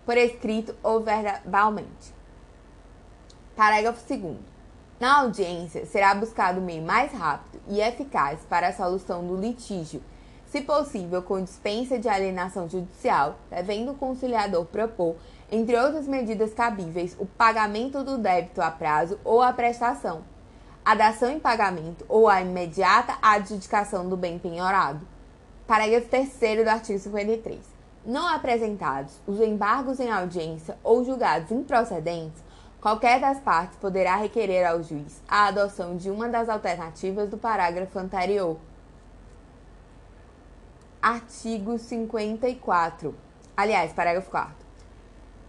por 0.05 0.17
escrito 0.17 0.75
ou 0.83 1.01
verbalmente. 1.01 2.15
Parágrafo 3.55 4.03
2. 4.09 4.37
Na 4.99 5.21
audiência, 5.21 5.85
será 5.87 6.15
buscado 6.15 6.61
o 6.61 6.63
meio 6.63 6.83
mais 6.83 7.13
rápido 7.13 7.61
e 7.69 7.81
eficaz 7.81 8.41
para 8.49 8.69
a 8.69 8.73
solução 8.73 9.27
do 9.27 9.37
litígio, 9.37 10.03
se 10.47 10.61
possível 10.63 11.23
com 11.23 11.43
dispensa 11.43 11.99
de 11.99 12.09
alienação 12.09 12.69
judicial, 12.69 13.37
devendo 13.51 13.93
o 13.93 13.97
conciliador 13.97 14.65
propor, 14.65 15.17
entre 15.51 15.77
outras 15.77 16.07
medidas 16.07 16.53
cabíveis, 16.53 17.17
o 17.19 17.27
pagamento 17.27 18.03
do 18.03 18.19
débito 18.19 18.61
a 18.61 18.71
prazo 18.71 19.19
ou 19.25 19.43
a 19.43 19.53
prestação, 19.53 20.23
a 20.85 20.95
dação 20.95 21.31
em 21.31 21.41
pagamento 21.41 22.05
ou 22.09 22.29
a 22.29 22.41
imediata 22.41 23.17
adjudicação 23.23 24.09
do 24.09 24.17
bem 24.17 24.39
penhorado 24.39 25.07
Parágrafo 25.67 26.09
3 26.09 26.65
do 26.65 26.71
artigo 26.71 26.99
53. 27.01 27.59
Não 28.05 28.25
apresentados 28.29 29.21
os 29.27 29.41
embargos 29.41 29.99
em 29.99 30.13
audiência 30.13 30.79
ou 30.85 31.05
julgados 31.05 31.51
improcedentes, 31.51 32.41
qualquer 32.81 33.21
das 33.21 33.41
partes 33.41 33.77
poderá 33.79 34.15
requerer 34.15 34.65
ao 34.65 34.81
juiz 34.81 35.21
a 35.27 35.47
adoção 35.47 35.97
de 35.97 36.09
uma 36.09 36.29
das 36.29 36.49
alternativas 36.49 37.29
do 37.29 37.37
parágrafo 37.37 37.99
anterior. 37.99 38.57
Artigo 41.03 41.81
54. 41.81 43.13
Aliás, 43.57 43.93
parágrafo 43.93 44.31
4. 44.31 44.66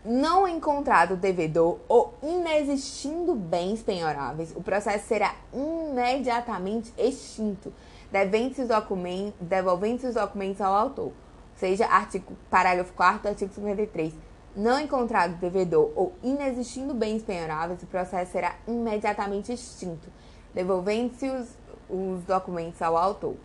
Não 0.06 0.48
encontrado 0.48 1.18
devedor 1.18 1.80
ou 1.88 2.14
inexistindo 2.24 3.36
bens 3.36 3.82
penhoráveis, 3.82 4.56
o 4.56 4.62
processo 4.62 5.08
será 5.08 5.36
imediatamente 5.54 6.94
extinto, 6.98 7.74
devendo-se 8.12 8.62
os 8.62 8.68
documentos, 8.68 9.34
devolvendo-se 9.42 10.08
os 10.08 10.16
documentos 10.16 10.62
ao 10.62 10.74
autor. 10.74 11.12
Seja, 11.58 11.88
artigo, 11.88 12.38
parágrafo 12.50 12.94
4 12.94 13.30
artigo 13.30 13.54
53. 13.54 14.14
Não 14.56 14.80
encontrado 14.80 15.40
devedor 15.40 15.92
ou 15.96 16.14
inexistindo 16.24 16.94
bens 16.94 17.24
penhoráveis, 17.24 17.84
o 17.84 17.88
processo 17.88 18.32
será 18.32 18.56
imediatamente 18.68 19.52
extinto, 19.52 20.08
devolvendo-se 20.54 21.30
os, 21.30 21.50
os 21.90 22.24
documentos 22.24 22.82
ao 22.82 22.96
autor. 22.96 23.36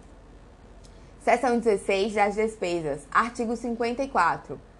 Seção 1.20 1.58
16 1.58 2.14
das 2.14 2.34
despesas. 2.34 3.06
Artigo 3.10 3.56
54. 3.56 4.71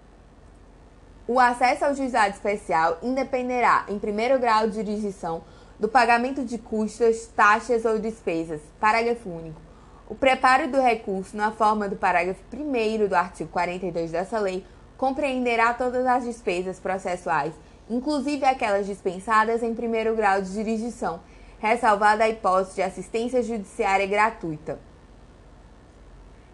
O 1.33 1.39
acesso 1.39 1.83
ao 1.83 1.95
juizado 1.95 2.29
especial 2.29 2.99
independerá, 3.01 3.85
em 3.89 3.97
primeiro 3.97 4.37
grau 4.37 4.67
de 4.67 4.75
jurisdição, 4.75 5.41
do 5.79 5.89
pagamento 5.89 6.45
de 6.45 6.59
custas, 6.59 7.25
taxas 7.25 7.85
ou 7.85 7.97
despesas. 7.97 8.61
Parágrafo 8.79 9.27
único. 9.27 9.59
O 10.07 10.13
preparo 10.13 10.67
do 10.67 10.79
recurso, 10.79 11.35
na 11.35 11.51
forma 11.51 11.89
do 11.89 11.95
parágrafo 11.95 12.39
1 12.53 13.07
do 13.07 13.15
artigo 13.15 13.49
42 13.49 14.11
dessa 14.11 14.37
lei, 14.37 14.63
compreenderá 14.95 15.73
todas 15.73 16.05
as 16.05 16.23
despesas 16.23 16.79
processuais, 16.79 17.55
inclusive 17.89 18.45
aquelas 18.45 18.85
dispensadas 18.85 19.63
em 19.63 19.73
primeiro 19.73 20.15
grau 20.15 20.39
de 20.39 20.53
jurisdição, 20.53 21.19
ressalvada 21.57 22.25
a 22.25 22.29
hipótese 22.29 22.75
de 22.75 22.83
assistência 22.83 23.41
judiciária 23.41 24.05
gratuita. 24.05 24.79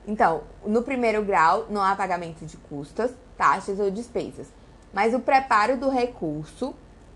Então, 0.07 0.43
no 0.65 0.83
primeiro 0.83 1.21
grau, 1.21 1.67
não 1.69 1.83
há 1.83 1.97
pagamento 1.97 2.45
de 2.45 2.55
custas, 2.55 3.11
taxas 3.37 3.77
ou 3.77 3.91
despesas, 3.91 4.47
mas 4.93 5.13
o 5.13 5.19
preparo 5.19 5.77
do 5.77 5.89
recurso 5.89 6.73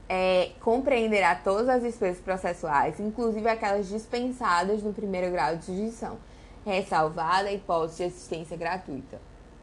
é, 0.07 0.51
compreenderá 0.61 1.35
todas 1.35 1.69
as 1.69 1.81
despesas 1.81 2.21
processuais, 2.21 2.99
inclusive 2.99 3.47
aquelas 3.47 3.87
dispensadas 3.87 4.83
no 4.83 4.93
primeiro 4.93 5.31
grau 5.31 5.55
de 5.55 5.65
jurisdição, 5.65 6.17
ressalvada 6.65 7.49
a 7.49 7.53
hipótese 7.53 7.97
de 7.97 8.03
assistência 8.03 8.55
gratuita. 8.55 9.19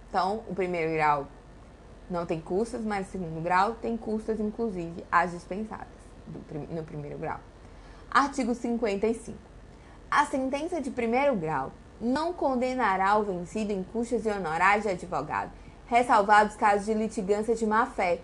Então, 0.09 0.43
o 0.49 0.55
primeiro 0.55 0.93
grau 0.93 1.27
não 2.11 2.27
tem 2.27 2.41
custas, 2.41 2.83
mas 2.83 3.09
o 3.09 3.11
segundo 3.13 3.41
grau 3.43 3.75
tem 3.75 3.97
custas, 3.97 4.41
inclusive 4.41 5.05
as 5.11 5.31
dispensadas 5.31 5.89
no 6.71 6.83
primeiro 6.83 7.19
grau. 7.19 7.39
Artigo 8.11 8.55
55. 8.55 9.39
A 10.11 10.27
sentença 10.27 10.81
de 10.81 10.91
primeiro 10.91 11.37
grau 11.37 11.71
não 12.01 12.33
condenará 12.33 13.17
o 13.17 13.23
vencido 13.23 13.73
em 13.73 13.85
custas 13.85 14.27
e 14.27 14.29
honorários 14.29 14.85
de 14.85 14.91
advogado, 14.91 15.53
ressalvados 15.91 16.55
casos 16.55 16.86
de 16.86 16.95
litigância 16.95 17.53
de 17.57 17.66
má-fé. 17.66 18.20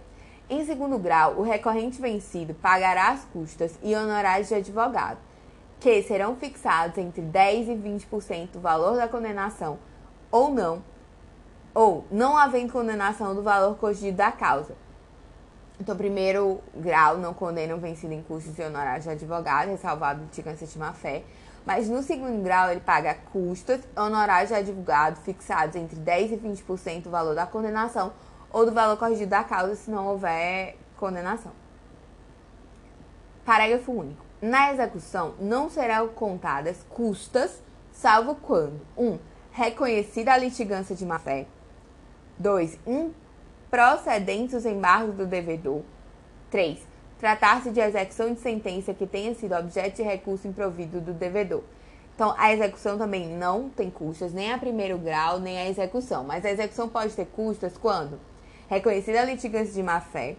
Em 0.48 0.64
segundo 0.64 0.96
grau, 1.00 1.32
o 1.32 1.42
recorrente 1.42 2.00
vencido 2.00 2.54
pagará 2.54 3.10
as 3.10 3.24
custas 3.24 3.76
e 3.82 3.92
honorários 3.92 4.46
de 4.46 4.54
advogado, 4.54 5.18
que 5.80 6.00
serão 6.04 6.36
fixados 6.36 6.96
entre 6.96 7.22
10 7.22 7.68
e 7.68 7.72
20% 7.72 8.52
do 8.52 8.60
valor 8.60 8.94
da 8.94 9.08
condenação, 9.08 9.80
ou 10.30 10.52
não, 10.52 10.80
ou 11.74 12.04
não 12.08 12.36
havendo 12.36 12.72
condenação 12.72 13.34
do 13.34 13.42
valor 13.42 13.76
corrigido 13.76 14.16
da 14.16 14.30
causa. 14.30 14.76
Então, 15.80 15.96
primeiro 15.96 16.60
grau 16.72 17.18
não 17.18 17.34
condena 17.34 17.74
o 17.74 17.78
vencido 17.78 18.14
em 18.14 18.22
custos 18.22 18.56
e 18.56 18.62
honorários 18.62 19.04
de 19.04 19.10
advogado, 19.10 19.70
ressalvado 19.70 20.22
litigância 20.22 20.68
de 20.68 20.78
má-fé. 20.78 21.24
Mas 21.66 21.88
no 21.88 22.00
segundo 22.00 22.40
grau, 22.44 22.70
ele 22.70 22.78
paga 22.78 23.12
custas, 23.32 23.80
honorários 23.96 24.50
de 24.50 24.54
advogado 24.54 25.20
fixados 25.22 25.74
entre 25.74 25.96
10% 25.98 26.32
e 26.32 26.36
20% 26.36 27.02
do 27.02 27.10
valor 27.10 27.34
da 27.34 27.44
condenação 27.44 28.12
ou 28.52 28.64
do 28.64 28.70
valor 28.70 28.96
corrigido 28.96 29.30
da 29.30 29.42
causa, 29.42 29.74
se 29.74 29.90
não 29.90 30.06
houver 30.06 30.78
condenação. 30.96 31.50
Parágrafo 33.44 33.90
único. 33.90 34.24
Na 34.40 34.72
execução, 34.72 35.34
não 35.40 35.68
serão 35.68 36.06
contadas 36.08 36.86
custas, 36.88 37.60
salvo 37.90 38.36
quando 38.36 38.80
1. 38.96 39.04
Um, 39.04 39.18
reconhecida 39.50 40.34
a 40.34 40.38
litigância 40.38 40.94
de 40.94 41.04
má-fé. 41.04 41.46
2. 42.38 42.78
Improcedentes 42.86 44.54
os 44.54 44.66
embargos 44.66 45.16
do 45.16 45.26
devedor. 45.26 45.82
3 46.48 46.86
tratar-se 47.18 47.70
de 47.70 47.80
execução 47.80 48.32
de 48.32 48.40
sentença 48.40 48.92
que 48.92 49.06
tenha 49.06 49.34
sido 49.34 49.54
objeto 49.54 49.96
de 49.96 50.02
recurso 50.02 50.46
improvido 50.46 51.00
do 51.00 51.12
devedor. 51.12 51.62
Então, 52.14 52.34
a 52.38 52.52
execução 52.52 52.96
também 52.96 53.28
não 53.28 53.68
tem 53.68 53.90
custas, 53.90 54.32
nem 54.32 54.52
a 54.52 54.58
primeiro 54.58 54.96
grau, 54.96 55.38
nem 55.38 55.58
a 55.58 55.68
execução. 55.68 56.24
Mas 56.24 56.44
a 56.44 56.50
execução 56.50 56.88
pode 56.88 57.14
ter 57.14 57.26
custas 57.26 57.76
quando 57.76 58.18
reconhecida 58.68 59.20
a 59.20 59.24
litigância 59.24 59.72
de 59.72 59.82
má-fé, 59.82 60.36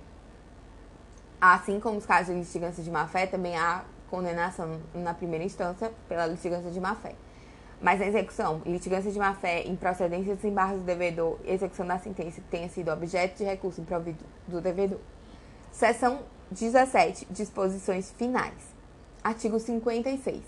assim 1.40 1.80
como 1.80 1.98
os 1.98 2.06
casos 2.06 2.34
de 2.34 2.42
litigância 2.42 2.84
de 2.84 2.90
má-fé, 2.90 3.28
também 3.28 3.56
há 3.56 3.84
condenação 4.10 4.80
na 4.94 5.14
primeira 5.14 5.46
instância 5.46 5.92
pela 6.10 6.26
litigância 6.26 6.72
de 6.72 6.80
má-fé. 6.80 7.14
Mas 7.80 8.00
na 8.00 8.08
execução, 8.08 8.62
litigância 8.66 9.12
de 9.12 9.20
má-fé, 9.20 9.68
improcedência 9.68 10.36
de 10.36 10.42
desembargos 10.42 10.80
do 10.80 10.86
devedor, 10.86 11.38
execução 11.46 11.86
da 11.86 12.00
sentença 12.00 12.42
que 12.42 12.48
tenha 12.48 12.68
sido 12.70 12.92
objeto 12.92 13.38
de 13.38 13.44
recurso 13.44 13.80
improvido 13.80 14.24
do 14.48 14.60
devedor. 14.60 15.00
Seção 15.72 16.22
17. 16.52 17.28
Disposições 17.30 18.12
finais. 18.12 18.76
Artigo 19.24 19.60
56. 19.60 20.42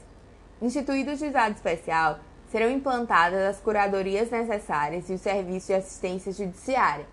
Instituído 0.61 1.11
o 1.11 1.15
juizado 1.15 1.55
especial, 1.55 2.19
serão 2.51 2.69
implantadas 2.69 3.41
as 3.41 3.59
curadorias 3.59 4.29
necessárias 4.29 5.09
e 5.09 5.13
os 5.13 5.21
serviços 5.21 5.67
de 5.67 5.73
assistência 5.73 6.31
judiciária. 6.31 7.05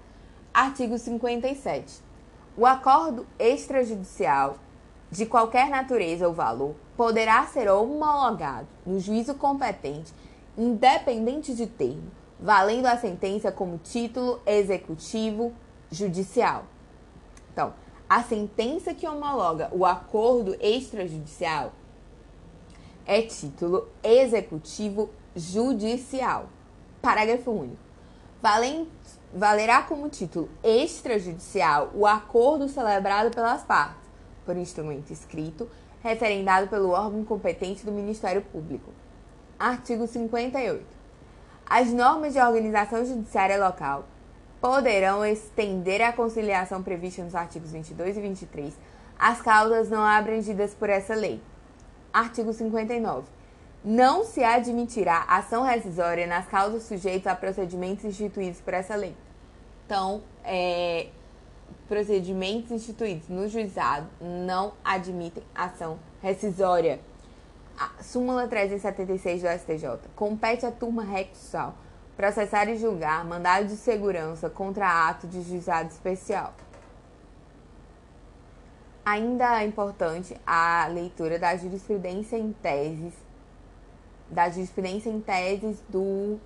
Artigo 0.53 0.99
57. 0.99 2.01
O 2.57 2.65
acordo 2.65 3.27
extrajudicial, 3.39 4.57
de 5.11 5.27
qualquer 5.27 5.69
natureza 5.69 6.27
ou 6.27 6.33
valor, 6.33 6.75
poderá 6.97 7.45
ser 7.47 7.69
homologado 7.69 8.67
no 8.85 8.99
juízo 8.99 9.35
competente, 9.35 10.13
independente 10.57 11.55
de 11.55 11.67
termo, 11.67 12.11
valendo 12.41 12.87
a 12.87 12.97
sentença 12.97 13.53
como 13.53 13.79
título 13.79 14.41
executivo 14.47 15.53
judicial. 15.91 16.65
Então, 17.53 17.75
a 18.09 18.23
sentença 18.23 18.95
que 18.95 19.07
homologa 19.07 19.69
o 19.73 19.85
acordo 19.85 20.57
extrajudicial 20.61 21.73
é 23.05 23.23
título 23.23 23.89
executivo 24.03 25.11
judicial. 25.35 26.49
Parágrafo 27.03 27.51
único. 27.51 27.87
Valerá 29.33 29.83
como 29.83 30.09
título 30.09 30.49
extrajudicial 30.63 31.91
o 31.95 32.07
acordo 32.07 32.69
celebrado 32.69 33.31
pelas 33.31 33.63
partes, 33.63 34.09
por 34.45 34.57
instrumento 34.57 35.13
escrito, 35.13 35.69
referendado 36.01 36.69
pelo 36.69 36.91
órgão 36.91 37.25
competente 37.25 37.85
do 37.85 37.93
Ministério 37.93 38.43
Público. 38.43 38.93
Artigo 39.59 40.07
58. 40.07 40.85
As 41.69 41.93
normas 41.93 42.33
de 42.33 42.41
organização 42.41 43.05
judiciária 43.05 43.59
local 43.59 44.05
poderão 44.61 45.25
estender 45.25 46.03
a 46.03 46.13
conciliação 46.13 46.83
prevista 46.83 47.23
nos 47.23 47.35
artigos 47.35 47.73
22 47.73 48.17
e 48.17 48.21
23 48.21 48.75
às 49.19 49.41
causas 49.41 49.89
não 49.89 50.05
abrangidas 50.05 50.75
por 50.75 50.91
essa 50.91 51.15
lei. 51.15 51.41
Artigo 52.13 52.53
59. 52.53 53.27
Não 53.85 54.25
se 54.25 54.43
admitirá 54.43 55.25
ação 55.29 55.63
rescisória 55.63 56.27
nas 56.27 56.47
causas 56.47 56.83
sujeitas 56.83 57.33
a 57.33 57.37
procedimentos 57.37 58.05
instituídos 58.05 58.61
por 58.61 58.75
essa 58.75 58.95
lei. 58.95 59.15
Então, 59.85 60.23
é, 60.45 61.09
procedimentos 61.89 62.73
instituídos 62.73 63.29
no 63.29 63.49
juizado 63.49 64.09
não 64.21 64.73
admitem 64.85 65.43
ação 65.55 65.99
rescisória. 66.21 67.01
A 67.79 68.03
súmula 68.03 68.49
376 68.49 69.43
do 69.43 69.49
STJ 69.49 70.11
compete 70.17 70.67
à 70.67 70.73
turma 70.73 71.05
recursal 71.05 71.75
processar 72.17 72.69
e 72.69 72.77
julgar 72.77 73.25
mandado 73.25 73.67
de 73.67 73.77
segurança 73.77 74.49
contra 74.49 75.09
ato 75.09 75.27
de 75.27 75.43
juizado 75.43 75.91
especial. 75.91 76.55
Ainda 79.05 79.63
é 79.63 79.67
importante 79.67 80.37
a 80.45 80.89
leitura 80.89 81.39
da 81.39 81.57
jurisprudência 81.57 82.37
em 82.37 82.53
teses, 82.53 83.13
da 84.29 84.49
jurisprudência 84.51 85.11
em 85.11 85.21
teses 85.21 85.81
do 85.89 86.41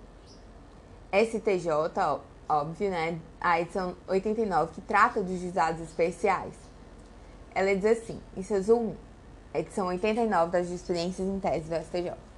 STJ, 1.10 1.70
óbvio, 2.48 2.90
né? 2.90 3.18
A 3.40 3.60
edição 3.60 3.96
89, 4.06 4.72
que 4.74 4.80
trata 4.82 5.22
dos 5.22 5.40
juizados 5.40 5.80
especiais. 5.80 6.52
Ela 7.54 7.74
diz 7.74 7.86
assim, 7.86 8.20
em 8.36 8.42
seus 8.42 8.68
1, 8.68 8.94
edição 9.54 9.86
89 9.86 10.52
das 10.52 10.66
jurisprudências 10.66 11.26
em 11.26 11.40
teses 11.40 11.68
do 11.68 11.76
STJ. 11.76 12.29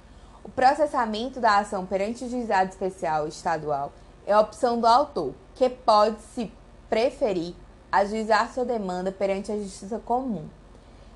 O 0.43 0.49
processamento 0.49 1.39
da 1.39 1.59
ação 1.59 1.85
perante 1.85 2.25
o 2.25 2.29
juizado 2.29 2.69
especial 2.69 3.27
estadual 3.27 3.93
é 4.25 4.37
opção 4.37 4.79
do 4.79 4.87
autor, 4.87 5.33
que 5.55 5.69
pode 5.69 6.21
se 6.35 6.51
preferir 6.89 7.55
ajuizar 7.91 8.51
sua 8.51 8.65
demanda 8.65 9.11
perante 9.11 9.51
a 9.51 9.57
justiça 9.57 9.99
comum. 9.99 10.47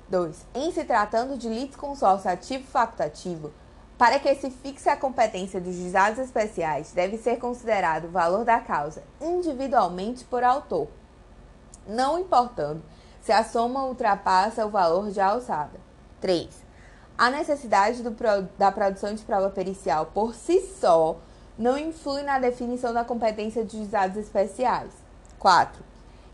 2. 0.08 0.46
Em 0.54 0.72
se 0.72 0.84
tratando 0.84 1.36
de 1.36 1.48
litisconsórcio 1.48 2.30
ativo 2.30 2.66
facultativo, 2.66 3.52
Para 3.98 4.20
que 4.20 4.32
se 4.36 4.48
fixe 4.48 4.88
a 4.88 4.96
competência 4.96 5.60
dos 5.60 5.74
juizados 5.74 6.20
especiais, 6.20 6.92
deve 6.92 7.18
ser 7.18 7.38
considerado 7.38 8.04
o 8.04 8.10
valor 8.12 8.44
da 8.44 8.60
causa 8.60 9.02
individualmente 9.20 10.24
por 10.24 10.44
autor, 10.44 10.86
não 11.84 12.16
importando 12.16 12.80
se 13.20 13.32
a 13.32 13.42
soma 13.42 13.84
ultrapassa 13.84 14.64
o 14.64 14.70
valor 14.70 15.10
de 15.10 15.20
alçada. 15.20 15.80
3. 16.20 16.48
A 17.18 17.30
necessidade 17.30 18.02
do, 18.02 18.14
da 18.56 18.72
produção 18.72 19.12
de 19.12 19.22
prova 19.22 19.50
pericial 19.50 20.06
por 20.06 20.34
si 20.34 20.60
só 20.80 21.18
não 21.58 21.76
influi 21.76 22.22
na 22.22 22.38
definição 22.38 22.94
da 22.94 23.04
competência 23.04 23.64
de 23.64 23.76
juizados 23.76 24.16
especiais. 24.16 24.92
4. 25.38 25.82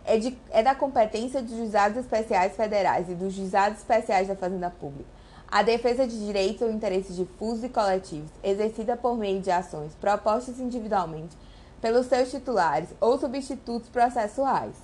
É, 0.05 0.21
é 0.51 0.63
da 0.63 0.75
competência 0.75 1.41
dos 1.41 1.57
juizados 1.57 1.97
especiais 1.97 2.55
federais 2.55 3.09
e 3.09 3.15
dos 3.15 3.33
juizados 3.33 3.79
especiais 3.79 4.29
da 4.29 4.37
Fazenda 4.37 4.69
Pública 4.69 5.09
a 5.55 5.63
defesa 5.63 6.05
de 6.05 6.19
direitos 6.19 6.63
ou 6.63 6.71
interesses 6.73 7.15
difusos 7.15 7.63
e 7.63 7.69
coletivos, 7.69 8.29
exercida 8.43 8.97
por 8.97 9.17
meio 9.17 9.41
de 9.41 9.53
ações 9.53 9.95
propostas 9.95 10.59
individualmente 10.59 11.37
pelos 11.81 12.07
seus 12.07 12.29
titulares 12.29 12.89
ou 13.01 13.17
substitutos 13.21 13.89
processuais. 13.89 14.75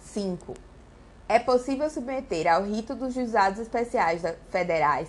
5. 0.00 0.52
É 1.28 1.38
possível 1.38 1.88
submeter 1.88 2.46
ao 2.46 2.64
rito 2.64 2.94
dos 2.94 3.14
juizados 3.14 3.58
especiais 3.58 4.22
federais 4.50 5.08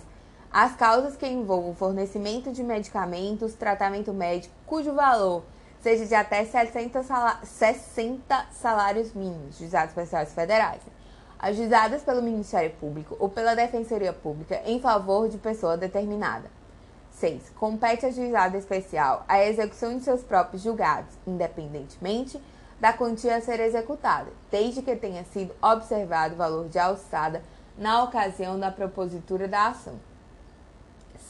as 0.50 0.76
causas 0.76 1.16
que 1.16 1.26
envolvam 1.26 1.74
fornecimento 1.74 2.52
de 2.52 2.62
medicamentos, 2.62 3.54
tratamento 3.54 4.12
médico, 4.12 4.54
cujo 4.66 4.94
valor 4.94 5.42
seja 5.80 6.06
de 6.06 6.14
até 6.14 6.44
60 6.44 7.02
salários 8.52 9.12
mínimos, 9.12 9.58
juizados 9.58 9.90
especiais 9.90 10.32
federais 10.32 10.80
ajuizadas 11.44 12.02
pelo 12.02 12.22
Ministério 12.22 12.70
Público 12.80 13.16
ou 13.20 13.28
pela 13.28 13.54
Defensoria 13.54 14.14
Pública 14.14 14.62
em 14.64 14.80
favor 14.80 15.28
de 15.28 15.36
pessoa 15.36 15.76
determinada. 15.76 16.50
6. 17.10 17.50
Compete 17.50 18.06
à 18.06 18.10
juizada 18.10 18.56
especial 18.56 19.24
a 19.28 19.44
execução 19.44 19.96
de 19.96 20.04
seus 20.04 20.22
próprios 20.22 20.62
julgados, 20.62 21.14
independentemente 21.26 22.40
da 22.84 22.92
quantia 22.92 23.36
a 23.36 23.40
ser 23.40 23.60
executada, 23.60 24.30
desde 24.50 24.82
que 24.82 24.94
tenha 24.94 25.24
sido 25.24 25.54
observado 25.62 26.34
o 26.34 26.36
valor 26.36 26.68
de 26.68 26.78
alçada 26.78 27.42
na 27.78 28.04
ocasião 28.04 28.60
da 28.60 28.70
propositura 28.70 29.48
da 29.48 29.68
ação. 29.68 29.94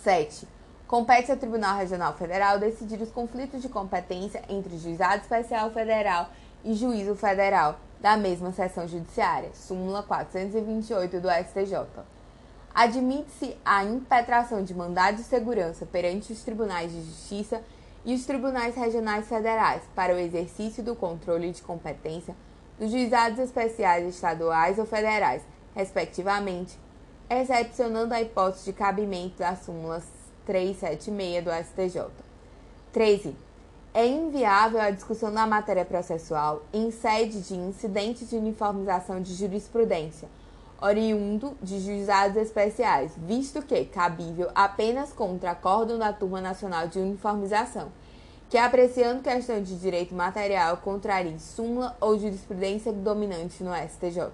7. 0.02 0.48
Compete 0.88 1.30
ao 1.30 1.36
Tribunal 1.36 1.76
Regional 1.76 2.12
Federal 2.14 2.58
decidir 2.58 3.00
os 3.00 3.12
conflitos 3.12 3.62
de 3.62 3.68
competência 3.68 4.42
entre 4.48 4.76
Juizado 4.76 5.22
Especial 5.22 5.70
Federal 5.70 6.28
e 6.64 6.74
Juízo 6.74 7.14
Federal 7.14 7.78
da 8.00 8.16
mesma 8.16 8.50
seção 8.50 8.88
judiciária, 8.88 9.50
súmula 9.54 10.02
428 10.02 11.20
do 11.20 11.28
STJ. 11.30 11.86
Admite-se 12.74 13.56
a 13.64 13.84
impetração 13.84 14.64
de 14.64 14.74
mandado 14.74 15.18
de 15.18 15.22
segurança 15.22 15.86
perante 15.86 16.32
os 16.32 16.42
tribunais 16.42 16.90
de 16.90 17.00
justiça 17.00 17.62
e 18.04 18.14
os 18.14 18.26
tribunais 18.26 18.74
regionais 18.74 19.26
federais 19.28 19.82
para 19.94 20.14
o 20.14 20.18
exercício 20.18 20.82
do 20.82 20.94
controle 20.94 21.50
de 21.50 21.62
competência 21.62 22.36
dos 22.78 22.90
juizados 22.90 23.38
especiais 23.38 24.06
estaduais 24.06 24.78
ou 24.78 24.84
federais, 24.84 25.42
respectivamente, 25.74 26.78
excepcionando 27.30 28.12
a 28.12 28.20
hipótese 28.20 28.66
de 28.66 28.72
cabimento 28.72 29.38
das 29.38 29.60
súmulas 29.60 30.04
376 30.44 31.44
do 31.44 31.50
STJ. 31.50 32.10
13 32.92 33.34
é 33.94 34.06
inviável 34.06 34.80
a 34.80 34.90
discussão 34.90 35.32
da 35.32 35.46
matéria 35.46 35.84
processual 35.84 36.62
em 36.72 36.90
sede 36.90 37.40
de 37.42 37.54
incidente 37.54 38.24
de 38.24 38.36
uniformização 38.36 39.22
de 39.22 39.32
jurisprudência, 39.34 40.28
oriundo 40.80 41.56
de 41.62 41.80
juizados 41.80 42.36
especiais, 42.36 43.12
visto 43.16 43.62
que 43.62 43.84
cabível 43.84 44.50
apenas 44.54 45.12
contra 45.12 45.52
acórdão 45.52 45.98
da 45.98 46.12
Turma 46.12 46.40
Nacional 46.40 46.88
de 46.88 46.98
Uniformização, 46.98 47.88
que 48.50 48.58
apreciando 48.58 49.22
questão 49.22 49.62
de 49.62 49.78
direito 49.78 50.14
material 50.14 50.76
contraria 50.78 51.38
súmula 51.38 51.96
ou 52.00 52.18
jurisprudência 52.18 52.92
dominante 52.92 53.62
no 53.62 53.72
STJ. 53.74 54.30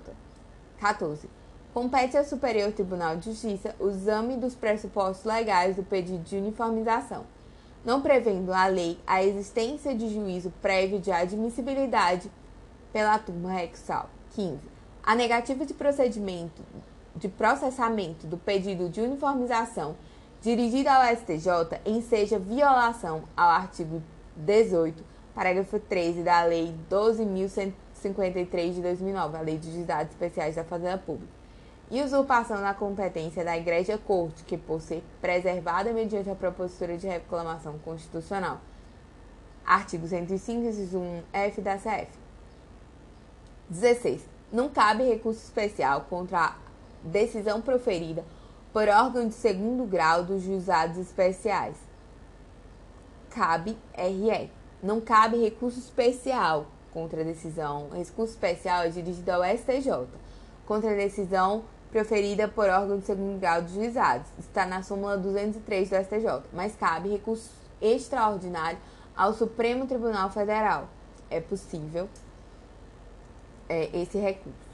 14. 0.78 1.28
Compete 1.72 2.16
ao 2.16 2.24
Superior 2.24 2.72
Tribunal 2.72 3.16
de 3.16 3.30
Justiça 3.30 3.74
o 3.78 3.88
exame 3.88 4.36
dos 4.36 4.54
pressupostos 4.54 5.24
legais 5.24 5.76
do 5.76 5.82
pedido 5.82 6.24
de 6.24 6.36
uniformização 6.36 7.24
não 7.84 8.00
prevendo 8.00 8.52
a 8.52 8.66
lei 8.66 8.98
a 9.06 9.22
existência 9.24 9.94
de 9.94 10.12
juízo 10.12 10.52
prévio 10.60 11.00
de 11.00 11.10
admissibilidade 11.10 12.30
pela 12.92 13.18
turma 13.18 13.52
rexal. 13.52 14.10
15. 14.34 14.58
A 15.10 15.14
negativa 15.16 15.66
de 15.66 15.74
procedimento 15.74 16.62
de 17.16 17.28
processamento 17.28 18.28
do 18.28 18.36
pedido 18.38 18.88
de 18.88 19.00
uniformização 19.00 19.96
dirigida 20.40 20.92
ao 20.92 21.16
STJ 21.16 21.80
enseja 21.84 22.38
violação 22.38 23.24
ao 23.36 23.50
artigo 23.50 24.00
18, 24.36 25.02
parágrafo 25.34 25.80
13 25.80 26.22
da 26.22 26.44
Lei 26.44 26.72
12.153 26.88 28.74
de 28.74 28.82
2009, 28.82 29.36
a 29.36 29.40
Lei 29.40 29.58
de 29.58 29.82
Dados 29.82 30.12
Especiais 30.12 30.54
da 30.54 30.62
Fazenda 30.62 30.98
Pública 30.98 31.32
e 31.90 32.00
usurpação 32.00 32.60
da 32.62 32.72
competência 32.72 33.44
da 33.44 33.58
Igreja 33.58 33.98
Corte, 33.98 34.44
que 34.44 34.56
por 34.56 34.80
ser 34.80 35.02
preservada 35.20 35.92
mediante 35.92 36.30
a 36.30 36.36
propositura 36.36 36.96
de 36.96 37.08
reclamação 37.08 37.80
constitucional. 37.80 38.60
Artigo 39.66 40.06
105, 40.06 40.68
inciso 40.68 41.00
1F 41.00 41.60
da 41.60 41.76
CF. 41.78 42.16
16. 43.68 44.39
Não 44.52 44.68
cabe 44.68 45.04
recurso 45.04 45.40
especial 45.44 46.06
contra 46.10 46.38
a 46.38 46.54
decisão 47.04 47.60
proferida 47.60 48.24
por 48.72 48.88
órgão 48.88 49.28
de 49.28 49.34
segundo 49.34 49.84
grau 49.84 50.24
dos 50.24 50.42
juizados 50.42 50.98
especiais. 50.98 51.76
Cabe 53.30 53.76
RE. 53.94 54.50
Não 54.82 55.00
cabe 55.00 55.36
recurso 55.36 55.78
especial 55.78 56.66
contra 56.92 57.20
a 57.20 57.24
decisão. 57.24 57.88
O 57.90 57.94
recurso 57.94 58.32
especial 58.32 58.82
é 58.82 58.88
dirigido 58.88 59.30
ao 59.30 59.44
STJ 59.44 60.08
contra 60.66 60.90
a 60.92 60.96
decisão 60.96 61.64
proferida 61.90 62.48
por 62.48 62.68
órgão 62.68 62.98
de 62.98 63.06
segundo 63.06 63.38
grau 63.38 63.62
de 63.62 63.74
juizados. 63.74 64.26
Está 64.38 64.66
na 64.66 64.82
súmula 64.82 65.16
203 65.16 65.90
do 65.90 65.96
STJ, 65.96 66.42
mas 66.52 66.74
cabe 66.76 67.08
recurso 67.08 67.50
extraordinário 67.80 68.78
ao 69.16 69.32
Supremo 69.34 69.86
Tribunal 69.86 70.30
Federal. 70.30 70.88
É 71.28 71.40
possível 71.40 72.08
é, 73.70 73.88
esse 73.94 74.18
recurso. 74.18 74.69